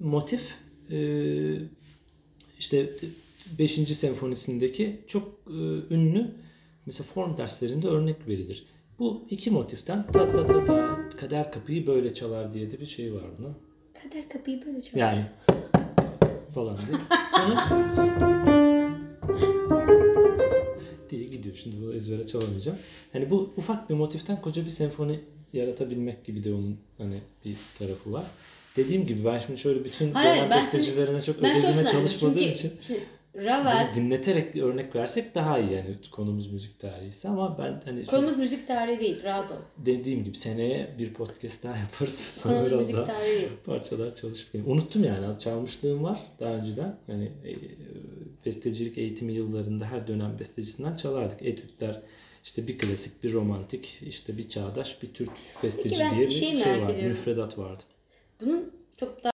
motif 0.00 0.54
e, 0.90 0.98
işte 2.58 2.90
5. 3.58 3.72
senfonisindeki 3.72 5.00
çok 5.06 5.28
e, 5.46 5.54
ünlü 5.94 6.30
mesela 6.86 7.04
form 7.04 7.36
derslerinde 7.36 7.88
örnek 7.88 8.28
verilir. 8.28 8.66
Bu 8.98 9.26
iki 9.30 9.50
motiften 9.50 10.06
ta 10.06 10.32
ta 10.32 10.46
ta 10.46 10.64
ta 10.64 11.08
kader 11.16 11.52
kapıyı 11.52 11.86
böyle 11.86 12.14
çalar 12.14 12.52
diye 12.52 12.70
de 12.70 12.80
bir 12.80 12.86
şey 12.86 13.14
var 13.14 13.24
bunun. 13.38 13.54
Kader 14.02 14.28
kapıyı 14.28 14.66
böyle 14.66 14.82
çalıyor. 14.82 15.08
Yani 15.08 15.24
falan 16.54 16.76
diye. 16.76 16.98
Onu 17.46 17.56
diye 21.10 21.24
gidiyor. 21.24 21.54
Şimdi 21.54 21.76
bunu 21.82 21.94
ezbere 21.94 22.26
çalamayacağım. 22.26 22.78
Hani 23.12 23.30
bu 23.30 23.52
ufak 23.56 23.90
bir 23.90 23.94
motiften 23.94 24.40
koca 24.42 24.64
bir 24.64 24.70
senfoni 24.70 25.20
yaratabilmek 25.52 26.24
gibi 26.24 26.44
de 26.44 26.52
onun 26.52 26.78
hani 26.98 27.20
bir 27.44 27.56
tarafı 27.78 28.12
var. 28.12 28.24
Dediğim 28.76 29.06
gibi 29.06 29.24
ben 29.24 29.38
şimdi 29.38 29.60
şöyle 29.60 29.84
bütün 29.84 30.12
Hayır, 30.12 30.36
dönem 30.36 30.50
ben 30.50 30.60
bestecilerine 30.60 31.20
çok 31.20 31.38
ödevime 31.38 31.86
çalışmadığım 31.86 32.34
Çünkü 32.34 32.54
için 32.54 32.72
şimdi 32.80 33.00
Ravel, 33.36 33.92
dinleterek 33.96 34.56
örnek 34.56 34.94
versek 34.94 35.34
daha 35.34 35.58
iyi 35.58 35.72
yani 35.72 35.96
konumuz 36.10 36.52
müzik 36.52 36.80
tarihi 36.80 37.08
ise 37.08 37.28
ama 37.28 37.58
ben 37.58 37.82
hani 37.84 38.06
konumuz 38.06 38.36
müzik 38.38 38.68
tarihi 38.68 39.00
değil, 39.00 39.22
rahat 39.24 39.50
ol. 39.50 39.56
dediğim 39.78 40.24
gibi 40.24 40.36
seneye 40.36 40.94
bir 40.98 41.14
podcast 41.14 41.64
daha 41.64 41.76
yaparız. 41.76 42.18
Sonra 42.42 42.54
Konumuz 42.54 42.70
biraz 42.70 42.80
müzik 42.80 42.96
daha 42.96 43.04
tarihi 43.06 43.40
değil. 43.40 43.48
parçalar 43.66 44.14
çalışıp. 44.14 44.54
Unuttum 44.66 45.04
yani. 45.04 45.38
Çalmışlığım 45.38 46.04
var 46.04 46.18
daha 46.40 46.54
önceden. 46.54 46.96
Yani 47.08 47.24
e, 47.24 47.52
bestecilik 48.46 48.98
eğitimi 48.98 49.32
yıllarında 49.32 49.84
her 49.86 50.06
dönem 50.06 50.36
bestecisinden 50.40 50.96
çalardık. 50.96 51.42
Etütler 51.42 52.02
işte 52.44 52.66
bir 52.68 52.78
klasik, 52.78 53.24
bir 53.24 53.32
romantik, 53.32 53.98
işte 54.06 54.38
bir 54.38 54.48
çağdaş, 54.48 55.02
bir 55.02 55.14
Türk 55.14 55.30
besteci 55.62 55.96
ben 56.00 56.16
diye 56.16 56.26
bir 56.26 56.32
şey 56.32 56.56
şey 56.56 56.72
vardı. 56.72 56.92
ediyorum. 56.92 57.08
Müfredat 57.08 57.58
vardı. 57.58 57.82
Bunun 58.40 58.72
çok 58.96 59.24
daha 59.24 59.33